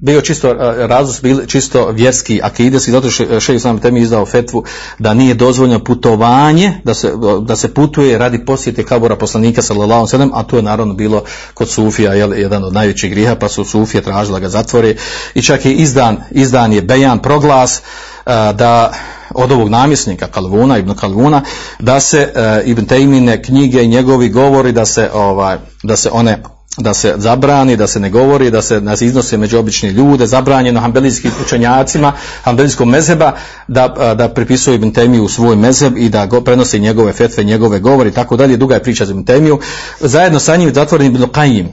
bio 0.00 0.20
čisto, 0.20 0.52
razlog 0.78 1.16
bili 1.22 1.48
čisto 1.48 1.90
vjerski, 1.90 2.40
akideski, 2.42 2.90
zato 2.90 3.10
što 3.10 3.40
šeji 3.40 3.58
sam 3.58 3.78
temi 3.78 4.00
izdao 4.00 4.26
fetvu 4.26 4.64
da 4.98 5.14
nije 5.14 5.34
dozvoljeno 5.34 5.84
putovanje, 5.84 6.72
da 6.84 6.94
se, 6.94 7.12
da 7.42 7.56
se 7.56 7.74
putuje 7.74 8.18
radi 8.18 8.44
posjete 8.44 8.84
kabura 8.84 9.16
poslanika 9.16 9.62
sallallahu 9.62 10.06
sallam, 10.06 10.30
a 10.34 10.42
to 10.42 10.56
je 10.56 10.62
naravno 10.62 10.94
bilo 10.94 11.24
kod 11.54 11.70
Sufija, 11.70 12.14
jel, 12.14 12.34
jedan 12.34 12.64
od 12.64 12.72
najvećih 12.72 13.10
griha, 13.10 13.36
pa 13.36 13.48
su 13.48 13.64
Sufije 13.64 14.02
tražila 14.02 14.38
ga 14.38 14.48
zatvore 14.48 14.96
i 15.34 15.42
čak 15.42 15.64
je 15.64 15.72
izdan, 15.72 16.16
izdan 16.30 16.72
je 16.72 16.82
bejan 16.82 17.18
proglas 17.18 17.82
da 18.26 18.92
od 19.34 19.52
ovog 19.52 19.68
namjesnika 19.68 20.26
Kalvuna, 20.26 20.78
Ibn 20.78 20.94
Kalvuna, 20.94 21.42
da 21.78 22.00
se 22.00 22.32
uh, 22.34 22.68
Ibn 22.68 22.86
Tejmine 22.86 23.42
knjige 23.42 23.84
i 23.84 23.88
njegovi 23.88 24.28
govori 24.28 24.72
da 24.72 24.84
se, 24.84 25.10
ovaj, 25.14 25.56
da 25.82 25.96
se 25.96 26.10
one 26.12 26.42
da 26.76 26.94
se 26.94 27.14
zabrani, 27.16 27.76
da 27.76 27.86
se 27.86 28.00
ne 28.00 28.10
govori, 28.10 28.50
da 28.50 28.62
se 28.62 28.80
nas 28.80 29.00
iznose 29.00 29.36
među 29.36 29.58
obični 29.58 29.88
ljude, 29.88 30.26
zabranjeno 30.26 30.80
hambelijskim 30.80 31.30
učenjacima, 31.46 32.12
hambelijskom 32.42 32.88
mezeba, 32.88 33.32
da, 33.68 34.14
da 34.18 34.28
pripisuju 34.28 34.74
Ibn 34.74 34.92
Temiju 34.92 35.24
u 35.24 35.28
svoj 35.28 35.56
mezeb 35.56 35.96
i 35.96 36.08
da 36.08 36.26
go, 36.26 36.40
prenosi 36.40 36.80
njegove 36.80 37.12
fetve, 37.12 37.44
njegove 37.44 37.78
govori 37.78 38.12
tako 38.12 38.36
dalje, 38.36 38.56
duga 38.56 38.74
je 38.74 38.82
priča 38.82 39.04
za 39.04 39.12
Ibn 39.12 39.24
Temiju. 39.24 39.58
Zajedno 40.00 40.38
sa 40.38 40.56
njim 40.56 40.74
zatvoren 40.74 41.06
Ibn 41.06 41.22
Qajim, 41.22 41.66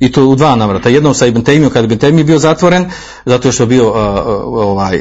i 0.00 0.12
to 0.12 0.26
u 0.26 0.34
dva 0.34 0.56
navrata. 0.56 0.88
Jednom 0.88 1.14
sa 1.14 1.26
Ibn 1.26 1.42
Taymiju 1.42 1.70
kada 1.70 1.84
Ibn 1.84 1.98
Taymiju 1.98 2.24
bio 2.24 2.38
zatvoren, 2.38 2.90
zato 3.26 3.52
što 3.52 3.62
je 3.62 3.66
bio 3.66 3.88
uh, 3.88 3.96
ovaj, 4.46 5.00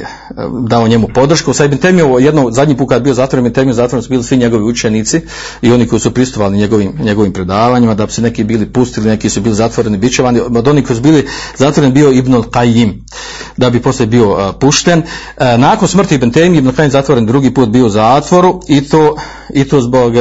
dao 0.68 0.88
njemu 0.88 1.08
podršku. 1.14 1.54
Sa 1.54 1.66
Ibn 1.66 1.78
Taymiju 1.78 2.20
jednom 2.20 2.54
zadnji 2.54 2.78
put 2.78 2.90
kada 2.90 2.98
je 2.98 3.04
bio 3.04 3.14
zatvoren, 3.14 3.46
Ibn 3.46 3.56
Taymiju 3.56 3.72
zatvoren 3.72 4.04
su 4.04 4.10
bili 4.10 4.24
svi 4.24 4.38
njegovi 4.38 4.64
učenici 4.64 5.22
i 5.62 5.72
oni 5.72 5.88
koji 5.88 6.00
su 6.00 6.12
pristupali 6.12 6.58
njegovim, 6.58 6.94
njegovim 7.00 7.34
predavanjima, 7.34 7.94
da 7.94 8.06
bi 8.06 8.12
se 8.12 8.22
neki 8.22 8.44
bili 8.44 8.66
pustili, 8.66 9.08
neki 9.08 9.30
su 9.30 9.42
bili 9.42 9.56
zatvoreni, 9.56 9.98
bićevani. 9.98 10.40
Od 10.40 10.68
onih 10.68 10.88
koji 10.88 10.98
su 10.98 11.04
bili 11.04 11.28
zatvoreni 11.58 11.94
bio 11.94 12.12
Ibn 12.12 12.34
Qayyim, 12.34 12.94
da 13.58 13.70
bi 13.70 13.82
posle 13.82 14.06
bio 14.06 14.32
uh, 14.32 14.56
pušten. 14.60 15.00
Uh, 15.00 15.46
nakon 15.58 15.88
smrti 15.88 16.16
Ibn 16.16 16.32
Taymiju, 16.32 16.58
Ibn 16.58 16.70
Qayyim 16.70 16.90
zatvoren 16.90 17.26
drugi 17.26 17.54
put 17.54 17.70
bio 17.70 17.86
u 17.86 17.90
zatvoru 17.90 18.62
i 18.68 18.90
to, 18.90 19.16
i 19.54 19.64
to 19.64 19.82
zbog, 19.82 20.14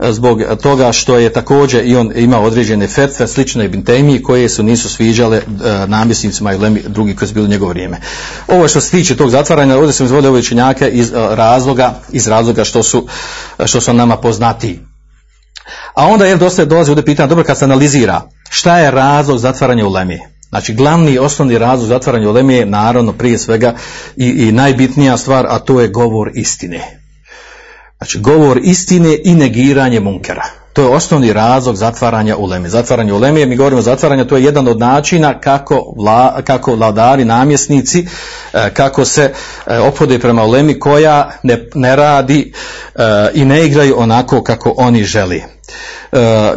zbog 0.00 0.42
toga 0.62 0.92
što 0.92 1.18
je 1.18 1.32
također 1.32 1.86
i 1.86 1.96
on 1.96 2.12
imao 2.14 2.42
određene 2.42 2.88
fetve, 2.88 3.26
slične 3.26 3.64
Ibn 3.64 3.83
temiji 3.84 4.22
koje 4.22 4.48
su 4.48 4.62
nisu 4.62 4.88
sviđale 4.88 5.36
e, 5.36 5.42
namjesnicima 5.86 6.52
i 6.52 6.56
lemi, 6.56 6.82
drugi 6.88 7.16
koji 7.16 7.28
su 7.28 7.34
bili 7.34 7.46
u 7.46 7.50
njegovo 7.50 7.68
vrijeme. 7.68 8.00
Ovo 8.48 8.68
što 8.68 8.80
se 8.80 8.90
tiče 8.90 9.16
tog 9.16 9.30
zatvaranja, 9.30 9.76
ovdje 9.76 9.92
sam 9.92 10.06
izvodio 10.06 10.30
ove 10.30 10.38
učenjake 10.38 10.88
iz 10.88 11.12
e, 11.12 11.14
razloga, 11.14 11.94
iz 12.12 12.28
razloga 12.28 12.64
što 12.64 12.82
su, 12.82 13.06
što 13.64 13.80
su 13.80 13.92
nama 13.92 14.16
poznati. 14.16 14.80
A 15.94 16.06
onda 16.06 16.26
je 16.26 16.36
dosta 16.36 16.64
dolazi 16.64 16.90
ovdje 16.90 17.04
pitanje, 17.04 17.28
dobro 17.28 17.44
kad 17.44 17.58
se 17.58 17.64
analizira, 17.64 18.22
šta 18.50 18.78
je 18.78 18.90
razlog 18.90 19.38
zatvaranja 19.38 19.86
u 19.86 19.92
lemi? 19.92 20.20
Znači, 20.48 20.74
glavni 20.74 21.12
i 21.12 21.18
osnovni 21.18 21.58
razlog 21.58 21.88
zatvaranja 21.88 22.28
u 22.28 22.32
lemi 22.32 22.54
je 22.54 22.66
naravno 22.66 23.12
prije 23.12 23.38
svega 23.38 23.74
i, 24.16 24.28
i 24.28 24.52
najbitnija 24.52 25.16
stvar, 25.16 25.46
a 25.48 25.58
to 25.58 25.80
je 25.80 25.88
govor 25.88 26.30
istine. 26.34 27.00
Znači, 27.98 28.18
govor 28.18 28.60
istine 28.62 29.18
i 29.24 29.34
negiranje 29.34 30.00
munkera. 30.00 30.63
To 30.74 30.82
je 30.82 30.88
osnovni 30.88 31.32
razlog 31.32 31.76
zatvaranja 31.76 32.36
uleme. 32.36 32.68
Zatvaranje 32.68 33.12
uleme, 33.12 33.46
mi 33.46 33.56
govorimo 33.56 33.78
o 33.78 33.82
zatvaranju, 33.82 34.24
to 34.24 34.36
je 34.36 34.44
jedan 34.44 34.68
od 34.68 34.78
načina 34.78 35.40
kako, 35.40 35.94
vla, 35.96 36.42
kako 36.44 36.74
vladari, 36.74 37.24
namjesnici, 37.24 38.06
e, 38.52 38.70
kako 38.70 39.04
se 39.04 39.32
e, 39.66 39.78
ophode 39.78 40.18
prema 40.18 40.44
ulemi 40.44 40.80
koja 40.80 41.30
ne, 41.42 41.68
ne 41.74 41.96
radi 41.96 42.52
e, 42.94 43.00
i 43.34 43.44
ne 43.44 43.66
igraju 43.66 43.94
onako 43.98 44.42
kako 44.42 44.74
oni 44.76 45.04
želi. 45.04 45.42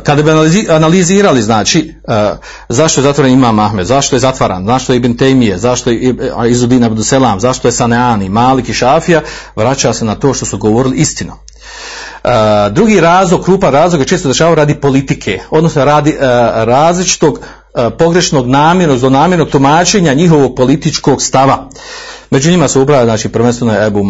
Kada 0.03 0.23
bi 0.23 0.31
analizirali, 0.69 1.41
znači, 1.41 1.93
zašto 2.69 3.01
je 3.01 3.03
zatvoren 3.03 3.33
Imam 3.33 3.59
Ahmed, 3.59 3.85
zašto 3.85 4.15
je 4.15 4.19
zatvaran, 4.19 4.65
zašto 4.65 4.93
je 4.93 4.97
Ibn 4.97 5.17
Tejmije, 5.17 5.57
zašto 5.57 5.89
je 5.89 6.15
Izudin 6.49 6.83
Abduselam, 6.83 7.39
zašto 7.39 7.67
je 7.67 7.71
Saneani, 7.71 8.29
Malik 8.29 8.69
i 8.69 8.73
Šafija, 8.73 9.21
vraća 9.55 9.93
se 9.93 10.05
na 10.05 10.15
to 10.15 10.33
što 10.33 10.45
su 10.45 10.57
govorili 10.57 10.97
istinu. 10.97 11.33
Drugi 12.71 12.99
razlog, 12.99 13.43
krupan 13.43 13.73
razlog 13.73 14.01
je 14.01 14.07
često 14.07 14.27
dešava 14.27 14.55
radi 14.55 14.75
politike, 14.75 15.39
odnosno 15.49 15.85
radi 15.85 16.09
uh, 16.09 16.19
različitog 16.63 17.33
uh, 17.33 17.93
pogrešnog 17.97 18.47
namjernog, 18.47 18.97
zlonamjernog 18.97 19.49
tumačenja 19.49 20.13
njihovog 20.13 20.55
političkog 20.55 21.21
stava. 21.21 21.69
Među 22.29 22.51
njima 22.51 22.67
su 22.67 22.81
upravo, 22.81 23.05
znači, 23.05 23.29
prvenstveno 23.29 23.85
Ebu, 23.85 24.05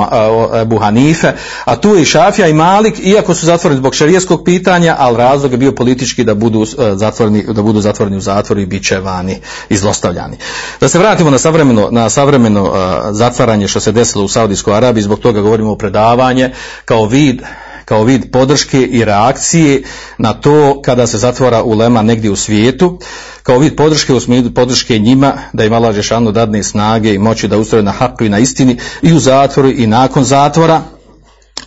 Ebu 0.62 0.78
Hanife, 0.78 1.32
a 1.66 1.76
tu 1.76 1.96
je 1.96 2.02
i 2.02 2.06
Šafija 2.06 2.48
i 2.48 2.54
Malik, 2.54 3.00
iako 3.00 3.34
su 3.34 3.46
zatvoreni 3.46 3.80
zbog 3.80 3.96
šarijeskog 3.96 4.44
pitanja, 4.46 4.96
ali 5.00 5.18
razlog 5.18 5.52
je 5.52 5.58
bio 5.58 5.72
politički 5.72 6.24
da 6.24 6.34
budu 6.34 6.66
zatvoreni, 6.96 7.46
da 7.54 7.62
budu 7.62 7.82
zatvoreni 7.82 8.18
u 8.18 8.22
zatvoru 8.22 8.62
i 8.62 8.66
bit 8.66 8.88
će 8.88 9.00
vani 9.00 9.38
i 9.70 9.78
zlostavljani. 9.78 10.38
Da 10.80 10.90
se 10.90 11.00
vratimo 11.00 11.30
na 11.30 11.38
savremeno, 11.38 11.88
na 11.92 12.10
savremeno 12.10 12.64
uh, 12.64 12.72
zatvaranje 13.12 13.68
što 13.68 13.80
se 13.80 13.92
desilo 13.92 14.26
u 14.26 14.28
Saudijskoj 14.28 14.76
Arabiji, 14.76 15.04
zbog 15.04 15.20
toga 15.20 15.42
govorimo 15.42 15.72
o 15.72 15.78
predavanje 15.78 16.52
kao 16.86 17.06
vid 17.06 17.42
kao 17.88 18.04
vid 18.04 18.32
podrške 18.32 18.82
i 18.82 19.06
reakcije 19.06 19.84
na 20.18 20.34
to 20.34 20.82
kada 20.82 21.08
se 21.08 21.18
zatvara 21.18 21.64
ulema 21.64 22.02
negdje 22.02 22.32
u 22.32 22.36
svijetu, 22.36 23.00
kao 23.44 23.60
vid 23.60 23.76
podrške 23.76 24.14
u 24.14 24.20
smislu 24.20 24.52
podrške 24.52 25.00
njima 25.00 25.34
da 25.54 25.64
im 25.64 25.74
Allah 25.74 25.96
Žešanu 25.96 26.32
dadne 26.32 26.64
snage 26.64 27.14
i 27.14 27.20
moći 27.20 27.48
da 27.48 27.58
ustroje 27.58 27.84
na 27.84 27.92
haku 27.92 28.24
i 28.24 28.30
na 28.30 28.40
istini 28.40 28.78
i 29.02 29.14
u 29.14 29.20
zatvoru 29.20 29.70
i 29.70 29.88
nakon 29.88 30.24
zatvora, 30.24 30.82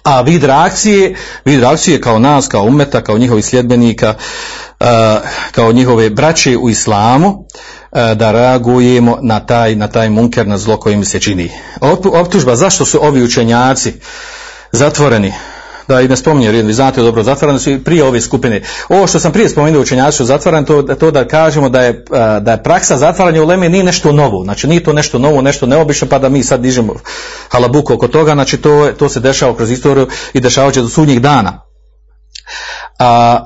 a 0.02 0.20
vid 0.20 0.44
reakcije, 0.44 1.16
vid 1.44 1.60
reakcije 1.60 2.00
kao 2.00 2.18
nas, 2.18 2.48
kao 2.48 2.62
umeta, 2.62 3.00
kao 3.00 3.18
njihovih 3.18 3.44
sljedbenika, 3.44 4.14
kao 5.52 5.72
njihove 5.72 6.10
braće 6.10 6.56
u 6.56 6.70
islamu, 6.70 7.44
da 7.92 8.32
reagujemo 8.32 9.18
na 9.22 9.40
taj, 9.46 9.74
na 9.74 9.88
taj 9.88 10.10
munker, 10.10 10.46
na 10.46 10.58
zlo 10.58 10.76
koje 10.76 10.96
mi 10.96 11.04
se 11.04 11.20
čini. 11.20 11.50
Optužba, 12.12 12.56
zašto 12.56 12.84
su 12.84 12.98
ovi 13.02 13.22
učenjaci 13.22 13.92
zatvoreni, 14.72 15.32
da 15.90 16.00
i 16.00 16.08
ne 16.08 16.16
spominje, 16.16 16.50
vi 16.50 16.72
znate 16.72 17.02
dobro, 17.02 17.22
zatvarani 17.22 17.58
su 17.58 17.70
i 17.70 17.78
prije 17.78 18.04
ove 18.04 18.20
skupine. 18.20 18.62
Ovo 18.88 19.06
što 19.06 19.18
sam 19.18 19.32
prije 19.32 19.48
spomenuo 19.48 19.82
učenjaci 19.82 20.16
su 20.16 20.24
zatvarani, 20.24 20.66
to, 20.66 20.82
to 20.82 21.10
da 21.10 21.24
kažemo 21.28 21.68
da 21.68 21.82
je, 21.82 22.04
da 22.40 22.52
je 22.52 22.62
praksa 22.62 22.96
zatvaranja 22.96 23.42
u 23.42 23.46
Leme 23.46 23.68
nije 23.68 23.84
nešto 23.84 24.12
novo, 24.12 24.44
znači 24.44 24.68
nije 24.68 24.84
to 24.84 24.92
nešto 24.92 25.18
novo, 25.18 25.42
nešto 25.42 25.66
neobično, 25.66 26.08
pa 26.08 26.18
da 26.18 26.28
mi 26.28 26.42
sad 26.42 26.60
dižemo 26.60 26.94
halabuku 27.48 27.94
oko 27.94 28.08
toga, 28.08 28.32
znači 28.32 28.56
to, 28.56 28.92
to 28.98 29.08
se 29.08 29.20
dešava 29.20 29.56
kroz 29.56 29.70
istoriju 29.70 30.06
i 30.32 30.40
dešava 30.40 30.72
će 30.72 30.82
do 30.82 30.88
sudnjih 30.88 31.20
dana. 31.20 31.62
A, 32.98 33.44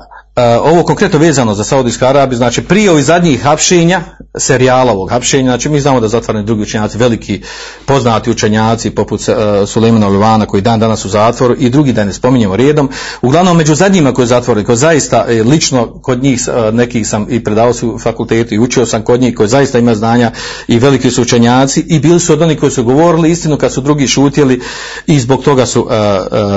ovo 0.63 0.83
konkretno 0.83 1.19
vezano 1.19 1.55
za 1.55 1.65
Saudijsku 1.65 2.05
Arabiju, 2.05 2.37
znači 2.37 2.63
prije 2.63 2.91
ovih 2.91 3.05
zadnjih 3.05 3.43
hapšenja, 3.43 4.01
serijala 4.39 4.93
ovog 4.93 5.11
hapšenja, 5.11 5.51
znači 5.51 5.69
mi 5.69 5.81
znamo 5.81 6.01
da 6.01 6.09
zatvarani 6.09 6.47
drugi 6.47 6.63
učenjaci, 6.63 6.99
veliki 6.99 7.43
poznati 7.87 8.31
učenjaci 8.31 8.91
poput 8.91 9.21
uh, 9.21 9.69
Sulejmana 9.69 10.07
Olivana 10.07 10.47
koji 10.47 10.63
dan 10.63 10.81
danas 10.81 11.05
u 11.05 11.09
zatvoru 11.09 11.55
i 11.59 11.71
drugi 11.71 11.93
da 11.93 12.05
ne 12.05 12.13
spominjemo 12.13 12.57
redom, 12.57 12.91
uglavnom 13.23 13.57
među 13.57 13.75
zadnjima 13.75 14.13
koji 14.13 14.23
je 14.23 14.27
zatvoren, 14.27 14.65
koji 14.65 14.77
zaista 14.77 15.25
e, 15.29 15.43
lično 15.43 16.01
kod 16.03 16.23
njih 16.23 16.41
uh, 16.49 16.75
nekih 16.75 17.09
sam 17.09 17.27
i 17.31 17.45
predavao 17.45 17.73
su 17.73 17.99
fakultetu 18.03 18.55
i 18.55 18.59
učio 18.59 18.87
sam 18.87 19.03
kod 19.03 19.21
njih 19.21 19.35
koji 19.35 19.49
zaista 19.49 19.79
ima 19.79 19.95
znanja 19.95 20.33
i 20.69 20.79
veliki 20.79 21.11
su 21.11 21.23
učenjaci 21.23 21.85
i 21.89 21.99
bili 21.99 22.21
su 22.21 22.33
od 22.33 22.43
onih 22.43 22.61
koji 22.61 22.73
su 22.73 22.85
govorili 22.85 23.31
istinu 23.31 23.57
kad 23.57 23.73
su 23.73 23.81
drugi 23.81 24.07
šutjeli 24.07 24.61
i 25.07 25.21
zbog 25.21 25.45
toga 25.45 25.67
su 25.67 25.83
uh, 25.83 25.91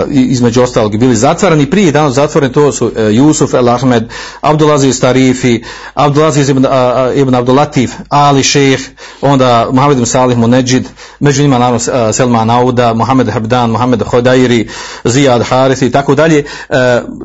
između 0.10 0.62
ostalog 0.62 0.98
bili 0.98 1.16
zatvarani. 1.16 1.70
Prije 1.70 1.92
danas 1.92 2.14
zatvoreni 2.14 2.54
to 2.54 2.72
su 2.72 2.92
Jusuf 3.12 3.54
El 3.54 3.67
Abdel 3.68 3.76
Ahmed, 3.76 4.10
Abdulaziz 4.42 5.00
Tarifi, 5.00 5.64
Abdulaziz 5.94 6.50
ibn, 6.50 6.66
a, 6.66 7.12
ibn 7.16 7.36
Abdulatif, 7.36 7.92
Ali 8.10 8.44
Šejh, 8.44 8.80
onda 9.22 9.68
Mohamed 9.72 10.08
Salih 10.08 10.38
Munedžid, 10.38 10.88
među 11.20 11.42
njima 11.42 11.58
naravno 11.58 12.14
Selman 12.14 12.50
Auda, 12.50 12.94
Mohamed 12.94 13.30
Habdan, 13.30 13.70
Mohamed 13.70 14.02
Hodairi, 14.04 14.68
Zijad 15.04 15.44
Harith 15.44 15.84
i 15.84 15.92
tako 15.92 16.16
dalje. 16.16 16.44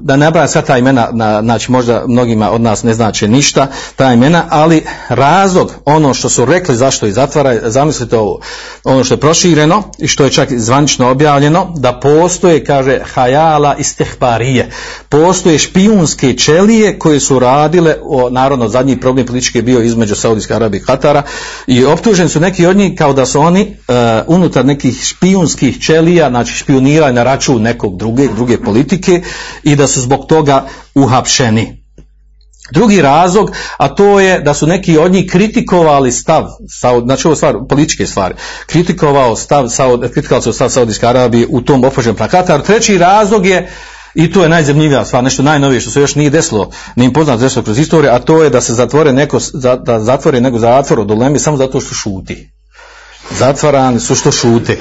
Da 0.01 0.17
ne 0.17 0.25
nabrajam 0.25 0.49
sva 0.49 0.63
ta 0.63 0.79
imena, 0.79 1.09
na, 1.13 1.43
znači 1.43 1.73
možda 1.73 2.05
mnogima 2.09 2.51
od 2.51 2.61
nas 2.61 2.83
ne 2.83 2.95
znači 2.95 3.29
ništa 3.29 3.67
ta 3.97 4.13
imena, 4.13 4.45
ali 4.49 4.85
razlog, 5.09 5.73
ono 5.85 6.15
što 6.15 6.29
su 6.29 6.45
rekli 6.45 6.77
zašto 6.77 7.07
i 7.07 7.13
zatvara, 7.13 7.71
zamislite 7.71 8.19
ovo, 8.19 8.41
ono 8.85 9.05
što 9.05 9.15
je 9.15 9.21
prošireno 9.21 9.83
i 9.99 10.09
što 10.09 10.25
je 10.25 10.31
čak 10.31 10.53
zvanično 10.53 11.11
objavljeno, 11.11 11.73
da 11.77 12.01
postoje, 12.01 12.65
kaže, 12.65 13.01
hajala 13.15 13.77
istihbarije. 13.77 14.71
Postoje 15.09 15.59
špijunske 15.59 16.32
čelije 16.37 16.99
koje 16.99 17.21
su 17.21 17.39
radile, 17.39 17.97
o, 18.03 18.31
naravno 18.31 18.69
zadnji 18.69 19.01
problem 19.01 19.27
politički 19.27 19.59
je 19.59 19.63
bio 19.63 19.83
između 19.83 20.15
Saudijske 20.15 20.55
Arabije 20.55 20.81
i 20.81 20.85
Katara 20.85 21.23
i 21.67 21.85
optuženi 21.85 22.29
su 22.29 22.41
neki 22.41 22.67
od 22.67 22.77
njih 22.77 22.93
kao 22.99 23.13
da 23.13 23.27
su 23.27 23.41
oni 23.41 23.63
uh, 23.63 23.95
unutar 24.27 24.65
nekih 24.65 25.03
špijunskih 25.03 25.81
čelija, 25.81 26.31
znači 26.31 26.53
špionirali 26.53 27.13
na 27.13 27.23
račun 27.23 27.63
nekog 27.63 27.97
druge, 27.97 28.29
druge 28.29 28.59
politike 28.59 29.23
i 29.63 29.77
da 29.77 29.87
su 29.87 30.01
zbog 30.01 30.27
toga 30.27 30.67
uhapšeni. 30.95 31.83
Drugi 32.73 33.03
razlog, 33.03 33.51
a 33.77 33.89
to 33.89 34.21
je 34.21 34.41
da 34.41 34.55
su 34.55 34.67
neki 34.67 34.99
od 34.99 35.13
njih 35.13 35.31
kritikovali 35.31 36.13
stav, 36.13 36.47
znači 37.05 37.27
ovo 37.27 37.37
stvar, 37.37 37.57
političke 37.69 38.07
stvari, 38.07 38.35
kritikovao 38.67 39.37
stav, 39.37 39.69
kritikovali 40.13 40.43
su 40.43 40.53
stav 40.53 40.69
Saudijske 40.69 41.07
Arabije 41.07 41.47
u 41.51 41.61
tom 41.61 41.85
opođenom 41.85 42.17
plakataru. 42.17 42.63
Treći 42.63 42.99
razlog 42.99 43.47
je, 43.47 43.71
i 44.15 44.33
to 44.33 44.43
je 44.43 44.49
najzemljivija 44.49 45.05
stvar, 45.05 45.25
nešto 45.25 45.43
najnovije 45.43 45.81
što 45.81 45.91
se 45.91 46.01
još 46.01 46.15
nije 46.15 46.31
desilo, 46.31 46.71
nije 46.97 47.07
im 47.07 47.13
poznato 47.13 47.41
desilo 47.41 47.63
kroz 47.63 47.79
istoriju, 47.79 48.11
a 48.13 48.19
to 48.19 48.43
je 48.43 48.51
da 48.51 48.61
se 48.61 48.75
zatvore 48.75 49.13
neko, 49.13 49.39
da 49.85 50.01
zatvore 50.01 50.41
neko 50.41 50.59
zatvor 50.59 51.01
od 51.01 51.11
ulemi 51.11 51.39
samo 51.39 51.57
zato 51.57 51.81
što 51.81 51.95
šuti. 51.95 52.53
Zatvarani 53.39 54.01
su 54.01 54.15
što 54.15 54.33
šute. 54.33 54.79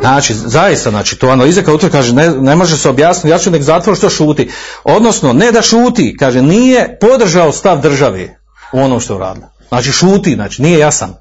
Znači, 0.00 0.34
zaista, 0.34 0.90
znači, 0.90 1.18
to 1.18 1.28
analiza 1.28 1.62
kao 1.62 1.78
kaže, 1.92 2.12
ne, 2.12 2.30
ne 2.30 2.56
može 2.56 2.76
se 2.76 2.88
objasniti, 2.88 3.28
ja 3.28 3.38
ću 3.38 3.50
nek 3.50 3.62
zatvor 3.62 3.96
što 3.96 4.10
šuti. 4.10 4.50
Odnosno, 4.84 5.32
ne 5.32 5.52
da 5.52 5.62
šuti, 5.62 6.16
kaže, 6.18 6.42
nije 6.42 6.98
podržao 7.00 7.52
stav 7.52 7.80
države 7.80 8.36
u 8.72 8.80
onom 8.80 9.00
što 9.00 9.12
je 9.12 9.16
uradila. 9.16 9.52
Znači, 9.68 9.92
šuti, 9.92 10.34
znači, 10.34 10.62
nije 10.62 10.78
jasan. 10.78 11.14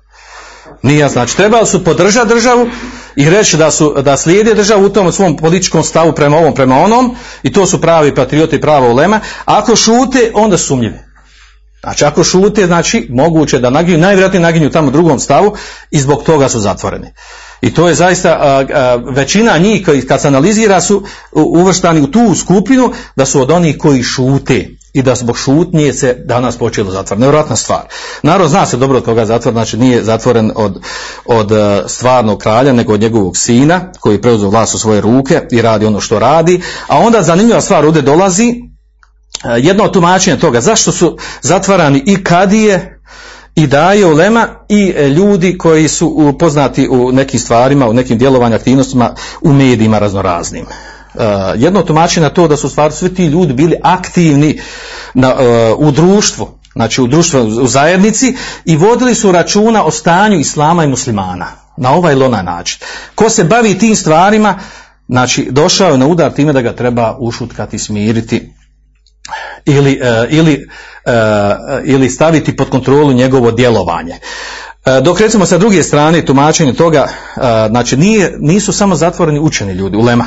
Nije. 0.84 1.10
Znači, 1.10 1.38
trebali 1.38 1.68
su 1.68 1.84
podržati 1.84 2.28
državu 2.28 2.70
i 3.16 3.30
reći 3.30 3.58
da, 3.58 3.72
su, 3.72 3.96
da 4.02 4.18
slijede 4.18 4.54
državu 4.54 4.86
u 4.86 4.90
tom 4.90 5.12
svom 5.12 5.38
političkom 5.38 5.84
stavu 5.84 6.14
prema 6.16 6.38
ovom, 6.38 6.56
prema 6.56 6.80
onom, 6.80 7.16
i 7.44 7.52
to 7.52 7.66
su 7.66 7.82
pravi 7.82 8.16
patrioti 8.16 8.62
pravo 8.62 8.92
ulema. 8.92 9.20
Ako 9.46 9.76
šute, 9.76 10.32
onda 10.34 10.58
sumnjivi. 10.58 11.00
Znači, 11.84 12.06
ako 12.06 12.24
šute, 12.24 12.66
znači, 12.66 13.08
moguće 13.10 13.60
da 13.60 13.70
naginju, 13.70 13.98
najvjerojatnije 13.98 14.42
naginju 14.42 14.70
tamo 14.70 14.92
drugom 14.92 15.20
stavu 15.20 15.56
i 15.92 16.00
zbog 16.00 16.24
toga 16.24 16.50
su 16.50 16.60
zatvoreni. 16.60 17.14
I 17.62 17.74
to 17.74 17.88
je 17.88 17.96
zaista 17.96 18.30
a, 18.30 18.66
a, 18.74 18.96
većina 18.96 19.58
njih 19.58 19.86
koji 19.86 20.08
kad 20.08 20.22
se 20.22 20.28
analizira 20.28 20.82
su 20.82 21.04
uvrštani 21.32 22.02
u 22.02 22.12
tu 22.12 22.36
skupinu 22.36 22.94
da 23.16 23.26
su 23.26 23.42
od 23.42 23.52
onih 23.52 23.78
koji 23.78 24.04
šute 24.04 24.70
i 24.94 25.02
da 25.02 25.16
zbog 25.16 25.38
šutnje 25.38 25.94
se 25.94 26.14
danas 26.26 26.58
počelo 26.58 26.92
zatvor. 26.92 27.20
Nevjerojatna 27.20 27.56
stvar. 27.56 27.82
Narod 28.24 28.50
zna 28.50 28.66
se 28.66 28.78
dobro 28.78 28.98
od 28.98 29.06
koga 29.06 29.26
zatvor, 29.26 29.54
znači 29.54 29.78
nije 29.78 30.04
zatvoren 30.04 30.52
od, 30.56 30.80
od 31.26 31.52
stvarnog 31.88 32.40
kralja, 32.40 32.74
nego 32.74 32.94
od 32.94 33.02
njegovog 33.02 33.38
sina 33.38 33.92
koji 34.00 34.22
preuzeo 34.22 34.50
vlast 34.50 34.76
u 34.76 34.80
svoje 34.80 35.02
ruke 35.02 35.42
i 35.52 35.62
radi 35.62 35.86
ono 35.86 36.00
što 36.00 36.20
radi. 36.20 36.62
A 36.88 37.00
onda 37.00 37.22
zanimljiva 37.22 37.62
stvar 37.62 37.86
ovdje 37.86 38.02
dolazi, 38.02 38.56
jedno 39.58 39.84
od 39.84 39.94
tumačenja 39.94 40.38
toga, 40.38 40.62
zašto 40.62 40.92
su 40.92 41.18
zatvarani 41.42 42.04
i 42.06 42.24
kadije, 42.24 43.02
i 43.56 43.68
daje 43.68 44.06
ulema 44.06 44.48
i 44.70 44.94
e, 44.96 45.10
ljudi 45.10 45.58
koji 45.58 45.88
su 45.88 46.36
poznati 46.40 46.88
u 46.88 47.12
nekim 47.12 47.40
stvarima, 47.40 47.90
u 47.90 47.94
nekim 47.94 48.18
djelovanjima, 48.18 48.56
aktivnostima 48.56 49.16
u 49.42 49.54
medijima 49.54 50.00
raznoraznim. 50.00 50.66
Uh, 51.14 51.24
jedno 51.56 51.82
tumačenje 51.82 52.24
na 52.24 52.30
to 52.30 52.48
da 52.48 52.58
su 52.58 52.70
stvari 52.70 52.94
svi 52.94 53.14
ti 53.14 53.26
ljudi 53.26 53.54
bili 53.54 53.76
aktivni 53.84 54.60
na, 55.14 55.36
uh, 55.36 55.88
u 55.88 55.92
društvu, 55.92 56.50
znači 56.74 57.02
u 57.02 57.08
društvu, 57.08 57.42
u 57.42 57.68
zajednici 57.68 58.36
i 58.66 58.78
vodili 58.78 59.16
su 59.16 59.32
računa 59.32 59.84
o 59.84 59.92
stanju 59.92 60.40
islama 60.40 60.84
i 60.84 60.88
muslimana 60.88 61.48
na 61.78 61.92
ovaj 61.94 62.14
ili 62.14 62.26
onaj 62.26 62.44
način. 62.44 62.80
Ko 63.16 63.30
se 63.30 63.44
bavi 63.44 63.78
tim 63.78 63.96
stvarima, 63.96 64.60
znači 65.08 65.48
došao 65.52 65.92
je 65.92 65.98
na 65.98 66.08
udar 66.08 66.32
time 66.32 66.54
da 66.54 66.62
ga 66.62 66.74
treba 66.76 67.18
ušutkati, 67.20 67.80
smiriti 67.80 68.54
ili, 69.66 70.02
uh, 70.02 70.34
ili 70.34 70.68
ili 71.84 72.10
staviti 72.10 72.56
pod 72.56 72.70
kontrolu 72.70 73.14
njegovo 73.14 73.52
djelovanje. 73.52 74.20
Dok 75.04 75.20
recimo 75.20 75.46
sa 75.46 75.58
druge 75.58 75.84
strane 75.84 76.26
tumačenje 76.26 76.74
toga, 76.74 77.08
znači 77.70 77.98
nije, 77.98 78.36
nisu 78.40 78.74
samo 78.74 78.96
zatvoreni 78.96 79.40
učeni 79.40 79.74
ljudi, 79.74 79.98
ulema, 79.98 80.26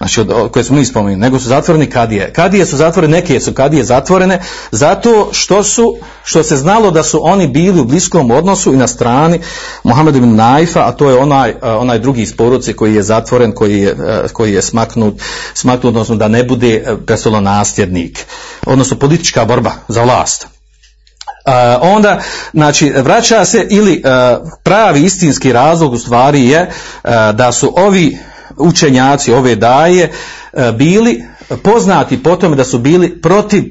znači 0.00 0.20
od, 0.20 0.50
koje 0.52 0.64
smo 0.64 0.76
mi 0.76 0.84
spomenuli, 0.84 1.20
nego 1.20 1.38
su 1.38 1.48
zatvoreni 1.48 1.90
kadije. 1.90 2.32
Kadije 2.32 2.66
su 2.66 2.76
zatvorene, 2.76 3.16
neke 3.16 3.40
su 3.40 3.52
kadije 3.52 3.84
zatvorene, 3.84 4.40
zato 4.70 5.28
što 5.32 5.62
su, 5.62 5.96
što 6.24 6.42
se 6.42 6.56
znalo 6.56 6.90
da 6.90 7.02
su 7.02 7.20
oni 7.22 7.48
bili 7.48 7.80
u 7.80 7.84
bliskom 7.84 8.30
odnosu 8.30 8.74
i 8.74 8.76
na 8.76 8.86
strani 8.86 9.40
Mohamed 9.84 10.16
ibn 10.16 10.36
Naifa, 10.36 10.80
a 10.88 10.92
to 10.92 11.10
je 11.10 11.16
onaj, 11.16 11.54
onaj 11.62 11.98
drugi 11.98 12.22
iz 12.22 12.34
koji 12.76 12.94
je 12.94 13.02
zatvoren, 13.02 13.52
koji 13.52 13.80
je, 13.80 13.96
koji 14.32 14.52
je 14.52 14.62
smaknut, 14.62 15.14
smaknut, 15.54 15.84
odnosno 15.84 16.16
da 16.16 16.28
ne 16.28 16.44
bude 16.44 16.96
prestolo 17.06 17.40
nasljednik, 17.40 18.26
odnosno 18.66 18.96
politička 18.96 19.44
borba 19.44 19.72
za 19.88 20.02
vlast. 20.02 20.46
Uh, 21.46 21.52
onda, 21.80 22.20
znači, 22.52 22.90
vraća 22.90 23.44
se 23.44 23.66
ili 23.70 24.02
uh, 24.04 24.48
pravi 24.62 25.02
istinski 25.02 25.52
razlog 25.52 25.92
u 25.92 25.98
stvari 25.98 26.48
je 26.48 26.62
uh, 26.62 27.10
da 27.34 27.52
su 27.52 27.72
ovi 27.76 28.18
učenjaci 28.60 29.32
ove 29.32 29.56
daje 29.56 30.12
e, 30.52 30.72
bili 30.72 31.24
poznati 31.62 32.22
po 32.22 32.36
tome 32.36 32.56
da 32.56 32.64
su 32.64 32.78
bili 32.78 33.20
protiv 33.20 33.64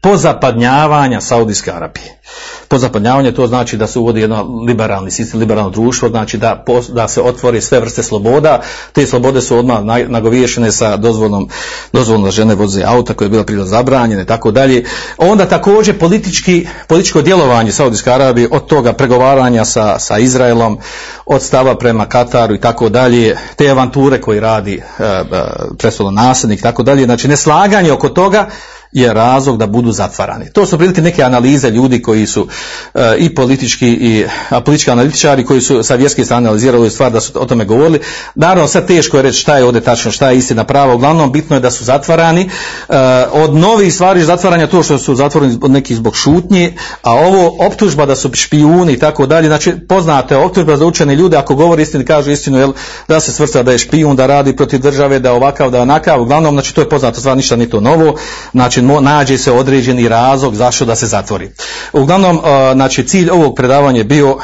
pozapadnjavanja 0.00 1.20
Saudijske 1.20 1.70
Arabije. 1.70 2.20
Pozapadnjavanje 2.68 3.32
to 3.32 3.46
znači 3.46 3.76
da 3.76 3.86
se 3.86 3.98
uvodi 3.98 4.20
jedno 4.20 4.62
liberalni 4.66 5.10
sistem, 5.10 5.40
liberalno 5.40 5.70
društvo, 5.70 6.08
znači 6.08 6.38
da, 6.38 6.64
da 6.88 7.08
se 7.08 7.22
otvori 7.22 7.60
sve 7.60 7.80
vrste 7.80 8.02
sloboda, 8.02 8.60
te 8.92 9.06
slobode 9.06 9.40
su 9.40 9.58
odmah 9.58 9.80
nagoviješene 10.08 10.72
sa 10.72 10.96
dozvolom, 10.96 11.48
dozvolom 11.92 12.24
da 12.24 12.30
žene 12.30 12.54
voze 12.54 12.82
auta 12.84 13.14
koje 13.14 13.26
je 13.26 13.30
bila 13.30 13.44
prije 13.44 13.64
zabranjene 13.64 14.22
i 14.22 14.26
tako 14.26 14.50
dalje. 14.50 14.84
Onda 15.18 15.46
također 15.46 15.98
politički, 15.98 16.66
političko 16.88 17.22
djelovanje 17.22 17.72
Saudijske 17.72 18.10
Arabije 18.10 18.48
od 18.50 18.66
toga 18.66 18.92
pregovaranja 18.92 19.64
sa, 19.64 19.98
sa 19.98 20.18
Izraelom, 20.18 20.78
od 21.26 21.42
stava 21.42 21.78
prema 21.78 22.06
Kataru 22.06 22.54
i 22.54 22.60
tako 22.60 22.88
dalje, 22.88 23.36
te 23.56 23.70
avanture 23.70 24.20
koje 24.20 24.40
radi 24.40 24.82
e, 24.98 25.04
e, 25.04 26.10
nasljednik 26.12 26.58
i 26.58 26.62
tako 26.62 26.82
dalje, 26.82 27.04
znači 27.04 27.28
neslaganje 27.28 27.92
oko 27.92 28.08
toga 28.08 28.48
je 28.92 29.14
razlog 29.14 29.58
da 29.58 29.66
budu 29.66 29.92
zatvarani. 29.92 30.50
To 30.52 30.66
su 30.66 30.78
prilike 30.78 31.02
neke 31.02 31.22
analize 31.22 31.70
ljudi 31.70 32.02
koji 32.02 32.26
su 32.26 32.42
uh, 32.42 33.00
i 33.18 33.34
politički 33.34 33.88
i 33.88 34.24
a, 34.50 34.60
politički 34.60 34.90
analitičari 34.90 35.44
koji 35.44 35.60
su 35.60 35.82
sa 35.82 35.94
vjerske 35.94 36.24
strane 36.24 36.46
analizirali 36.46 36.90
stvar 36.90 37.12
da 37.12 37.20
su 37.20 37.32
o 37.34 37.44
tome 37.44 37.64
govorili. 37.64 38.00
Naravno 38.34 38.68
sad 38.68 38.86
teško 38.86 39.16
je 39.16 39.22
reći 39.22 39.40
šta 39.40 39.56
je 39.58 39.64
ovdje 39.64 39.80
tačno, 39.80 40.10
šta 40.10 40.30
je 40.30 40.38
istina 40.38 40.64
prava. 40.64 40.94
Uglavnom 40.94 41.32
bitno 41.32 41.56
je 41.56 41.60
da 41.60 41.70
su 41.70 41.84
zatvarani. 41.84 42.50
Uh, 42.88 42.96
od 43.32 43.54
novih 43.54 43.94
stvari 43.94 44.24
zatvaranja 44.24 44.66
to 44.66 44.82
što 44.82 44.98
su 44.98 45.14
zatvoreni 45.14 45.58
od 45.62 45.70
nekih 45.70 45.96
zbog 45.96 46.16
šutnje, 46.16 46.74
a 47.02 47.12
ovo 47.12 47.66
optužba 47.66 48.06
da 48.06 48.16
su 48.16 48.30
špijuni 48.32 48.92
i 48.92 48.98
tako 48.98 49.26
dalje. 49.26 49.48
Znači 49.48 49.74
poznate 49.88 50.36
optužba 50.36 50.76
za 50.76 50.86
učene 50.86 51.14
ljude 51.14 51.36
ako 51.36 51.54
govori 51.54 51.82
istinu 51.82 52.04
kažu 52.04 52.30
istinu 52.30 52.58
jel, 52.58 52.72
da 53.08 53.20
se 53.20 53.32
svrsta 53.32 53.62
da 53.62 53.72
je 53.72 53.78
špijun, 53.78 54.16
da 54.16 54.26
radi 54.26 54.56
protiv 54.56 54.80
države, 54.80 55.18
da 55.18 55.28
je 55.28 55.34
ovakav, 55.34 55.70
da 55.70 55.76
je 55.76 55.82
onakav. 55.82 56.22
Uglavnom 56.22 56.54
znači 56.54 56.74
to 56.74 56.80
je 56.80 56.88
poznato 56.88 57.20
stvar, 57.20 57.36
ništa 57.36 57.56
ni 57.56 57.70
to 57.70 57.80
novo. 57.80 58.16
Znači 58.52 58.75
nađe 58.82 59.38
se 59.38 59.52
određeni 59.52 60.08
razlog 60.08 60.54
zašto 60.54 60.84
da 60.84 60.96
se 60.96 61.06
zatvori. 61.06 61.50
Uglavnom, 61.92 62.40
znači 62.72 63.06
cilj 63.06 63.30
ovog 63.30 63.54
predavanja 63.56 63.98
je 63.98 64.04
bio 64.04 64.36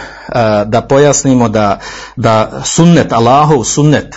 da 0.66 0.86
pojasnimo 0.88 1.48
da, 1.48 1.80
da 2.16 2.62
sunnet, 2.64 3.12
Allahov 3.12 3.64
sunnet, 3.64 4.16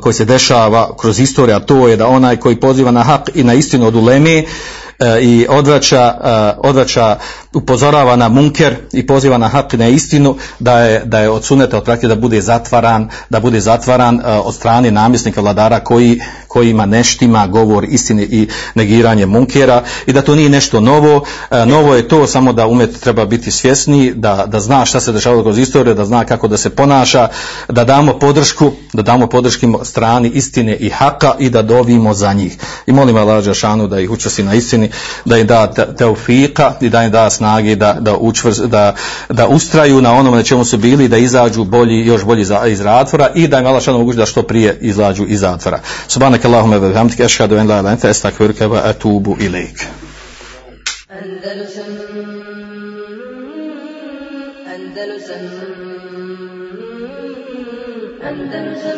koji 0.00 0.12
se 0.12 0.24
dešava 0.24 0.96
kroz 0.96 1.20
istoriju, 1.20 1.56
a 1.56 1.60
to 1.60 1.88
je 1.88 1.96
da 1.96 2.06
onaj 2.06 2.36
koji 2.36 2.60
poziva 2.60 2.90
na 2.90 3.02
hak 3.02 3.30
i 3.34 3.44
na 3.44 3.54
istinu 3.54 3.86
od 3.86 3.94
uleme 3.94 4.44
i 5.20 5.46
odvraća, 5.48 6.14
odvraća 6.58 7.16
upozorava 7.56 8.16
na 8.16 8.28
munker 8.28 8.76
i 8.92 9.06
poziva 9.06 9.38
na 9.38 9.48
hak 9.48 9.72
na 9.72 9.88
istinu, 9.88 10.36
da 10.58 10.80
je, 10.80 11.04
da 11.04 11.18
je 11.18 11.30
od 11.30 11.44
suneta 11.44 11.78
od 11.78 12.00
da 12.02 12.14
bude 12.14 12.40
zatvaran, 12.40 13.08
da 13.30 13.40
bude 13.40 13.60
zatvaran 13.60 14.20
e, 14.20 14.22
od 14.24 14.54
strane 14.54 14.90
namjesnika 14.90 15.40
vladara 15.40 15.80
koji, 15.80 16.20
koji 16.48 16.70
ima 16.70 16.86
neštima 16.86 17.46
govor 17.46 17.84
istine 17.84 18.22
i 18.22 18.48
negiranje 18.74 19.26
munkera 19.26 19.82
i 20.06 20.12
da 20.12 20.22
to 20.22 20.34
nije 20.34 20.48
nešto 20.48 20.80
novo. 20.80 21.24
E, 21.50 21.66
novo 21.66 21.94
je 21.94 22.08
to 22.08 22.26
samo 22.26 22.52
da 22.52 22.66
umet 22.66 23.00
treba 23.00 23.24
biti 23.24 23.50
svjesni, 23.50 24.12
da, 24.14 24.46
da 24.46 24.60
zna 24.60 24.84
šta 24.84 25.00
se 25.00 25.12
dešavalo 25.12 25.42
kroz 25.42 25.58
istoriju, 25.58 25.94
da 25.94 26.04
zna 26.04 26.24
kako 26.24 26.48
da 26.48 26.56
se 26.56 26.70
ponaša, 26.70 27.28
da 27.68 27.84
damo 27.84 28.18
podršku, 28.18 28.72
da 28.92 29.02
damo 29.02 29.26
podrški 29.26 29.66
strani 29.82 30.28
istine 30.28 30.76
i 30.76 30.88
haka 30.88 31.34
i 31.38 31.50
da 31.50 31.62
dovimo 31.62 32.14
za 32.14 32.32
njih. 32.32 32.56
I 32.86 32.92
molim 32.92 33.16
Allah 33.16 33.44
Đelešanu 33.44 33.86
da 33.86 34.00
ih 34.00 34.10
učesti 34.10 34.42
na 34.42 34.54
istini, 34.54 34.90
da 35.24 35.38
im 35.38 35.46
da 35.46 35.66
te- 35.66 35.94
teufika 35.98 36.74
i 36.80 36.88
da 36.88 37.02
im 37.02 37.10
da 37.10 37.30
snage 37.46 37.76
da, 37.76 37.92
da, 38.00 38.16
učvrst, 38.16 38.60
da, 38.66 38.94
da 39.28 39.46
ustraju 39.46 40.00
na 40.00 40.12
onome 40.12 40.36
na 40.36 40.42
čemu 40.42 40.64
su 40.64 40.76
bili, 40.76 41.08
da 41.08 41.16
izađu 41.16 41.64
bolji, 41.64 42.06
još 42.06 42.24
bolji 42.24 42.44
za, 42.44 42.66
iz 42.66 42.78
zatvora 42.78 43.30
i 43.34 43.48
da 43.48 43.58
im 43.58 43.66
Allah 43.66 43.88
omogući 43.88 44.18
da 44.18 44.26
što 44.26 44.42
prije 44.42 44.78
izađu 44.80 45.24
iz 45.28 45.40
zatvora. 45.40 45.80
Subhanak 46.08 46.44
Allahumma 46.44 46.76
wa 46.76 46.88
bihamdika 46.88 47.24
ashhadu 47.24 47.56
an 47.56 47.68
la 47.68 47.80
ilaha 47.80 47.80
illa 47.80 47.90
anta 47.90 48.66
wa 48.68 48.80
atubu 48.84 49.36
ilaik. 49.40 49.86
Andalusam 51.08 51.84
Andalusam 54.74 55.44
Andalusam 58.28 58.95